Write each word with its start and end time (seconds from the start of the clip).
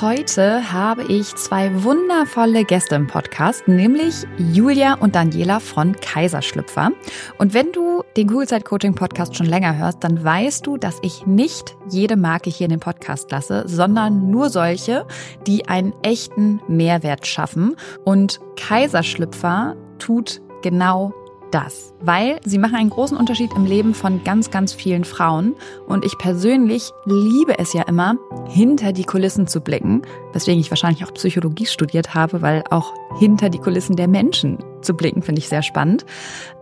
Heute 0.00 0.72
habe 0.72 1.04
ich 1.04 1.34
zwei 1.36 1.84
wundervolle 1.84 2.64
Gäste 2.64 2.94
im 2.94 3.06
Podcast, 3.06 3.68
nämlich 3.68 4.26
Julia 4.38 4.94
und 4.94 5.14
Daniela 5.14 5.60
von 5.60 5.94
Kaiserschlüpfer. 5.94 6.92
Und 7.38 7.52
wenn 7.52 7.72
du 7.72 8.02
den 8.16 8.26
Google 8.26 8.48
Side 8.48 8.62
Coaching 8.62 8.94
Podcast 8.94 9.36
schon 9.36 9.46
länger 9.46 9.76
hörst, 9.76 10.02
dann 10.02 10.24
weißt 10.24 10.66
du, 10.66 10.78
dass 10.78 10.98
ich 11.02 11.26
nicht 11.26 11.76
jede 11.90 12.16
Marke 12.16 12.48
hier 12.48 12.64
in 12.64 12.70
den 12.70 12.80
Podcast 12.80 13.30
lasse, 13.30 13.64
sondern 13.66 14.30
nur 14.30 14.48
solche, 14.48 15.06
die 15.46 15.68
einen 15.68 15.92
echten 16.02 16.60
Mehrwert 16.68 17.26
schaffen. 17.26 17.76
Und 18.04 18.40
Kaiserschlüpfer 18.56 19.76
tut 19.98 20.40
genau 20.62 21.12
das, 21.52 21.92
weil 22.00 22.40
sie 22.44 22.58
machen 22.58 22.76
einen 22.76 22.90
großen 22.90 23.16
Unterschied 23.16 23.52
im 23.54 23.64
Leben 23.64 23.94
von 23.94 24.24
ganz, 24.24 24.50
ganz 24.50 24.72
vielen 24.72 25.04
Frauen. 25.04 25.54
Und 25.86 26.04
ich 26.04 26.18
persönlich 26.18 26.90
liebe 27.04 27.58
es 27.58 27.72
ja 27.72 27.82
immer, 27.82 28.16
hinter 28.48 28.92
die 28.92 29.04
Kulissen 29.04 29.46
zu 29.46 29.60
blicken, 29.60 30.02
weswegen 30.32 30.60
ich 30.60 30.70
wahrscheinlich 30.70 31.04
auch 31.04 31.14
Psychologie 31.14 31.66
studiert 31.66 32.14
habe, 32.14 32.42
weil 32.42 32.64
auch 32.70 32.92
hinter 33.18 33.50
die 33.50 33.58
Kulissen 33.58 33.96
der 33.96 34.08
Menschen 34.08 34.58
zu 34.80 34.94
blicken, 34.94 35.22
finde 35.22 35.40
ich 35.40 35.48
sehr 35.48 35.62
spannend. 35.62 36.04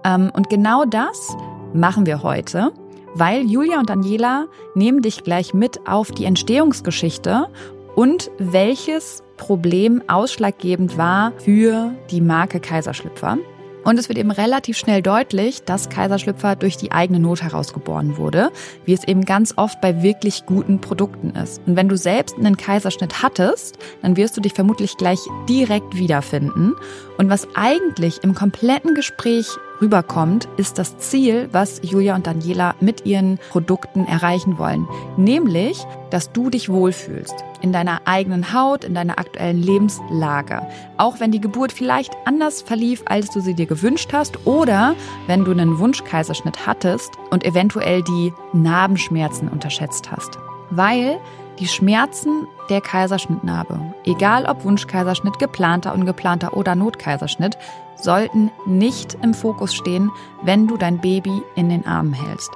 Ähm, 0.04 0.30
und 0.34 0.50
genau 0.50 0.84
das 0.84 1.36
machen 1.72 2.06
wir 2.06 2.22
heute, 2.22 2.72
weil 3.14 3.50
Julia 3.50 3.78
und 3.78 3.90
Daniela 3.90 4.46
nehmen 4.74 5.02
dich 5.02 5.24
gleich 5.24 5.54
mit 5.54 5.86
auf 5.86 6.10
die 6.10 6.24
Entstehungsgeschichte 6.24 7.46
und 7.94 8.30
welches 8.38 9.22
Problem 9.36 10.02
ausschlaggebend 10.06 10.98
war 10.98 11.32
für 11.38 11.92
die 12.10 12.20
Marke 12.20 12.60
Kaiserschlüpfer. 12.60 13.38
Und 13.84 13.98
es 13.98 14.08
wird 14.08 14.18
eben 14.18 14.30
relativ 14.30 14.76
schnell 14.76 15.02
deutlich, 15.02 15.62
dass 15.64 15.88
Kaiserschlüpfer 15.88 16.56
durch 16.56 16.76
die 16.76 16.92
eigene 16.92 17.18
Not 17.18 17.42
herausgeboren 17.42 18.16
wurde, 18.16 18.50
wie 18.84 18.92
es 18.92 19.04
eben 19.04 19.24
ganz 19.24 19.54
oft 19.56 19.80
bei 19.80 20.02
wirklich 20.02 20.44
guten 20.46 20.80
Produkten 20.80 21.30
ist. 21.30 21.62
Und 21.66 21.76
wenn 21.76 21.88
du 21.88 21.96
selbst 21.96 22.36
einen 22.36 22.56
Kaiserschnitt 22.56 23.22
hattest, 23.22 23.78
dann 24.02 24.16
wirst 24.16 24.36
du 24.36 24.40
dich 24.40 24.52
vermutlich 24.52 24.96
gleich 24.96 25.20
direkt 25.48 25.96
wiederfinden. 25.96 26.74
Und 27.20 27.28
was 27.28 27.46
eigentlich 27.54 28.24
im 28.24 28.34
kompletten 28.34 28.94
Gespräch 28.94 29.46
rüberkommt, 29.82 30.48
ist 30.56 30.78
das 30.78 30.96
Ziel, 30.96 31.50
was 31.52 31.82
Julia 31.82 32.14
und 32.14 32.26
Daniela 32.26 32.74
mit 32.80 33.04
ihren 33.04 33.38
Produkten 33.50 34.06
erreichen 34.06 34.56
wollen. 34.56 34.88
Nämlich, 35.18 35.84
dass 36.08 36.32
du 36.32 36.48
dich 36.48 36.70
wohlfühlst 36.70 37.34
in 37.60 37.74
deiner 37.74 38.00
eigenen 38.06 38.54
Haut, 38.54 38.84
in 38.84 38.94
deiner 38.94 39.18
aktuellen 39.18 39.62
Lebenslage. 39.62 40.66
Auch 40.96 41.20
wenn 41.20 41.30
die 41.30 41.42
Geburt 41.42 41.72
vielleicht 41.72 42.16
anders 42.24 42.62
verlief, 42.62 43.02
als 43.04 43.28
du 43.28 43.40
sie 43.40 43.52
dir 43.52 43.66
gewünscht 43.66 44.14
hast 44.14 44.46
oder 44.46 44.94
wenn 45.26 45.44
du 45.44 45.50
einen 45.50 45.78
Wunschkaiserschnitt 45.78 46.66
hattest 46.66 47.10
und 47.28 47.44
eventuell 47.44 48.02
die 48.02 48.32
Narbenschmerzen 48.54 49.50
unterschätzt 49.50 50.10
hast. 50.10 50.38
Weil 50.70 51.20
die 51.60 51.68
Schmerzen 51.68 52.48
der 52.70 52.80
Kaiserschnittnarbe, 52.80 53.78
egal 54.04 54.46
ob 54.46 54.64
Wunschkaiserschnitt, 54.64 55.38
geplanter, 55.38 55.94
ungeplanter 55.94 56.56
oder 56.56 56.74
Notkaiserschnitt, 56.74 57.58
sollten 57.96 58.50
nicht 58.64 59.18
im 59.22 59.34
Fokus 59.34 59.74
stehen, 59.74 60.10
wenn 60.42 60.66
du 60.66 60.78
dein 60.78 61.00
Baby 61.00 61.42
in 61.54 61.68
den 61.68 61.86
Armen 61.86 62.14
hältst. 62.14 62.50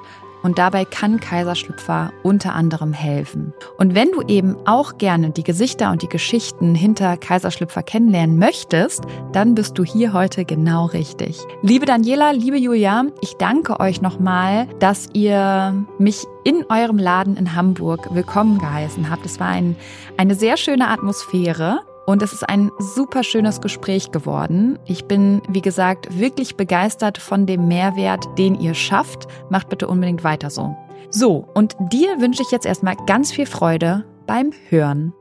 Und 0.45 0.59
dabei 0.59 0.85
kann 0.85 1.21
Kaiserschlüpfer 1.21 2.13
unter 2.23 2.55
anderem 2.55 2.93
helfen. 2.93 3.55
Und 3.79 3.95
wenn 3.95 4.13
du 4.13 4.21
eben 4.29 4.57
auch 4.67 4.99
gerne 4.99 5.31
die 5.31 5.43
Gesichter 5.43 5.91
und 5.91 6.03
die 6.03 6.09
Geschichten 6.09 6.75
hinter 6.75 7.17
Kaiserschlüpfer 7.17 7.83
kennenlernen 7.83 8.39
möchtest, 8.39 9.05
dann 9.33 9.55
bist 9.55 9.79
du 9.79 9.85
hier 9.85 10.13
heute 10.13 10.45
genau 10.45 10.85
richtig. 10.85 11.41
Liebe 11.63 11.87
Daniela, 11.87 12.33
liebe 12.33 12.59
Julia, 12.59 13.07
ich 13.23 13.35
danke 13.39 13.81
euch 13.81 14.03
nochmal, 14.03 14.69
dass 14.81 15.09
ihr 15.15 15.87
mich 15.99 16.25
in 16.45 16.67
eurem 16.69 16.99
Laden 16.99 17.39
in 17.39 17.57
Hamburg 17.57 18.15
willkommen 18.15 18.59
geheißen 18.59 19.09
habt. 19.09 19.25
Es 19.25 19.41
war 19.41 19.49
ein, 19.49 19.77
eine 20.19 20.35
sehr 20.35 20.59
schöne 20.59 20.89
Atmosphäre. 20.89 21.81
Und 22.07 22.23
es 22.23 22.33
ist 22.33 22.49
ein 22.49 22.71
super 22.79 23.23
schönes 23.23 23.61
Gespräch 23.61 24.11
geworden. 24.11 24.79
Ich 24.85 25.07
bin, 25.07 25.41
wie 25.49 25.63
gesagt, 25.63 26.19
wirklich 26.19 26.57
begeistert 26.57 27.19
von 27.19 27.47
dem 27.47 27.67
Mehrwert, 27.67 28.27
den 28.39 28.55
ihr 28.61 28.75
schafft. 28.75 29.27
Macht 29.49 29.69
bitte 29.71 29.89
unbedingt 29.89 30.25
weiter 30.25 30.51
so. 30.51 30.77
So, 31.11 31.49
und 31.55 31.77
dir 31.93 32.21
wünsche 32.21 32.43
ich 32.43 32.51
jetzt 32.51 32.67
erstmal 32.67 32.97
ganz 33.07 33.33
viel 33.33 33.47
Freude 33.47 34.05
beim 34.27 34.51
Hören. 34.69 35.15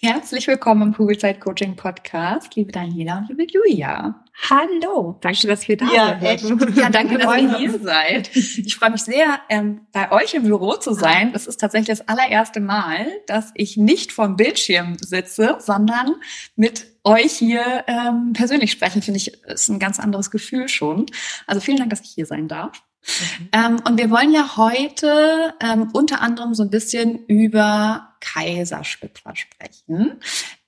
Herzlich 0.00 0.46
willkommen 0.46 0.88
im 0.88 0.94
Kugelzeit 0.94 1.40
Coaching 1.40 1.74
Podcast, 1.74 2.54
liebe 2.54 2.70
Daniela 2.70 3.16
und 3.16 3.30
liebe 3.30 3.46
Julia. 3.50 4.22
Hallo, 4.50 5.16
danke, 5.22 5.46
dass 5.46 5.66
wir 5.66 5.78
da 5.78 5.86
ja, 5.90 6.36
sind. 6.36 6.76
Ja, 6.76 6.90
danke, 6.90 7.16
dass 7.18 7.34
ihr 7.34 7.56
hier 7.56 7.78
seid. 7.80 8.36
Ich 8.36 8.76
freue 8.76 8.90
mich 8.90 9.04
sehr, 9.04 9.40
ähm, 9.48 9.86
bei 9.92 10.12
euch 10.12 10.34
im 10.34 10.42
Büro 10.42 10.74
zu 10.74 10.92
sein. 10.92 11.32
Das 11.32 11.46
ist 11.46 11.56
tatsächlich 11.56 11.98
das 11.98 12.08
allererste 12.08 12.60
Mal, 12.60 13.06
dass 13.26 13.52
ich 13.54 13.78
nicht 13.78 14.12
vom 14.12 14.36
Bildschirm 14.36 14.98
sitze, 15.00 15.56
sondern 15.60 16.16
mit 16.56 16.88
euch 17.02 17.32
hier 17.32 17.84
ähm, 17.86 18.34
persönlich 18.34 18.72
sprechen. 18.72 19.00
Finde 19.00 19.16
ich, 19.16 19.42
ist 19.44 19.70
ein 19.70 19.78
ganz 19.78 19.98
anderes 19.98 20.30
Gefühl 20.30 20.68
schon. 20.68 21.06
Also 21.46 21.62
vielen 21.62 21.78
Dank, 21.78 21.88
dass 21.88 22.02
ich 22.02 22.10
hier 22.10 22.26
sein 22.26 22.48
darf. 22.48 22.82
Mhm. 23.06 23.48
Ähm, 23.52 23.76
und 23.86 23.98
wir 23.98 24.10
wollen 24.10 24.32
ja 24.32 24.58
heute 24.58 25.54
ähm, 25.60 25.88
unter 25.94 26.20
anderem 26.20 26.52
so 26.52 26.62
ein 26.64 26.70
bisschen 26.70 27.24
über 27.26 28.15
Kaiserschlüpfer 28.26 29.34
sprechen. 29.36 30.20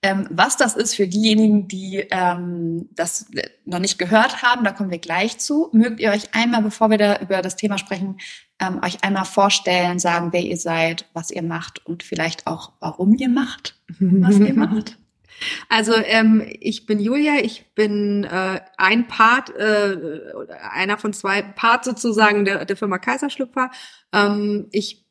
Ähm, 0.02 0.28
was 0.30 0.56
das 0.56 0.76
ist 0.76 0.94
für 0.94 1.08
diejenigen, 1.08 1.66
die 1.66 2.06
ähm, 2.10 2.88
das 2.92 3.26
noch 3.64 3.80
nicht 3.80 3.98
gehört 3.98 4.42
haben, 4.42 4.64
da 4.64 4.72
kommen 4.72 4.90
wir 4.90 4.98
gleich 4.98 5.38
zu. 5.38 5.68
Mögt 5.72 6.00
ihr 6.00 6.12
euch 6.12 6.34
einmal, 6.34 6.62
bevor 6.62 6.90
wir 6.90 6.98
da 6.98 7.18
über 7.18 7.42
das 7.42 7.56
Thema 7.56 7.78
sprechen, 7.78 8.18
ähm, 8.60 8.80
euch 8.84 9.02
einmal 9.02 9.24
vorstellen, 9.24 9.98
sagen, 9.98 10.32
wer 10.32 10.42
ihr 10.42 10.56
seid, 10.56 11.06
was 11.14 11.30
ihr 11.30 11.42
macht 11.42 11.84
und 11.84 12.02
vielleicht 12.02 12.46
auch, 12.46 12.72
warum 12.80 13.14
ihr 13.14 13.28
macht, 13.28 13.76
was 13.98 14.38
ihr 14.38 14.54
macht? 14.54 14.96
Also 15.68 15.94
ähm, 15.96 16.44
ich 16.60 16.86
bin 16.86 17.00
Julia, 17.00 17.36
ich 17.42 17.72
bin 17.74 18.24
äh, 18.24 18.60
ein 18.76 19.06
Part, 19.08 19.50
äh, 19.56 19.96
einer 20.72 20.98
von 20.98 21.12
zwei 21.12 21.42
Parts 21.42 21.86
sozusagen 21.86 22.44
der, 22.44 22.64
der 22.64 22.76
Firma 22.76 22.98
Kaiserschlüpfer. 22.98 23.70
Ähm, 24.12 24.66
ich 24.72 25.07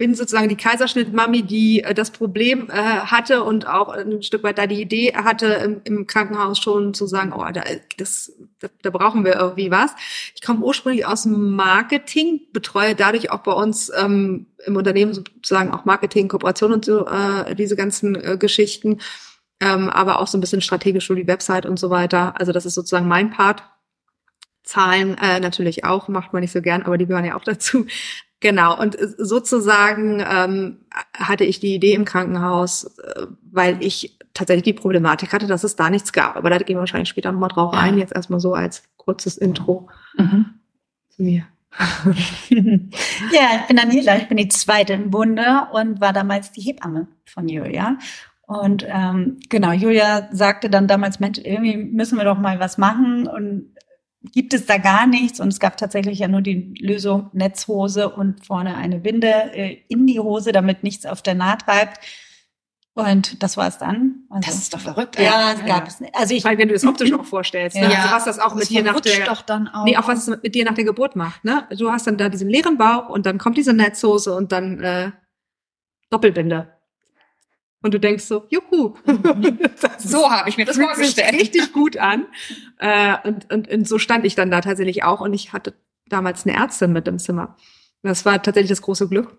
bin 0.00 0.14
sozusagen 0.14 0.48
die 0.48 0.56
Kaiserschnittmami, 0.56 1.42
die 1.42 1.82
äh, 1.82 1.92
das 1.92 2.10
Problem 2.10 2.70
äh, 2.70 2.72
hatte 2.72 3.44
und 3.44 3.66
auch 3.66 3.90
ein 3.90 4.22
Stück 4.22 4.42
weit 4.42 4.56
da 4.56 4.66
die 4.66 4.80
Idee 4.80 5.12
hatte, 5.14 5.78
im, 5.84 6.06
Krankenhaus 6.06 6.58
schon 6.58 6.94
zu 6.94 7.06
sagen, 7.06 7.34
oh, 7.34 7.44
da, 7.52 7.62
das, 7.98 8.32
da, 8.60 8.68
da 8.80 8.88
brauchen 8.88 9.26
wir 9.26 9.34
irgendwie 9.34 9.70
was. 9.70 9.90
Ich 10.34 10.40
komme 10.40 10.64
ursprünglich 10.64 11.04
aus 11.04 11.24
dem 11.24 11.50
Marketing, 11.54 12.40
betreue 12.54 12.94
dadurch 12.94 13.30
auch 13.30 13.40
bei 13.40 13.52
uns 13.52 13.92
ähm, 13.94 14.46
im 14.64 14.76
Unternehmen 14.76 15.12
sozusagen 15.12 15.70
auch 15.70 15.84
Marketing, 15.84 16.28
Kooperation 16.28 16.72
und 16.72 16.86
so, 16.86 17.06
äh, 17.06 17.54
diese 17.54 17.76
ganzen 17.76 18.14
äh, 18.14 18.38
Geschichten, 18.38 19.00
ähm, 19.60 19.90
aber 19.90 20.20
auch 20.20 20.28
so 20.28 20.38
ein 20.38 20.40
bisschen 20.40 20.62
strategisch 20.62 21.08
für 21.08 21.14
die 21.14 21.26
Website 21.26 21.66
und 21.66 21.78
so 21.78 21.90
weiter. 21.90 22.40
Also 22.40 22.52
das 22.52 22.64
ist 22.64 22.72
sozusagen 22.72 23.06
mein 23.06 23.32
Part. 23.32 23.64
Zahlen 24.62 25.18
äh, 25.18 25.40
natürlich 25.40 25.84
auch, 25.84 26.08
macht 26.08 26.32
man 26.32 26.40
nicht 26.40 26.52
so 26.52 26.62
gern, 26.62 26.84
aber 26.84 26.96
die 26.96 27.04
gehören 27.04 27.26
ja 27.26 27.36
auch 27.36 27.44
dazu. 27.44 27.84
Genau, 28.40 28.78
und 28.78 28.96
sozusagen 29.18 30.24
ähm, 30.26 30.78
hatte 31.14 31.44
ich 31.44 31.60
die 31.60 31.74
Idee 31.74 31.92
im 31.92 32.06
Krankenhaus, 32.06 32.84
äh, 32.84 33.26
weil 33.52 33.76
ich 33.82 34.16
tatsächlich 34.32 34.64
die 34.64 34.72
Problematik 34.72 35.32
hatte, 35.32 35.46
dass 35.46 35.64
es 35.64 35.76
da 35.76 35.90
nichts 35.90 36.12
gab. 36.12 36.36
Aber 36.36 36.48
da 36.48 36.58
gehen 36.58 36.76
wir 36.76 36.80
wahrscheinlich 36.80 37.10
später 37.10 37.32
nochmal 37.32 37.50
drauf 37.50 37.74
ein. 37.74 37.98
Jetzt 37.98 38.14
erstmal 38.14 38.40
so 38.40 38.54
als 38.54 38.82
kurzes 38.96 39.36
Intro 39.36 39.88
mhm. 40.16 40.46
zu 41.10 41.22
mir. 41.22 41.44
ja, 42.48 43.60
ich 43.60 43.66
bin 43.68 43.76
Daniela, 43.76 44.16
ich 44.16 44.26
bin 44.26 44.38
die 44.38 44.48
zweite 44.48 44.94
im 44.94 45.10
Bunde 45.10 45.68
und 45.72 46.00
war 46.00 46.12
damals 46.12 46.50
die 46.52 46.62
Hebamme 46.62 47.06
von 47.26 47.48
Julia. 47.48 47.98
Und 48.46 48.84
ähm, 48.88 49.38
genau, 49.48 49.70
Julia 49.70 50.28
sagte 50.32 50.68
dann 50.68 50.88
damals, 50.88 51.20
Mensch, 51.20 51.38
irgendwie 51.38 51.76
müssen 51.76 52.18
wir 52.18 52.24
doch 52.24 52.38
mal 52.38 52.58
was 52.58 52.78
machen. 52.78 53.28
Und 53.28 53.74
gibt 54.22 54.52
es 54.52 54.66
da 54.66 54.76
gar 54.78 55.06
nichts 55.06 55.40
und 55.40 55.48
es 55.48 55.60
gab 55.60 55.76
tatsächlich 55.76 56.18
ja 56.18 56.28
nur 56.28 56.42
die 56.42 56.74
Lösung 56.78 57.30
Netzhose 57.32 58.10
und 58.10 58.44
vorne 58.44 58.76
eine 58.76 58.98
Binde 58.98 59.52
äh, 59.54 59.78
in 59.88 60.06
die 60.06 60.20
Hose, 60.20 60.52
damit 60.52 60.82
nichts 60.82 61.06
auf 61.06 61.22
der 61.22 61.34
Naht 61.34 61.62
treibt. 61.62 62.00
Und 62.94 63.42
das 63.42 63.56
war 63.56 63.68
es 63.68 63.78
dann. 63.78 64.24
Also, 64.28 64.50
das 64.50 64.58
ist 64.58 64.74
doch 64.74 64.80
verrückt. 64.80 65.18
Ja, 65.18 65.52
es 65.52 65.64
gab 65.64 65.86
es 65.86 66.00
nicht. 66.00 66.14
Also 66.14 66.34
ich, 66.34 66.44
Weil 66.44 66.58
wenn 66.58 66.68
du 66.68 66.74
es 66.74 66.84
optisch 66.84 67.12
auch 67.12 67.24
vorstellst, 67.24 67.76
ne? 67.76 67.90
ja. 67.90 68.00
also 68.00 68.14
was 68.14 68.24
das 68.24 68.38
auch 68.40 68.54
mit 68.54 68.68
dir 68.68 68.82
nach 68.82 69.00
der, 69.00 69.24
doch 69.24 69.42
dann 69.42 69.68
auch. 69.68 69.84
nee, 69.84 69.96
auch 69.96 70.08
was 70.08 70.26
es 70.28 70.42
mit 70.42 70.54
dir 70.54 70.64
nach 70.64 70.74
der 70.74 70.84
Geburt 70.84 71.16
macht, 71.16 71.44
ne? 71.44 71.66
Du 71.78 71.90
hast 71.90 72.06
dann 72.06 72.18
da 72.18 72.28
diesen 72.28 72.50
leeren 72.50 72.76
Bauch 72.76 73.08
und 73.08 73.26
dann 73.26 73.38
kommt 73.38 73.56
diese 73.56 73.72
Netzhose 73.72 74.34
und 74.34 74.52
dann 74.52 74.80
äh, 74.82 75.12
Doppelbinde. 76.10 76.79
Und 77.82 77.94
du 77.94 78.00
denkst 78.00 78.24
so, 78.24 78.46
juhu. 78.50 78.94
so 79.98 80.30
habe 80.30 80.48
ich 80.48 80.56
mir 80.56 80.66
das 80.66 80.76
vorgestellt. 80.76 81.34
richtig 81.34 81.72
gut 81.72 81.96
an. 81.96 82.26
Äh, 82.78 83.16
und, 83.24 83.50
und, 83.52 83.68
und 83.68 83.88
so 83.88 83.98
stand 83.98 84.26
ich 84.26 84.34
dann 84.34 84.50
da 84.50 84.60
tatsächlich 84.60 85.02
auch. 85.02 85.20
Und 85.20 85.32
ich 85.32 85.52
hatte 85.52 85.74
damals 86.06 86.46
eine 86.46 86.56
Ärztin 86.56 86.92
mit 86.92 87.08
im 87.08 87.18
Zimmer. 87.18 87.56
Das 88.02 88.24
war 88.24 88.42
tatsächlich 88.42 88.70
das 88.70 88.82
große 88.82 89.08
Glück. 89.08 89.36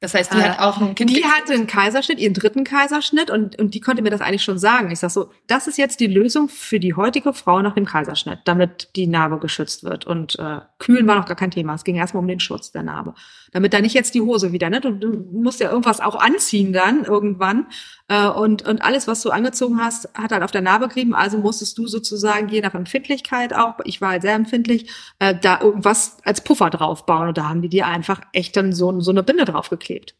Das 0.00 0.14
heißt, 0.14 0.32
die 0.32 0.38
äh, 0.38 0.42
hat 0.42 0.60
auch 0.60 0.80
ein 0.80 0.94
Kind. 0.94 1.10
Die 1.10 1.24
hatte 1.24 1.52
einen 1.52 1.66
Kaiserschnitt, 1.66 2.18
ihren 2.18 2.32
dritten 2.32 2.64
Kaiserschnitt 2.64 3.30
und, 3.30 3.58
und 3.58 3.74
die 3.74 3.80
konnte 3.80 4.00
mir 4.00 4.08
das 4.08 4.22
eigentlich 4.22 4.42
schon 4.42 4.58
sagen. 4.58 4.90
Ich 4.90 4.98
sag 4.98 5.10
so, 5.10 5.30
das 5.46 5.66
ist 5.66 5.76
jetzt 5.76 6.00
die 6.00 6.06
Lösung 6.06 6.48
für 6.48 6.80
die 6.80 6.94
heutige 6.94 7.34
Frau 7.34 7.60
nach 7.60 7.74
dem 7.74 7.84
Kaiserschnitt, 7.84 8.40
damit 8.46 8.88
die 8.96 9.06
Narbe 9.06 9.38
geschützt 9.38 9.84
wird. 9.84 10.06
Und 10.06 10.38
äh, 10.38 10.60
kühlen 10.78 11.06
war 11.06 11.16
noch 11.16 11.26
gar 11.26 11.36
kein 11.36 11.50
Thema. 11.50 11.74
Es 11.74 11.84
ging 11.84 11.96
erstmal 11.96 12.22
um 12.22 12.28
den 12.28 12.40
Schutz 12.40 12.72
der 12.72 12.82
Narbe. 12.82 13.14
Damit 13.52 13.72
da 13.72 13.80
nicht 13.80 13.94
jetzt 13.94 14.14
die 14.14 14.20
Hose 14.20 14.52
wieder, 14.52 14.70
ne? 14.70 14.80
Du, 14.80 14.92
du 14.92 15.26
musst 15.32 15.60
ja 15.60 15.70
irgendwas 15.70 16.00
auch 16.00 16.16
anziehen 16.16 16.72
dann 16.72 17.04
irgendwann. 17.04 17.66
Äh, 18.08 18.28
und, 18.28 18.66
und 18.66 18.82
alles, 18.82 19.08
was 19.08 19.22
du 19.22 19.30
angezogen 19.30 19.78
hast, 19.78 20.08
hat 20.14 20.32
halt 20.32 20.42
auf 20.42 20.50
der 20.50 20.62
Narbe 20.62 20.88
gerieben. 20.88 21.14
Also 21.14 21.38
musstest 21.38 21.76
du 21.78 21.86
sozusagen, 21.86 22.48
je 22.48 22.60
nach 22.60 22.74
Empfindlichkeit 22.74 23.54
auch, 23.54 23.74
ich 23.84 24.00
war 24.00 24.10
halt 24.10 24.22
sehr 24.22 24.34
empfindlich, 24.34 24.90
äh, 25.18 25.34
da 25.34 25.60
irgendwas 25.60 26.18
als 26.24 26.42
Puffer 26.42 26.70
draufbauen. 26.70 27.28
Und 27.28 27.38
da 27.38 27.48
haben 27.48 27.62
die 27.62 27.68
dir 27.68 27.86
einfach 27.86 28.20
echt 28.32 28.56
dann 28.56 28.72
so, 28.72 29.00
so 29.00 29.10
eine 29.10 29.22
Binde 29.22 29.44
draufgeklebt. 29.44 30.14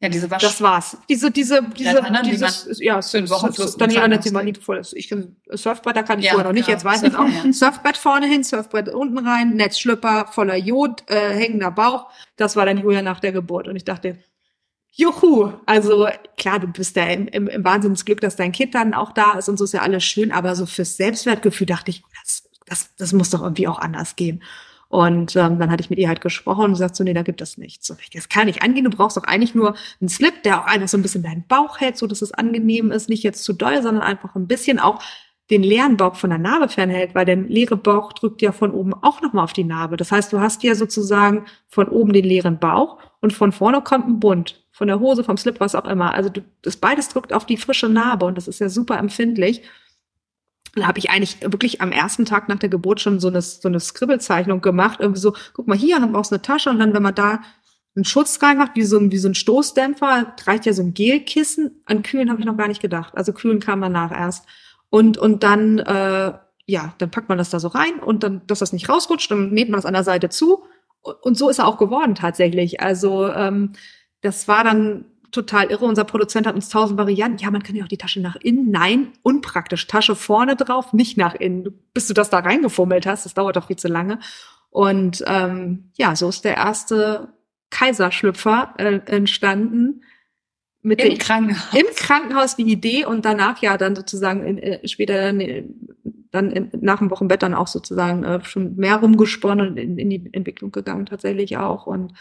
Ja, 0.00 0.08
diese 0.08 0.30
Wasch. 0.30 0.42
Das 0.42 0.60
war's. 0.62 0.96
Diese, 1.08 1.30
diese, 1.32 1.60
diese, 1.76 1.90
ja, 1.90 2.22
dieses, 2.22 2.78
ja, 2.78 3.00
Wochenfluss. 3.30 3.76
Dann 3.76 3.90
jemand 3.90 4.10
nennt 4.10 4.22
sie 4.22 4.30
mal 4.30 4.44
liebevoll. 4.44 4.80
Ich 4.92 5.08
kann, 5.08 5.36
Surfbrett, 5.50 5.96
da 5.96 6.04
kann 6.04 6.20
ich 6.20 6.26
ja, 6.26 6.32
vorher 6.32 6.46
noch 6.48 6.54
nicht, 6.54 6.68
ja, 6.68 6.74
jetzt 6.74 6.84
weiß 6.84 7.02
ich 7.02 7.16
auch. 7.16 7.26
Ja. 7.26 7.52
Surfbrett 7.52 7.96
vorne 7.96 8.26
hin, 8.26 8.44
Surfbrett 8.44 8.88
unten 8.90 9.18
rein, 9.18 9.54
Netzschlüpper 9.54 10.28
voller 10.30 10.56
Jod, 10.56 11.02
äh, 11.10 11.30
hängender 11.34 11.72
Bauch. 11.72 12.10
Das 12.36 12.54
war 12.54 12.64
dann 12.64 12.78
Julia 12.78 13.02
nach 13.02 13.18
der 13.18 13.32
Geburt. 13.32 13.66
Und 13.66 13.74
ich 13.74 13.84
dachte, 13.84 14.18
Juhu! 14.92 15.52
Also 15.66 16.08
klar, 16.36 16.60
du 16.60 16.68
bist 16.68 16.94
ja 16.94 17.06
im, 17.06 17.26
im, 17.28 17.48
im 17.48 17.64
Wahnsinnsglück, 17.64 18.20
dass 18.20 18.36
dein 18.36 18.52
Kind 18.52 18.76
dann 18.76 18.94
auch 18.94 19.12
da 19.12 19.32
ist 19.32 19.48
und 19.48 19.56
so 19.56 19.64
ist 19.64 19.72
ja 19.72 19.82
alles 19.82 20.04
schön, 20.04 20.30
aber 20.30 20.54
so 20.54 20.66
fürs 20.66 20.96
Selbstwertgefühl 20.96 21.66
dachte 21.66 21.90
ich, 21.90 22.02
das, 22.22 22.48
das, 22.66 22.94
das 22.96 23.12
muss 23.12 23.30
doch 23.30 23.42
irgendwie 23.42 23.68
auch 23.68 23.78
anders 23.78 24.14
gehen. 24.14 24.42
Und 24.88 25.36
ähm, 25.36 25.58
dann 25.58 25.70
hatte 25.70 25.82
ich 25.82 25.90
mit 25.90 25.98
ihr 25.98 26.08
halt 26.08 26.22
gesprochen 26.22 26.64
und 26.64 26.70
gesagt 26.72 26.96
so, 26.96 27.04
nee, 27.04 27.12
da 27.12 27.22
gibt 27.22 27.42
es 27.42 27.58
nichts. 27.58 27.86
So, 27.86 27.94
das 28.14 28.28
kann 28.30 28.46
nicht 28.46 28.62
angehen, 28.62 28.84
du 28.84 28.90
brauchst 28.90 29.18
doch 29.18 29.24
eigentlich 29.24 29.54
nur 29.54 29.74
einen 30.00 30.08
Slip, 30.08 30.42
der 30.44 30.60
auch 30.60 30.66
einfach 30.66 30.88
so 30.88 30.96
ein 30.96 31.02
bisschen 31.02 31.22
deinen 31.22 31.46
Bauch 31.46 31.78
hält, 31.80 31.98
so 31.98 32.06
dass 32.06 32.22
es 32.22 32.32
angenehm 32.32 32.90
ist, 32.90 33.10
nicht 33.10 33.22
jetzt 33.22 33.44
zu 33.44 33.52
doll, 33.52 33.82
sondern 33.82 34.02
einfach 34.02 34.34
ein 34.34 34.46
bisschen 34.46 34.78
auch 34.78 35.02
den 35.50 35.62
leeren 35.62 35.96
Bauch 35.96 36.14
von 36.14 36.30
der 36.30 36.38
Narbe 36.38 36.68
fernhält, 36.68 37.14
weil 37.14 37.24
der 37.24 37.36
leere 37.36 37.76
Bauch 37.76 38.12
drückt 38.12 38.42
ja 38.42 38.52
von 38.52 38.70
oben 38.70 38.94
auch 38.94 39.22
nochmal 39.22 39.44
auf 39.44 39.52
die 39.52 39.64
Narbe. 39.64 39.96
Das 39.96 40.12
heißt, 40.12 40.32
du 40.32 40.40
hast 40.40 40.62
ja 40.62 40.74
sozusagen 40.74 41.46
von 41.68 41.88
oben 41.88 42.12
den 42.12 42.24
leeren 42.24 42.58
Bauch 42.58 42.98
und 43.20 43.32
von 43.32 43.52
vorne 43.52 43.80
kommt 43.82 44.06
ein 44.06 44.20
Bund 44.20 44.62
von 44.70 44.88
der 44.88 45.00
Hose, 45.00 45.24
vom 45.24 45.36
Slip, 45.36 45.58
was 45.60 45.74
auch 45.74 45.86
immer. 45.86 46.14
Also 46.14 46.28
du, 46.28 46.42
das 46.62 46.76
beides 46.76 47.08
drückt 47.08 47.32
auf 47.32 47.46
die 47.46 47.56
frische 47.56 47.88
Narbe 47.88 48.26
und 48.26 48.36
das 48.36 48.46
ist 48.46 48.60
ja 48.60 48.68
super 48.68 48.98
empfindlich. 48.98 49.62
Habe 50.86 50.98
ich 50.98 51.10
eigentlich 51.10 51.40
wirklich 51.40 51.80
am 51.80 51.92
ersten 51.92 52.24
Tag 52.24 52.48
nach 52.48 52.58
der 52.58 52.68
Geburt 52.68 53.00
schon 53.00 53.20
so 53.20 53.28
eine, 53.28 53.42
so 53.42 53.68
eine 53.68 53.80
Skribbelzeichnung 53.80 54.60
gemacht. 54.60 55.00
Irgendwie 55.00 55.20
so, 55.20 55.34
guck 55.52 55.66
mal 55.66 55.76
hier, 55.76 55.98
dann 56.00 56.12
brauchst 56.12 56.30
du 56.30 56.36
eine 56.36 56.42
Tasche 56.42 56.70
und 56.70 56.78
dann, 56.78 56.94
wenn 56.94 57.02
man 57.02 57.14
da 57.14 57.40
einen 57.96 58.04
Schutz 58.04 58.40
reinmacht, 58.42 58.72
wie 58.74 58.84
so 58.84 58.98
ein, 58.98 59.10
wie 59.10 59.18
so 59.18 59.28
ein 59.28 59.34
Stoßdämpfer, 59.34 60.34
reicht 60.46 60.66
ja 60.66 60.72
so 60.72 60.82
ein 60.82 60.94
Gelkissen. 60.94 61.82
An 61.84 62.02
Kühlen 62.02 62.30
habe 62.30 62.40
ich 62.40 62.46
noch 62.46 62.56
gar 62.56 62.68
nicht 62.68 62.80
gedacht. 62.80 63.16
Also 63.16 63.32
Kühlen 63.32 63.60
kam 63.60 63.80
danach 63.80 64.12
erst. 64.12 64.46
Und, 64.90 65.18
und 65.18 65.42
dann, 65.42 65.78
äh, 65.78 66.32
ja, 66.66 66.94
dann 66.98 67.10
packt 67.10 67.28
man 67.28 67.38
das 67.38 67.50
da 67.50 67.60
so 67.60 67.68
rein 67.68 67.98
und 67.98 68.22
dann, 68.22 68.42
dass 68.46 68.60
das 68.60 68.72
nicht 68.72 68.88
rausrutscht, 68.88 69.30
dann 69.30 69.50
näht 69.50 69.68
man 69.68 69.78
das 69.78 69.86
an 69.86 69.94
der 69.94 70.04
Seite 70.04 70.28
zu. 70.28 70.64
Und 71.22 71.36
so 71.36 71.48
ist 71.48 71.58
er 71.58 71.66
auch 71.66 71.78
geworden 71.78 72.14
tatsächlich. 72.14 72.80
Also 72.80 73.28
ähm, 73.28 73.72
das 74.20 74.48
war 74.48 74.64
dann 74.64 75.06
total 75.30 75.70
irre. 75.70 75.84
Unser 75.84 76.04
Produzent 76.04 76.46
hat 76.46 76.54
uns 76.54 76.68
tausend 76.68 76.98
Varianten. 76.98 77.38
Ja, 77.38 77.50
man 77.50 77.62
kann 77.62 77.76
ja 77.76 77.84
auch 77.84 77.88
die 77.88 77.98
Tasche 77.98 78.20
nach 78.20 78.36
innen. 78.36 78.70
Nein, 78.70 79.12
unpraktisch. 79.22 79.86
Tasche 79.86 80.16
vorne 80.16 80.56
drauf, 80.56 80.92
nicht 80.92 81.16
nach 81.16 81.34
innen. 81.34 81.78
Bis 81.94 82.06
du 82.08 82.14
das 82.14 82.30
da 82.30 82.38
reingefummelt 82.38 83.06
hast, 83.06 83.24
das 83.24 83.34
dauert 83.34 83.56
doch 83.56 83.66
viel 83.66 83.76
zu 83.76 83.88
lange. 83.88 84.18
Und 84.70 85.24
ähm, 85.26 85.90
ja, 85.96 86.14
so 86.14 86.28
ist 86.28 86.44
der 86.44 86.56
erste 86.56 87.32
Kaiserschlüpfer 87.70 88.74
äh, 88.78 89.00
entstanden. 89.06 90.02
Mit 90.82 91.02
Im 91.02 91.18
Krankenhaus. 91.18 91.74
Im 91.74 91.86
Krankenhaus 91.96 92.56
die 92.56 92.70
Idee 92.70 93.04
und 93.04 93.24
danach 93.24 93.60
ja 93.60 93.76
dann 93.76 93.96
sozusagen 93.96 94.44
in, 94.46 94.58
äh, 94.58 94.86
später 94.86 95.20
dann, 95.20 95.40
äh, 95.40 95.64
dann 96.30 96.50
in, 96.50 96.70
nach 96.80 96.98
dem 96.98 97.10
Wochenbett 97.10 97.42
dann 97.42 97.54
auch 97.54 97.66
sozusagen 97.66 98.24
äh, 98.24 98.44
schon 98.44 98.76
mehr 98.76 98.96
rumgesponnen 98.96 99.70
und 99.70 99.76
in, 99.76 99.98
in 99.98 100.10
die 100.10 100.28
Entwicklung 100.32 100.70
gegangen 100.70 101.06
tatsächlich 101.06 101.56
auch 101.56 101.86
und 101.86 102.12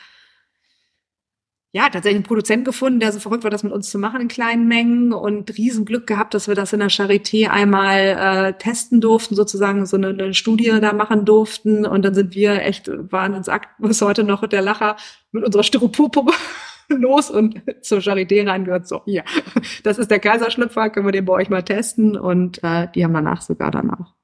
ja, 1.74 1.84
tatsächlich 1.90 2.16
einen 2.16 2.24
Produzent 2.24 2.66
gefunden, 2.66 3.00
der 3.00 3.12
so 3.12 3.20
verrückt 3.20 3.44
war, 3.44 3.52
das 3.52 3.64
mit 3.64 3.74
uns 3.74 3.90
zu 3.90 4.00
machen 4.00 4.22
in 4.22 4.30
kleinen 4.30 4.68
Mengen 4.68 5.12
und 5.12 5.56
Riesenglück 5.58 6.08
gehabt, 6.08 6.34
dass 6.34 6.48
wir 6.48 6.56
das 6.56 6.72
in 6.72 6.80
der 6.80 6.90
Charité 6.90 7.50
einmal 7.50 8.00
äh, 8.00 8.54
testen 8.54 9.02
durften, 9.02 9.36
sozusagen 9.36 9.86
so 9.86 9.98
eine, 9.98 10.08
eine 10.08 10.34
Studie 10.34 10.72
da 10.80 10.94
machen 10.94 11.26
durften. 11.26 11.86
Und 11.86 12.06
dann 12.06 12.16
sind 12.16 12.36
wir 12.36 12.62
echt 12.62 12.90
wahnsinnsakt 13.12 13.70
bis 13.80 14.02
heute 14.04 14.24
noch 14.24 14.48
der 14.48 14.62
Lacher 14.62 14.96
mit 15.32 15.44
unserer 15.44 15.64
Styroporpuppe 15.64 16.32
los 16.90 17.30
und 17.30 17.62
zur 17.82 18.00
Charité 18.00 18.48
reingehört, 18.48 18.88
so, 18.88 19.02
hier, 19.04 19.26
das 19.84 19.98
ist 19.98 20.10
der 20.10 20.20
Kaiserschlüpfer, 20.20 20.90
können 20.90 21.06
wir 21.06 21.12
den 21.12 21.26
bei 21.26 21.34
euch 21.34 21.50
mal 21.50 21.64
testen. 21.64 22.18
Und 22.18 22.64
äh, 22.64 22.88
die 22.96 23.04
haben 23.04 23.14
danach 23.14 23.42
sogar 23.42 23.72
dann 23.72 23.92
auch 23.92 24.16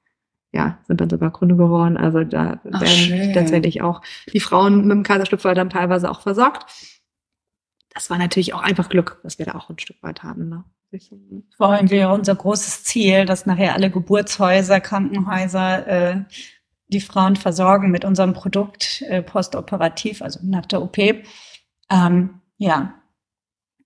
ja, 0.56 0.78
sind 0.88 1.02
dann 1.02 1.10
sogar 1.10 1.32
Gründe 1.32 1.56
geworden. 1.56 1.98
Also 1.98 2.24
da 2.24 2.60
Ach, 2.72 2.82
werden 2.82 2.94
schön. 2.94 3.34
tatsächlich 3.34 3.82
auch 3.82 4.02
die 4.32 4.40
Frauen 4.40 4.82
mit 4.82 4.92
dem 4.92 5.04
Kaiserschlüpfer 5.04 5.56
dann 5.56 5.72
teilweise 5.72 6.10
auch 6.10 6.22
versorgt 6.22 6.68
das 7.94 8.10
war 8.10 8.18
natürlich 8.18 8.54
auch 8.54 8.62
einfach 8.62 8.90
Glück, 8.90 9.20
dass 9.24 9.40
wir 9.40 9.46
da 9.46 9.56
auch 9.56 9.70
ein 9.70 9.80
Stück 9.80 10.02
weit 10.02 10.24
haben. 10.24 10.50
Ne? 10.50 10.64
Vor 11.58 11.70
allem 11.70 11.90
wäre 11.90 12.14
unser 12.14 12.36
großes 12.36 12.84
Ziel, 12.84 13.26
dass 13.26 13.46
nachher 13.46 13.74
alle 13.74 13.90
Geburtshäuser, 13.90 14.80
Krankenhäuser 14.80 15.88
äh, 15.88 16.24
die 16.88 17.02
Frauen 17.02 17.36
versorgen 17.36 17.92
mit 17.92 18.06
unserem 18.06 18.34
Produkt 18.34 19.02
äh, 19.04 19.22
postoperativ, 19.22 20.22
also 20.22 20.40
nach 20.44 20.66
der 20.66 20.82
OP. 20.82 20.98
Ähm, 21.90 22.42
ja, 22.58 22.94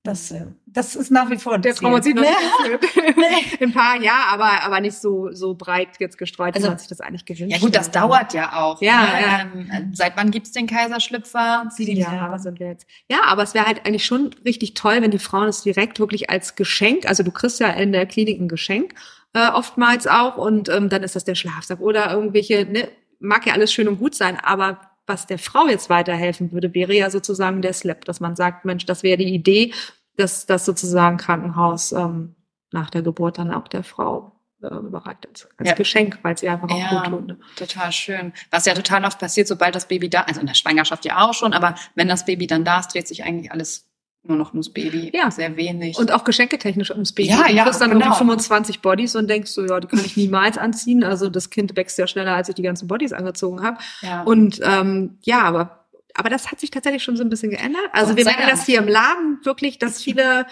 Das, 0.07 0.33
das 0.65 0.95
ist 0.95 1.11
nach 1.11 1.29
wie 1.29 1.37
vor 1.37 1.57
der 1.57 1.75
traut 1.75 2.03
sich 2.03 2.15
noch 2.15 2.23
nicht 2.23 3.61
ein 3.61 3.73
paar, 3.73 4.01
ja, 4.01 4.25
aber 4.29 4.63
aber 4.63 4.79
nicht 4.79 4.97
so 4.97 5.31
so 5.33 5.53
breit 5.53 5.89
jetzt 5.99 6.17
gestreut, 6.17 6.55
also, 6.55 6.69
man 6.69 6.77
sich 6.77 6.87
das 6.87 7.01
eigentlich 7.01 7.25
gewünscht. 7.25 7.53
Ja 7.53 7.59
gut, 7.59 7.75
das 7.75 7.91
dauert 7.91 8.33
ja 8.33 8.53
auch. 8.53 8.81
Ja, 8.81 9.01
ne? 9.01 9.21
ja. 9.21 9.41
Ähm, 9.41 9.91
seit 9.93 10.15
wann 10.15 10.31
gibt's 10.31 10.51
den 10.53 10.65
Kaiserschlüpfer? 10.65 11.69
Sieben 11.75 11.97
Jahre 11.97 12.39
sind 12.39 12.59
wir 12.59 12.67
jetzt. 12.67 12.87
Ja, 13.09 13.19
aber 13.25 13.43
es 13.43 13.53
wäre 13.53 13.65
halt 13.65 13.85
eigentlich 13.85 14.05
schon 14.05 14.33
richtig 14.45 14.75
toll, 14.75 15.01
wenn 15.01 15.11
die 15.11 15.19
Frauen 15.19 15.49
es 15.49 15.61
direkt 15.61 15.99
wirklich 15.99 16.29
als 16.29 16.55
Geschenk, 16.55 17.05
also 17.05 17.23
du 17.23 17.31
kriegst 17.31 17.59
ja 17.59 17.69
in 17.69 17.91
der 17.91 18.05
Klinik 18.05 18.39
ein 18.39 18.47
Geschenk 18.47 18.93
äh, 19.33 19.49
oftmals 19.49 20.07
auch 20.07 20.37
und 20.37 20.69
ähm, 20.69 20.89
dann 20.89 21.03
ist 21.03 21.15
das 21.15 21.25
der 21.25 21.35
Schlafsack 21.35 21.81
oder 21.81 22.11
irgendwelche, 22.11 22.65
ne, 22.65 22.87
mag 23.19 23.45
ja 23.45 23.53
alles 23.53 23.73
schön 23.73 23.87
und 23.87 23.99
gut 23.99 24.15
sein, 24.15 24.37
aber 24.41 24.79
was 25.07 25.25
der 25.25 25.39
Frau 25.39 25.67
jetzt 25.67 25.89
weiterhelfen 25.89 26.51
würde, 26.51 26.73
wäre 26.73 26.93
ja 26.93 27.09
sozusagen 27.09 27.61
der 27.61 27.73
Slip, 27.73 28.05
dass 28.05 28.19
man 28.19 28.35
sagt, 28.35 28.65
Mensch, 28.65 28.85
das 28.85 29.03
wäre 29.03 29.17
die 29.17 29.33
Idee, 29.33 29.73
dass 30.17 30.45
das 30.45 30.65
sozusagen 30.65 31.17
Krankenhaus 31.17 31.93
ähm, 31.93 32.35
nach 32.71 32.89
der 32.89 33.01
Geburt 33.01 33.37
dann 33.37 33.51
auch 33.51 33.67
der 33.67 33.83
Frau 33.83 34.33
äh, 34.61 34.69
bereitet 34.69 35.47
als 35.57 35.69
ja. 35.69 35.75
Geschenk, 35.75 36.19
weil 36.23 36.37
sie 36.37 36.49
einfach 36.49 36.69
auch 36.69 36.77
ja, 36.77 37.03
gut 37.03 37.19
tut. 37.19 37.27
Ne? 37.27 37.39
Total 37.55 37.91
schön. 37.91 38.33
Was 38.51 38.65
ja 38.65 38.73
total 38.73 39.05
oft 39.05 39.19
passiert, 39.19 39.47
sobald 39.47 39.75
das 39.75 39.87
Baby 39.87 40.09
da, 40.09 40.21
also 40.21 40.41
in 40.41 40.47
der 40.47 40.55
Schwangerschaft 40.55 41.05
ja 41.05 41.25
auch 41.25 41.33
schon, 41.33 41.53
aber 41.53 41.75
wenn 41.95 42.07
das 42.07 42.25
Baby 42.25 42.47
dann 42.47 42.65
da 42.65 42.79
ist, 42.79 42.93
dreht 42.93 43.07
sich 43.07 43.23
eigentlich 43.23 43.51
alles 43.51 43.86
nur 44.27 44.37
noch 44.37 44.51
ums 44.51 44.71
Baby. 44.71 45.11
Ja. 45.13 45.31
Sehr 45.31 45.55
wenig. 45.57 45.97
Und 45.97 46.11
auch 46.11 46.23
geschenketechnisch 46.23 46.91
ums 46.91 47.13
Baby. 47.13 47.29
Ja, 47.29 47.47
ja. 47.47 47.63
Du 47.63 47.69
kriegst 47.69 47.81
dann 47.81 47.91
genau. 47.91 48.13
25 48.13 48.81
Bodies 48.81 49.15
und 49.15 49.29
denkst 49.29 49.51
so, 49.51 49.65
ja, 49.65 49.79
die 49.79 49.87
kann 49.87 49.99
ich 50.03 50.17
niemals 50.17 50.57
anziehen. 50.57 51.03
Also 51.03 51.29
das 51.29 51.49
Kind 51.49 51.75
wächst 51.75 51.97
ja 51.97 52.07
schneller, 52.07 52.35
als 52.35 52.49
ich 52.49 52.55
die 52.55 52.61
ganzen 52.61 52.87
Bodies 52.87 53.13
angezogen 53.13 53.63
habe. 53.63 53.77
Ja. 54.01 54.23
Und 54.23 54.59
ähm, 54.63 55.17
ja, 55.21 55.41
aber 55.41 55.85
aber 56.17 56.29
das 56.29 56.51
hat 56.51 56.59
sich 56.59 56.71
tatsächlich 56.71 57.03
schon 57.03 57.15
so 57.15 57.23
ein 57.23 57.29
bisschen 57.29 57.51
geändert. 57.51 57.83
Also 57.91 58.09
Gott 58.09 58.17
wir 58.17 58.25
merken 58.25 58.47
das 58.49 58.65
hier 58.65 58.79
im 58.79 58.87
Laden 58.87 59.39
wirklich, 59.43 59.77
dass 59.77 60.01
viele 60.03 60.47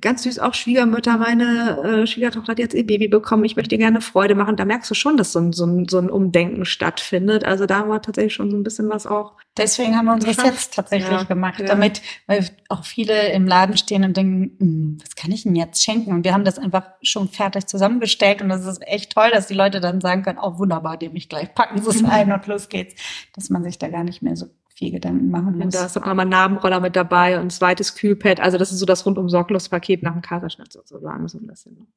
ganz 0.00 0.22
süß 0.22 0.38
auch 0.38 0.54
Schwiegermütter, 0.54 1.16
meine 1.18 2.02
äh, 2.02 2.06
Schwiegertochter 2.06 2.52
hat 2.52 2.58
jetzt 2.58 2.74
ihr 2.74 2.86
Baby 2.86 3.08
bekommen, 3.08 3.44
ich 3.44 3.56
möchte 3.56 3.78
gerne 3.78 4.00
Freude 4.00 4.34
machen. 4.34 4.56
Da 4.56 4.64
merkst 4.64 4.90
du 4.90 4.94
schon, 4.94 5.16
dass 5.16 5.32
so 5.32 5.40
ein, 5.40 5.52
so 5.52 5.64
ein, 5.64 5.88
so 5.88 5.98
ein 5.98 6.10
Umdenken 6.10 6.64
stattfindet. 6.64 7.44
Also 7.44 7.66
da 7.66 7.88
war 7.88 8.02
tatsächlich 8.02 8.34
schon 8.34 8.50
so 8.50 8.56
ein 8.56 8.62
bisschen 8.62 8.88
was 8.88 9.06
auch. 9.06 9.34
Deswegen 9.56 9.96
haben 9.96 10.06
wir 10.06 10.14
unsere 10.14 10.34
Sets 10.34 10.70
tatsächlich 10.70 11.10
ja, 11.10 11.24
gemacht, 11.24 11.60
ja. 11.60 11.66
damit, 11.66 12.02
weil 12.26 12.48
auch 12.68 12.84
viele 12.84 13.32
im 13.32 13.46
Laden 13.46 13.76
stehen 13.76 14.04
und 14.04 14.16
denken, 14.16 14.56
hm, 14.58 14.98
was 15.02 15.16
kann 15.16 15.32
ich 15.32 15.42
denn 15.42 15.56
jetzt 15.56 15.82
schenken? 15.82 16.12
Und 16.12 16.24
wir 16.24 16.32
haben 16.32 16.44
das 16.44 16.58
einfach 16.58 16.84
schon 17.02 17.28
fertig 17.28 17.66
zusammengestellt 17.66 18.40
und 18.42 18.48
das 18.48 18.64
ist 18.66 18.86
echt 18.86 19.12
toll, 19.12 19.30
dass 19.32 19.46
die 19.46 19.54
Leute 19.54 19.80
dann 19.80 20.00
sagen 20.00 20.22
können, 20.22 20.38
oh 20.40 20.58
wunderbar, 20.58 20.96
die 20.96 21.08
mich 21.08 21.28
gleich 21.28 21.54
packen, 21.54 21.82
so 21.82 21.90
ist 21.90 22.04
ein 22.04 22.32
und 22.32 22.46
los 22.46 22.68
geht's, 22.68 22.94
dass 23.34 23.50
man 23.50 23.64
sich 23.64 23.78
da 23.78 23.88
gar 23.88 24.04
nicht 24.04 24.22
mehr 24.22 24.36
so 24.36 24.46
viel 24.78 24.92
Gedanken 24.92 25.30
machen 25.30 25.56
muss. 25.56 25.64
Und 25.64 25.74
da 25.74 25.86
ist 25.86 25.96
auch 25.96 26.06
nochmal 26.06 26.26
ein 26.26 26.30
Narbenroller 26.30 26.80
mit 26.80 26.94
dabei 26.94 27.36
und 27.36 27.46
ein 27.46 27.50
zweites 27.50 27.96
Kühlpad. 27.96 28.40
Also 28.40 28.58
das 28.58 28.70
ist 28.70 28.78
so 28.78 28.86
das 28.86 29.04
rundum 29.04 29.28
sorglos 29.28 29.68
Paket 29.68 30.02
nach 30.04 30.12
dem 30.12 30.22
Kaiserschnitt 30.22 30.72
sozusagen. 30.72 31.26
So 31.26 31.38
ein 31.38 31.46
bisschen. 31.48 31.88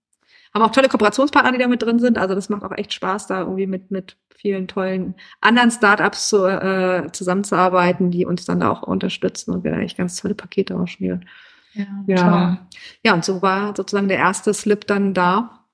Haben 0.53 0.63
auch 0.63 0.71
tolle 0.71 0.89
Kooperationspartner, 0.89 1.51
die 1.51 1.59
da 1.59 1.67
mit 1.67 1.81
drin 1.81 1.99
sind. 1.99 2.17
Also 2.17 2.33
das 2.33 2.49
macht 2.49 2.63
auch 2.63 2.75
echt 2.75 2.91
Spaß, 2.93 3.27
da 3.27 3.41
irgendwie 3.41 3.67
mit, 3.67 3.91
mit 3.91 4.17
vielen 4.35 4.67
tollen 4.67 5.15
anderen 5.39 5.69
Startups 5.69 6.27
zu, 6.29 6.45
äh, 6.45 7.11
zusammenzuarbeiten, 7.11 8.09
die 8.09 8.25
uns 8.25 8.45
dann 8.45 8.59
da 8.59 8.71
auch 8.71 8.81
unterstützen 8.81 9.51
und 9.51 9.63
wir 9.63 9.71
da 9.71 9.79
echt 9.79 9.97
ganz 9.97 10.19
tolle 10.19 10.33
Pakete 10.33 10.75
ausschnüren. 10.75 11.25
Ja, 11.73 11.85
ja. 12.07 12.67
ja, 13.05 13.13
und 13.13 13.23
so 13.23 13.41
war 13.41 13.75
sozusagen 13.75 14.07
der 14.07 14.17
erste 14.17 14.53
Slip 14.53 14.87
dann 14.87 15.13
da. 15.13 15.67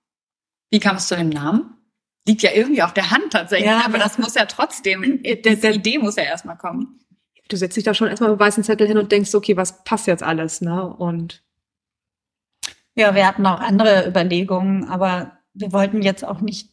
Wie 0.70 0.80
kam 0.80 0.98
es 0.98 1.08
zu 1.08 1.16
dem 1.16 1.30
Namen? 1.30 1.77
Liegt 2.28 2.44
ja 2.44 2.52
irgendwie 2.54 2.84
auf 2.84 2.94
der 2.94 3.10
Hand 3.10 3.32
tatsächlich. 3.32 3.70
Ja, 3.70 3.86
aber 3.86 3.98
das 3.98 4.18
muss 4.18 4.36
ja 4.36 4.46
trotzdem, 4.46 5.22
äh, 5.24 5.36
der, 5.38 5.56
der 5.56 5.74
Idee 5.74 5.98
muss 5.98 6.18
ja 6.18 6.24
erstmal 6.24 6.58
kommen. 6.58 7.00
Du 7.48 7.56
setzt 7.56 7.78
dich 7.78 7.86
da 7.86 7.94
schon 7.94 8.10
erstmal 8.10 8.32
mit 8.32 8.40
weißen 8.40 8.64
Zettel 8.64 8.88
hin 8.88 8.98
und 8.98 9.12
denkst, 9.12 9.34
okay, 9.34 9.56
was 9.56 9.84
passt 9.84 10.08
jetzt 10.08 10.24
alles, 10.24 10.62
ne? 10.62 10.86
Und 10.86 11.44
ja, 12.96 13.16
wir 13.16 13.26
hatten 13.26 13.46
auch 13.46 13.62
andere 13.62 14.08
Überlegungen, 14.08 14.86
aber 14.86 15.38
wir 15.54 15.72
wollten 15.72 16.02
jetzt 16.02 16.26
auch 16.26 16.42
nicht 16.42 16.72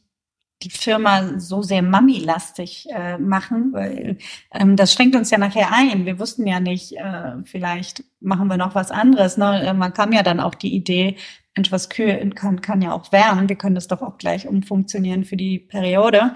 die 0.62 0.70
Firma 0.70 1.38
so 1.38 1.62
sehr 1.62 1.82
Mami-lastig 1.82 2.86
äh, 2.90 3.18
machen, 3.18 3.72
weil 3.72 4.18
ähm, 4.52 4.76
das 4.76 4.92
schränkt 4.92 5.14
uns 5.14 5.30
ja 5.30 5.38
nachher 5.38 5.72
ein. 5.72 6.06
Wir 6.06 6.18
wussten 6.18 6.46
ja 6.46 6.60
nicht, 6.60 6.96
äh, 6.96 7.32
vielleicht 7.44 8.04
machen 8.20 8.48
wir 8.48 8.56
noch 8.56 8.74
was 8.74 8.90
anderes. 8.90 9.36
Ne? 9.36 9.74
Man 9.76 9.92
kam 9.92 10.12
ja 10.12 10.22
dann 10.22 10.40
auch 10.40 10.54
die 10.54 10.74
Idee, 10.74 11.16
Mensch, 11.56 11.70
was 11.70 11.88
kühlen 11.88 12.34
kann, 12.34 12.60
kann 12.60 12.82
ja 12.82 12.92
auch 12.92 13.12
wärmen. 13.12 13.48
Wir 13.48 13.56
können 13.56 13.74
das 13.74 13.88
doch 13.88 14.02
auch 14.02 14.18
gleich 14.18 14.48
umfunktionieren 14.48 15.24
für 15.24 15.36
die 15.36 15.58
Periode. 15.58 16.34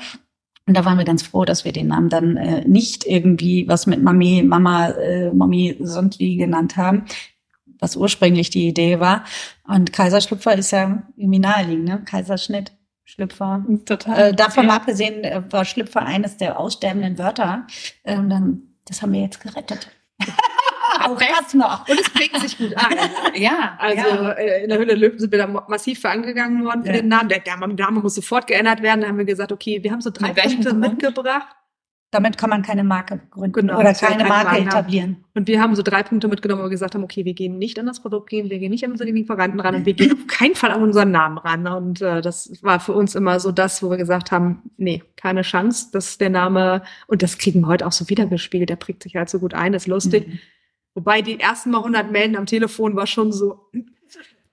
Und 0.67 0.77
da 0.77 0.85
waren 0.85 0.99
wir 0.99 1.05
ganz 1.05 1.23
froh, 1.23 1.45
dass 1.45 1.65
wir 1.65 1.73
den 1.73 1.89
Namen 1.89 2.09
dann 2.09 2.37
äh, 2.37 2.65
nicht 2.67 3.07
irgendwie 3.07 3.67
was 3.67 3.87
mit 3.87 4.03
Mami, 4.03 4.43
Mama, 4.43 4.91
äh, 4.91 5.33
Mami 5.33 5.77
Sondli 5.81 6.37
genannt 6.37 6.77
haben, 6.77 7.07
was 7.81 7.97
ursprünglich 7.97 8.51
die 8.51 8.69
Idee 8.69 9.01
war. 9.01 9.25
Und 9.67 9.93
Kaiserschlüpfer 9.93 10.57
ist 10.57 10.71
ja 10.71 11.03
irgendwie 11.17 11.39
naheliegend, 11.39 11.85
ne? 11.87 12.03
Kaiserschnitt. 12.05 12.73
Schlüpfer. 13.05 13.65
Total. 13.87 14.29
Äh, 14.29 14.35
davon 14.35 14.67
ja. 14.67 14.77
abgesehen 14.77 15.25
äh, 15.25 15.43
war 15.51 15.65
Schlüpfer 15.65 16.03
eines 16.05 16.37
der 16.37 16.61
aussterbenden 16.61 17.17
Wörter. 17.17 17.67
Ähm, 18.05 18.29
dann, 18.29 18.63
das 18.85 19.01
haben 19.01 19.15
wir 19.15 19.23
jetzt 19.23 19.41
gerettet. 19.41 19.91
auch 21.00 21.18
das 21.18 21.54
noch. 21.54 21.88
Und 21.88 22.00
es 22.00 22.11
prägt 22.11 22.38
sich 22.40 22.59
gut 22.59 22.76
an. 22.76 22.95
ja. 23.35 23.76
Also 23.78 24.09
ja. 24.09 24.30
Äh, 24.33 24.64
in 24.64 24.68
der 24.68 24.78
Höhle 24.78 24.95
Löwen 24.95 25.18
sind 25.18 25.33
wir 25.33 25.38
da 25.38 25.47
massiv 25.47 26.00
für 26.00 26.11
angegangen 26.11 26.64
worden 26.64 26.83
für 26.83 26.90
ja. 26.90 26.97
den 26.97 27.09
Namen. 27.09 27.28
Der, 27.28 27.42
Name 27.57 28.00
muss 28.00 28.14
sofort 28.14 28.47
geändert 28.47 28.83
werden. 28.83 29.02
Da 29.02 29.09
haben 29.09 29.18
wir 29.18 29.25
gesagt, 29.25 29.52
okay, 29.52 29.83
wir 29.83 29.92
haben 29.92 30.00
so 30.00 30.11
drei 30.11 30.33
Punkte 30.33 30.75
mitgebracht. 30.75 31.59
Damit 32.11 32.38
kann 32.38 32.49
man 32.49 32.62
keine 32.62 32.85
Marke 32.85 33.21
gründen 33.30 33.52
genau, 33.52 33.80
oder 33.80 33.92
keine, 33.92 34.16
keine 34.16 34.28
Marke 34.30 34.62
etablieren. 34.62 35.25
Und 35.35 35.47
wir 35.47 35.61
haben 35.61 35.76
so 35.76 35.83
drei 35.83 36.02
Punkte 36.02 36.26
mitgenommen, 36.28 36.62
wo 36.62 36.64
wir 36.64 36.71
gesagt 36.71 36.95
haben, 36.95 37.04
okay, 37.04 37.26
wir 37.26 37.35
gehen 37.35 37.59
nicht 37.59 37.78
an 37.78 37.85
das 37.85 38.00
Produkt 38.00 38.30
gehen, 38.30 38.49
wir 38.49 38.59
gehen 38.59 38.71
nicht 38.71 38.83
an 38.83 38.92
unsere 38.92 39.11
Lieferanten 39.11 39.61
ran 39.61 39.75
und 39.75 39.85
wir 39.85 39.92
gehen 39.92 40.12
auf 40.12 40.26
keinen 40.26 40.54
Fall 40.54 40.71
an 40.71 40.83
unseren 40.83 41.11
Namen 41.11 41.37
ran. 41.37 41.66
Und 41.66 42.00
äh, 42.00 42.23
das 42.23 42.62
war 42.62 42.80
für 42.80 42.95
uns 42.95 43.14
immer 43.14 43.40
so 43.40 43.52
das, 43.52 43.83
wo 43.83 43.90
wir 43.90 43.99
gesagt 43.99 44.33
haben, 44.33 44.62
nee, 44.78 45.02
keine 45.16 45.42
Chance, 45.42 45.88
dass 45.92 46.16
der 46.16 46.30
Name, 46.30 46.83
und 47.09 47.23
das 47.23 47.37
kriegen 47.37 47.61
wir 47.61 47.66
heute 47.66 47.87
auch 47.87 47.92
so 47.92 48.09
wiedergespiegelt, 48.09 48.71
der 48.71 48.76
prägt 48.76 49.02
sich 49.02 49.14
halt 49.14 49.28
so 49.28 49.38
gut 49.38 49.52
ein, 49.52 49.75
ist 49.75 49.87
lustig. 49.87 50.28
Mhm. 50.28 50.38
Wobei 50.99 51.23
die 51.23 51.38
ersten 51.38 51.71
Mal 51.71 51.78
100 51.78 52.11
Melden 52.11 52.35
am 52.35 52.45
Telefon 52.45 52.97
war 52.97 53.07
schon 53.07 53.31
so, 53.31 53.71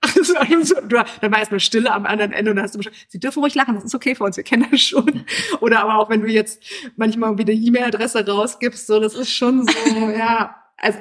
also, 0.00 0.74
dann 0.80 1.32
war 1.32 1.38
erstmal 1.40 1.58
Stille 1.58 1.92
am 1.92 2.06
anderen 2.06 2.30
Ende 2.32 2.52
und 2.52 2.58
dann 2.58 2.64
hast 2.64 2.76
du 2.76 2.78
bestimmt, 2.78 2.96
sie 3.08 3.18
dürfen 3.18 3.40
ruhig 3.40 3.56
lachen, 3.56 3.74
das 3.74 3.82
ist 3.82 3.96
okay 3.96 4.14
für 4.14 4.22
uns, 4.22 4.36
wir 4.36 4.44
kennen 4.44 4.64
das 4.70 4.80
schon. 4.80 5.24
Oder 5.60 5.80
aber 5.80 5.98
auch 5.98 6.08
wenn 6.08 6.20
du 6.20 6.28
jetzt 6.28 6.62
manchmal 6.94 7.36
wieder 7.36 7.52
E-Mail-Adresse 7.52 8.24
rausgibst, 8.24 8.86
so, 8.86 9.00
das 9.00 9.14
ist 9.16 9.32
schon 9.32 9.66
so, 9.66 10.10
ja, 10.16 10.54
also 10.76 11.00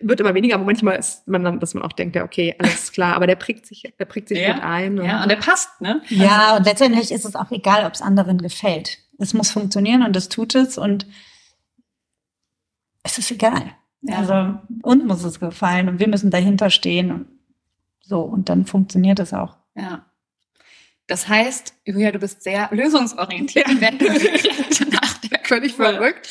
wird 0.00 0.20
immer 0.20 0.32
weniger, 0.32 0.54
aber 0.54 0.64
manchmal 0.64 0.98
ist 0.98 1.28
man 1.28 1.44
dann, 1.44 1.60
dass 1.60 1.74
man 1.74 1.82
auch 1.82 1.92
denkt, 1.92 2.16
ja, 2.16 2.24
okay, 2.24 2.54
alles 2.58 2.90
klar, 2.90 3.16
aber 3.16 3.26
der 3.26 3.36
prägt 3.36 3.66
sich, 3.66 3.92
der 3.98 4.04
prägt 4.06 4.28
sich 4.28 4.38
ja, 4.38 4.54
gut 4.54 4.62
ein. 4.62 4.96
Ja, 4.96 5.22
und 5.22 5.28
der 5.28 5.36
passt, 5.36 5.78
ne? 5.82 6.00
Ja, 6.08 6.46
also, 6.46 6.56
und 6.56 6.64
letztendlich 6.64 7.12
ist 7.12 7.26
es 7.26 7.36
auch 7.36 7.50
egal, 7.50 7.84
ob 7.84 7.92
es 7.92 8.00
anderen 8.00 8.38
gefällt. 8.38 8.96
Es 9.18 9.34
muss 9.34 9.50
funktionieren 9.50 10.02
und 10.02 10.16
es 10.16 10.30
tut 10.30 10.54
es 10.54 10.78
und 10.78 11.06
es 13.02 13.18
ist 13.18 13.30
egal. 13.30 13.76
Ja. 14.04 14.18
Also 14.18 14.58
uns 14.82 15.04
muss 15.04 15.24
es 15.24 15.40
gefallen 15.40 15.88
und 15.88 15.98
wir 15.98 16.08
müssen 16.08 16.30
dahinter 16.30 16.70
stehen 16.70 17.10
und 17.10 17.26
so 18.00 18.20
und 18.20 18.48
dann 18.48 18.66
funktioniert 18.66 19.18
es 19.18 19.32
auch. 19.32 19.56
Ja. 19.74 20.04
Das 21.06 21.28
heißt, 21.28 21.74
Julia, 21.84 22.12
du 22.12 22.18
bist 22.18 22.42
sehr 22.42 22.68
lösungsorientiert, 22.70 23.68
ja. 23.68 23.80
wenn 23.80 23.98
du 23.98 24.06
nachdenkst. 24.06 25.48
Völlig 25.48 25.74
verrückt. 25.74 26.28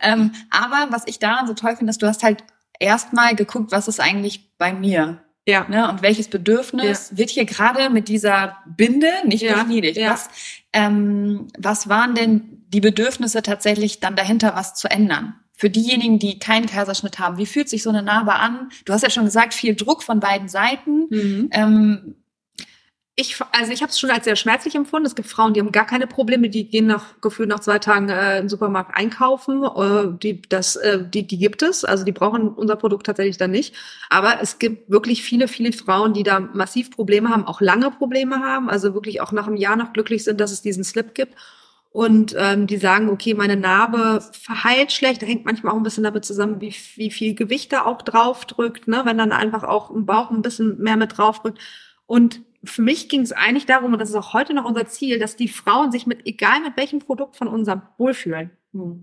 ähm, 0.00 0.32
aber 0.50 0.92
was 0.92 1.06
ich 1.06 1.18
daran 1.18 1.46
so 1.46 1.54
toll 1.54 1.76
finde, 1.76 1.90
ist, 1.90 2.02
du 2.02 2.06
hast 2.06 2.22
halt 2.22 2.44
erstmal 2.78 3.34
geguckt, 3.34 3.72
was 3.72 3.88
ist 3.88 4.00
eigentlich 4.00 4.56
bei 4.58 4.72
mir? 4.72 5.22
Ja. 5.46 5.66
Ne, 5.68 5.88
und 5.88 6.02
welches 6.02 6.28
Bedürfnis 6.28 7.10
ja. 7.10 7.18
wird 7.18 7.30
hier 7.30 7.44
gerade 7.44 7.90
mit 7.90 8.08
dieser 8.08 8.58
Binde 8.66 9.10
nicht 9.24 9.42
ja. 9.42 9.54
befriedigt? 9.54 9.96
Ja. 9.96 10.12
Was, 10.12 10.28
ähm, 10.72 11.48
was 11.58 11.88
waren 11.88 12.14
denn 12.14 12.64
die 12.68 12.80
Bedürfnisse 12.80 13.42
tatsächlich 13.42 13.98
dann 13.98 14.14
dahinter, 14.14 14.54
was 14.54 14.74
zu 14.74 14.88
ändern? 14.88 15.34
Für 15.62 15.70
diejenigen, 15.70 16.18
die 16.18 16.40
keinen 16.40 16.66
Kaiserschnitt 16.66 17.20
haben, 17.20 17.38
wie 17.38 17.46
fühlt 17.46 17.68
sich 17.68 17.84
so 17.84 17.90
eine 17.90 18.02
Narbe 18.02 18.34
an? 18.34 18.72
Du 18.84 18.92
hast 18.92 19.02
ja 19.02 19.10
schon 19.10 19.26
gesagt, 19.26 19.54
viel 19.54 19.76
Druck 19.76 20.02
von 20.02 20.18
beiden 20.18 20.48
Seiten. 20.48 21.06
Mhm. 21.08 21.50
Ähm, 21.52 22.14
ich, 23.14 23.36
also 23.52 23.70
ich 23.70 23.80
habe 23.80 23.90
es 23.90 24.00
schon 24.00 24.10
als 24.10 24.24
sehr 24.24 24.34
schmerzlich 24.34 24.74
empfunden. 24.74 25.06
Es 25.06 25.14
gibt 25.14 25.28
Frauen, 25.28 25.54
die 25.54 25.60
haben 25.60 25.70
gar 25.70 25.86
keine 25.86 26.08
Probleme, 26.08 26.48
die 26.48 26.66
gehen 26.66 26.86
nach 26.88 27.20
gefühlt 27.20 27.48
nach 27.48 27.60
zwei 27.60 27.78
Tagen 27.78 28.08
äh, 28.08 28.40
im 28.40 28.48
Supermarkt 28.48 28.96
einkaufen. 28.96 29.62
Äh, 29.62 30.18
die, 30.20 30.42
das, 30.42 30.74
äh, 30.74 30.98
die, 31.08 31.28
die 31.28 31.38
gibt 31.38 31.62
es. 31.62 31.84
Also 31.84 32.04
die 32.04 32.10
brauchen 32.10 32.48
unser 32.48 32.74
Produkt 32.74 33.06
tatsächlich 33.06 33.36
dann 33.36 33.52
nicht. 33.52 33.72
Aber 34.10 34.42
es 34.42 34.58
gibt 34.58 34.90
wirklich 34.90 35.22
viele, 35.22 35.46
viele 35.46 35.72
Frauen, 35.72 36.12
die 36.12 36.24
da 36.24 36.40
massiv 36.40 36.90
Probleme 36.90 37.28
haben, 37.28 37.46
auch 37.46 37.60
lange 37.60 37.92
Probleme 37.92 38.40
haben. 38.40 38.68
Also 38.68 38.94
wirklich 38.94 39.20
auch 39.20 39.30
nach 39.30 39.46
einem 39.46 39.54
Jahr 39.54 39.76
noch 39.76 39.92
glücklich 39.92 40.24
sind, 40.24 40.40
dass 40.40 40.50
es 40.50 40.60
diesen 40.60 40.82
Slip 40.82 41.14
gibt 41.14 41.36
und 41.92 42.34
ähm, 42.38 42.66
die 42.66 42.78
sagen, 42.78 43.10
okay, 43.10 43.34
meine 43.34 43.56
Narbe 43.56 44.22
verheilt 44.32 44.92
schlecht, 44.92 45.20
hängt 45.22 45.44
manchmal 45.44 45.74
auch 45.74 45.76
ein 45.76 45.82
bisschen 45.82 46.04
damit 46.04 46.24
zusammen, 46.24 46.60
wie, 46.60 46.74
wie 46.96 47.10
viel 47.10 47.34
Gewicht 47.34 47.72
da 47.72 47.84
auch 47.84 48.00
drauf 48.00 48.46
drückt, 48.46 48.88
ne? 48.88 49.02
wenn 49.04 49.18
dann 49.18 49.30
einfach 49.30 49.62
auch 49.62 49.90
im 49.90 50.06
Bauch 50.06 50.30
ein 50.30 50.40
bisschen 50.40 50.78
mehr 50.78 50.96
mit 50.96 51.18
drauf 51.18 51.40
drückt. 51.40 51.58
Und 52.06 52.40
für 52.64 52.80
mich 52.80 53.10
ging 53.10 53.20
es 53.20 53.32
eigentlich 53.32 53.66
darum, 53.66 53.92
und 53.92 53.98
das 53.98 54.08
ist 54.08 54.16
auch 54.16 54.32
heute 54.32 54.54
noch 54.54 54.64
unser 54.64 54.86
Ziel, 54.86 55.18
dass 55.18 55.36
die 55.36 55.48
Frauen 55.48 55.92
sich 55.92 56.06
mit, 56.06 56.26
egal 56.26 56.60
mit 56.60 56.78
welchem 56.78 57.00
Produkt 57.00 57.36
von 57.36 57.48
unserem 57.48 57.82
wohlfühlen. 57.98 58.50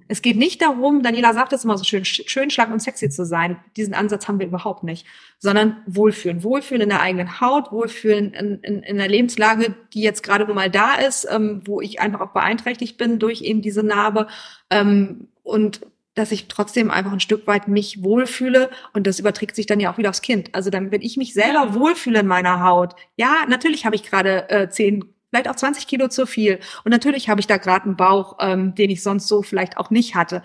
Es 0.08 0.24
geht 0.24 0.36
nicht 0.36 0.64
darum, 0.64 1.04
Daniela 1.04 1.34
sagt 1.34 1.54
es 1.54 1.64
immer 1.64 1.78
so 1.78 1.84
schön, 1.84 2.04
schön, 2.04 2.50
schlank 2.50 2.72
und 2.72 2.82
sexy 2.82 3.10
zu 3.10 3.24
sein. 3.24 3.58
Diesen 3.78 3.94
Ansatz 3.94 4.28
haben 4.28 4.40
wir 4.40 4.48
überhaupt 4.48 4.84
nicht. 4.84 5.06
Sondern 5.38 5.78
Wohlfühlen. 5.86 6.44
Wohlfühlen 6.44 6.82
in 6.82 6.90
der 6.90 7.02
eigenen 7.02 7.40
Haut, 7.40 7.72
Wohlfühlen 7.72 8.34
in, 8.34 8.60
in, 8.62 8.82
in 8.82 8.98
der 8.98 9.08
Lebenslage, 9.08 9.76
die 9.94 10.02
jetzt 10.02 10.24
gerade 10.24 10.46
nun 10.46 10.56
mal 10.56 10.72
da 10.72 10.96
ist, 10.96 11.28
ähm, 11.30 11.62
wo 11.66 11.82
ich 11.82 12.00
einfach 12.00 12.22
auch 12.22 12.34
beeinträchtigt 12.34 12.98
bin 12.98 13.20
durch 13.20 13.42
eben 13.42 13.62
diese 13.62 13.84
Narbe. 13.84 14.28
Ähm, 14.72 15.28
und 15.44 15.82
dass 16.16 16.32
ich 16.32 16.48
trotzdem 16.48 16.90
einfach 16.90 17.14
ein 17.14 17.20
Stück 17.20 17.46
weit 17.46 17.68
mich 17.68 18.04
wohlfühle 18.04 18.72
und 18.94 19.06
das 19.06 19.20
überträgt 19.20 19.56
sich 19.56 19.68
dann 19.68 19.80
ja 19.80 19.94
auch 19.94 19.98
wieder 19.98 20.10
aufs 20.10 20.22
Kind. 20.22 20.54
Also 20.54 20.70
dann, 20.70 20.92
wenn 20.92 21.02
ich 21.02 21.16
mich 21.16 21.34
selber 21.34 21.76
wohlfühle 21.76 22.20
in 22.20 22.28
meiner 22.28 22.64
Haut, 22.64 22.96
ja, 23.16 23.46
natürlich 23.48 23.86
habe 23.86 23.96
ich 23.96 24.04
gerade 24.04 24.50
äh, 24.50 24.70
zehn 24.70 25.06
vielleicht 25.30 25.50
auch 25.50 25.56
20 25.56 25.88
Kilo 25.88 26.08
zu 26.08 26.26
viel. 26.26 26.60
Und 26.84 26.92
natürlich 26.92 27.30
habe 27.30 27.40
ich 27.40 27.48
da 27.48 27.58
gerade 27.58 27.86
einen 27.86 27.96
Bauch, 27.96 28.38
ähm, 28.40 28.76
den 28.76 28.90
ich 28.90 29.04
sonst 29.04 29.28
so 29.28 29.42
vielleicht 29.42 29.78
auch 29.78 29.90
nicht 29.90 30.16
hatte. 30.16 30.44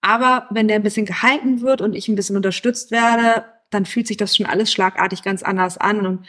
Aber 0.00 0.46
wenn 0.50 0.68
der 0.68 0.76
ein 0.76 0.82
bisschen 0.82 1.06
gehalten 1.06 1.62
wird 1.62 1.80
und 1.80 1.94
ich 1.94 2.08
ein 2.08 2.14
bisschen 2.14 2.36
unterstützt 2.36 2.90
werde, 2.90 3.44
dann 3.70 3.86
fühlt 3.86 4.06
sich 4.06 4.16
das 4.16 4.36
schon 4.36 4.46
alles 4.46 4.70
schlagartig 4.70 5.22
ganz 5.22 5.42
anders 5.42 5.78
an. 5.78 6.06
Und 6.06 6.26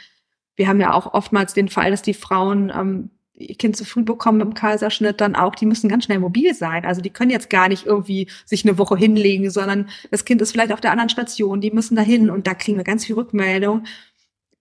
wir 0.56 0.68
haben 0.68 0.82
ja 0.82 0.94
auch 0.94 1.14
oftmals 1.14 1.54
den 1.54 1.70
Fall, 1.70 1.92
dass 1.92 2.02
die 2.02 2.14
Frauen 2.14 2.72
ähm, 2.76 3.12
ihr 3.38 3.56
Kind 3.56 3.78
zu 3.78 3.86
früh 3.86 4.04
bekommen 4.04 4.42
im 4.42 4.54
Kaiserschnitt 4.56 5.22
dann 5.22 5.36
auch, 5.36 5.54
die 5.54 5.68
müssen 5.68 5.90
ganz 5.90 6.06
schnell 6.06 6.20
mobil 6.20 6.54
sein. 6.56 6.86
Also 6.86 7.02
die 7.02 7.12
können 7.12 7.30
jetzt 7.30 7.50
gar 7.50 7.70
nicht 7.70 7.86
irgendwie 7.86 8.28
sich 8.46 8.66
eine 8.66 8.78
Woche 8.78 8.98
hinlegen, 8.98 9.52
sondern 9.52 9.90
das 10.10 10.26
Kind 10.26 10.42
ist 10.42 10.52
vielleicht 10.52 10.74
auf 10.74 10.82
der 10.82 10.92
anderen 10.92 11.10
Station, 11.10 11.62
die 11.62 11.72
müssen 11.72 11.96
dahin 11.96 12.30
und 12.30 12.48
da 12.48 12.56
kriegen 12.56 12.78
wir 12.78 12.84
ganz 12.84 13.06
viel 13.06 13.16
Rückmeldung 13.16 13.84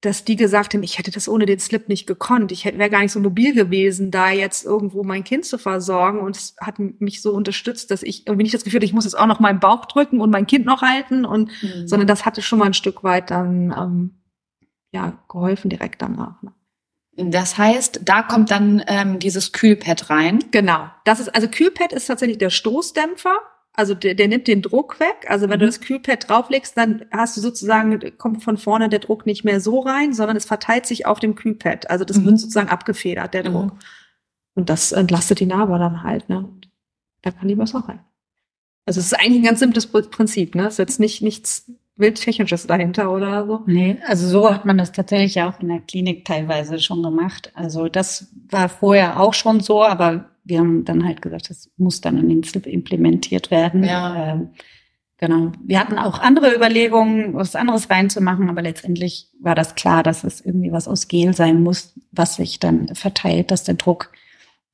dass 0.06 0.24
die 0.24 0.36
gesagt 0.36 0.72
haben, 0.72 0.84
ich 0.84 0.98
hätte 0.98 1.10
das 1.10 1.28
ohne 1.28 1.46
den 1.46 1.58
Slip 1.58 1.88
nicht 1.88 2.06
gekonnt. 2.06 2.52
Ich 2.52 2.64
wäre 2.64 2.90
gar 2.90 3.00
nicht 3.00 3.10
so 3.10 3.18
mobil 3.18 3.52
gewesen, 3.54 4.12
da 4.12 4.30
jetzt 4.30 4.64
irgendwo 4.64 5.02
mein 5.02 5.24
Kind 5.24 5.44
zu 5.44 5.58
versorgen. 5.58 6.20
Und 6.20 6.36
es 6.36 6.54
hat 6.60 6.78
mich 6.78 7.20
so 7.20 7.32
unterstützt, 7.32 7.90
dass 7.90 8.04
ich 8.04 8.26
irgendwie 8.26 8.44
nicht 8.44 8.54
das 8.54 8.62
Gefühl 8.62 8.78
hatte, 8.78 8.86
ich 8.86 8.92
muss 8.92 9.04
jetzt 9.04 9.18
auch 9.18 9.26
noch 9.26 9.40
meinen 9.40 9.58
Bauch 9.58 9.84
drücken 9.86 10.20
und 10.20 10.30
mein 10.30 10.46
Kind 10.46 10.64
noch 10.64 10.80
halten. 10.80 11.24
Und 11.24 11.50
mhm. 11.60 11.88
sondern 11.88 12.06
das 12.06 12.24
hatte 12.24 12.40
schon 12.40 12.60
mal 12.60 12.66
ein 12.66 12.74
Stück 12.74 13.02
weit 13.02 13.32
dann 13.32 13.74
ähm, 13.76 14.22
ja 14.92 15.18
geholfen 15.28 15.70
direkt 15.70 16.00
danach. 16.00 16.40
Ne? 16.40 16.52
Das 17.16 17.58
heißt, 17.58 18.02
da 18.04 18.22
kommt 18.22 18.52
dann 18.52 18.84
ähm, 18.86 19.18
dieses 19.18 19.52
Kühlpad 19.52 20.08
rein. 20.08 20.38
Genau. 20.52 20.88
Das 21.04 21.18
ist 21.18 21.34
also 21.34 21.48
Kühlpad 21.48 21.92
ist 21.92 22.06
tatsächlich 22.06 22.38
der 22.38 22.50
Stoßdämpfer 22.50 23.38
also 23.76 23.94
der, 23.94 24.14
der 24.14 24.28
nimmt 24.28 24.48
den 24.48 24.62
Druck 24.62 24.98
weg. 25.00 25.26
Also 25.28 25.48
wenn 25.48 25.58
mhm. 25.58 25.60
du 25.60 25.66
das 25.66 25.80
Kühlpad 25.80 26.28
drauflegst, 26.28 26.76
dann 26.76 27.04
hast 27.12 27.36
du 27.36 27.42
sozusagen, 27.42 28.00
kommt 28.16 28.42
von 28.42 28.56
vorne 28.56 28.88
der 28.88 28.98
Druck 28.98 29.26
nicht 29.26 29.44
mehr 29.44 29.60
so 29.60 29.80
rein, 29.80 30.14
sondern 30.14 30.36
es 30.36 30.46
verteilt 30.46 30.86
sich 30.86 31.06
auf 31.06 31.20
dem 31.20 31.34
Kühlpad. 31.34 31.90
Also 31.90 32.04
das 32.04 32.18
mhm. 32.18 32.24
wird 32.24 32.40
sozusagen 32.40 32.70
abgefedert, 32.70 33.34
der 33.34 33.42
Druck. 33.44 33.74
Mhm. 33.74 33.78
Und 34.54 34.70
das 34.70 34.92
entlastet 34.92 35.40
die 35.40 35.46
Narbe 35.46 35.78
dann 35.78 36.02
halt, 36.02 36.28
ne? 36.30 36.48
Da 37.20 37.30
kann 37.30 37.48
die 37.48 37.58
Wasser 37.58 37.80
rein. 37.80 38.00
Also 38.86 39.00
es 39.00 39.06
ist 39.06 39.20
eigentlich 39.20 39.40
ein 39.40 39.44
ganz 39.44 39.58
simples 39.58 39.86
Prinzip, 39.86 40.54
ne? 40.54 40.66
Es 40.66 40.74
ist 40.74 40.78
jetzt 40.78 41.00
nicht 41.00 41.20
nichts 41.20 41.70
wildtechnisches 41.96 42.66
dahinter 42.66 43.12
oder 43.12 43.46
so. 43.46 43.62
Nee, 43.66 43.98
also 44.06 44.28
so 44.28 44.50
hat 44.50 44.64
man 44.64 44.78
das 44.78 44.92
tatsächlich 44.92 45.40
auch 45.42 45.60
in 45.60 45.68
der 45.68 45.80
Klinik 45.80 46.24
teilweise 46.24 46.78
schon 46.78 47.02
gemacht. 47.02 47.52
Also 47.54 47.88
das 47.88 48.28
war 48.50 48.68
vorher 48.68 49.20
auch 49.20 49.34
schon 49.34 49.60
so, 49.60 49.82
aber 49.82 50.30
wir 50.46 50.60
haben 50.60 50.84
dann 50.84 51.04
halt 51.04 51.22
gesagt, 51.22 51.50
das 51.50 51.70
muss 51.76 52.00
dann 52.00 52.18
in 52.18 52.28
den 52.28 52.44
Slip 52.44 52.66
implementiert 52.66 53.50
werden. 53.50 53.84
Ja. 53.84 54.32
Ähm, 54.32 54.50
genau. 55.18 55.52
Wir 55.64 55.80
hatten 55.80 55.98
auch 55.98 56.20
andere 56.20 56.54
Überlegungen, 56.54 57.34
was 57.34 57.56
anderes 57.56 57.90
reinzumachen, 57.90 58.48
aber 58.48 58.62
letztendlich 58.62 59.28
war 59.40 59.54
das 59.54 59.74
klar, 59.74 60.02
dass 60.02 60.24
es 60.24 60.40
irgendwie 60.40 60.72
was 60.72 60.88
aus 60.88 61.08
Gel 61.08 61.34
sein 61.34 61.62
muss, 61.62 61.98
was 62.12 62.36
sich 62.36 62.60
dann 62.60 62.94
verteilt, 62.94 63.50
dass 63.50 63.64
der 63.64 63.74
Druck 63.74 64.12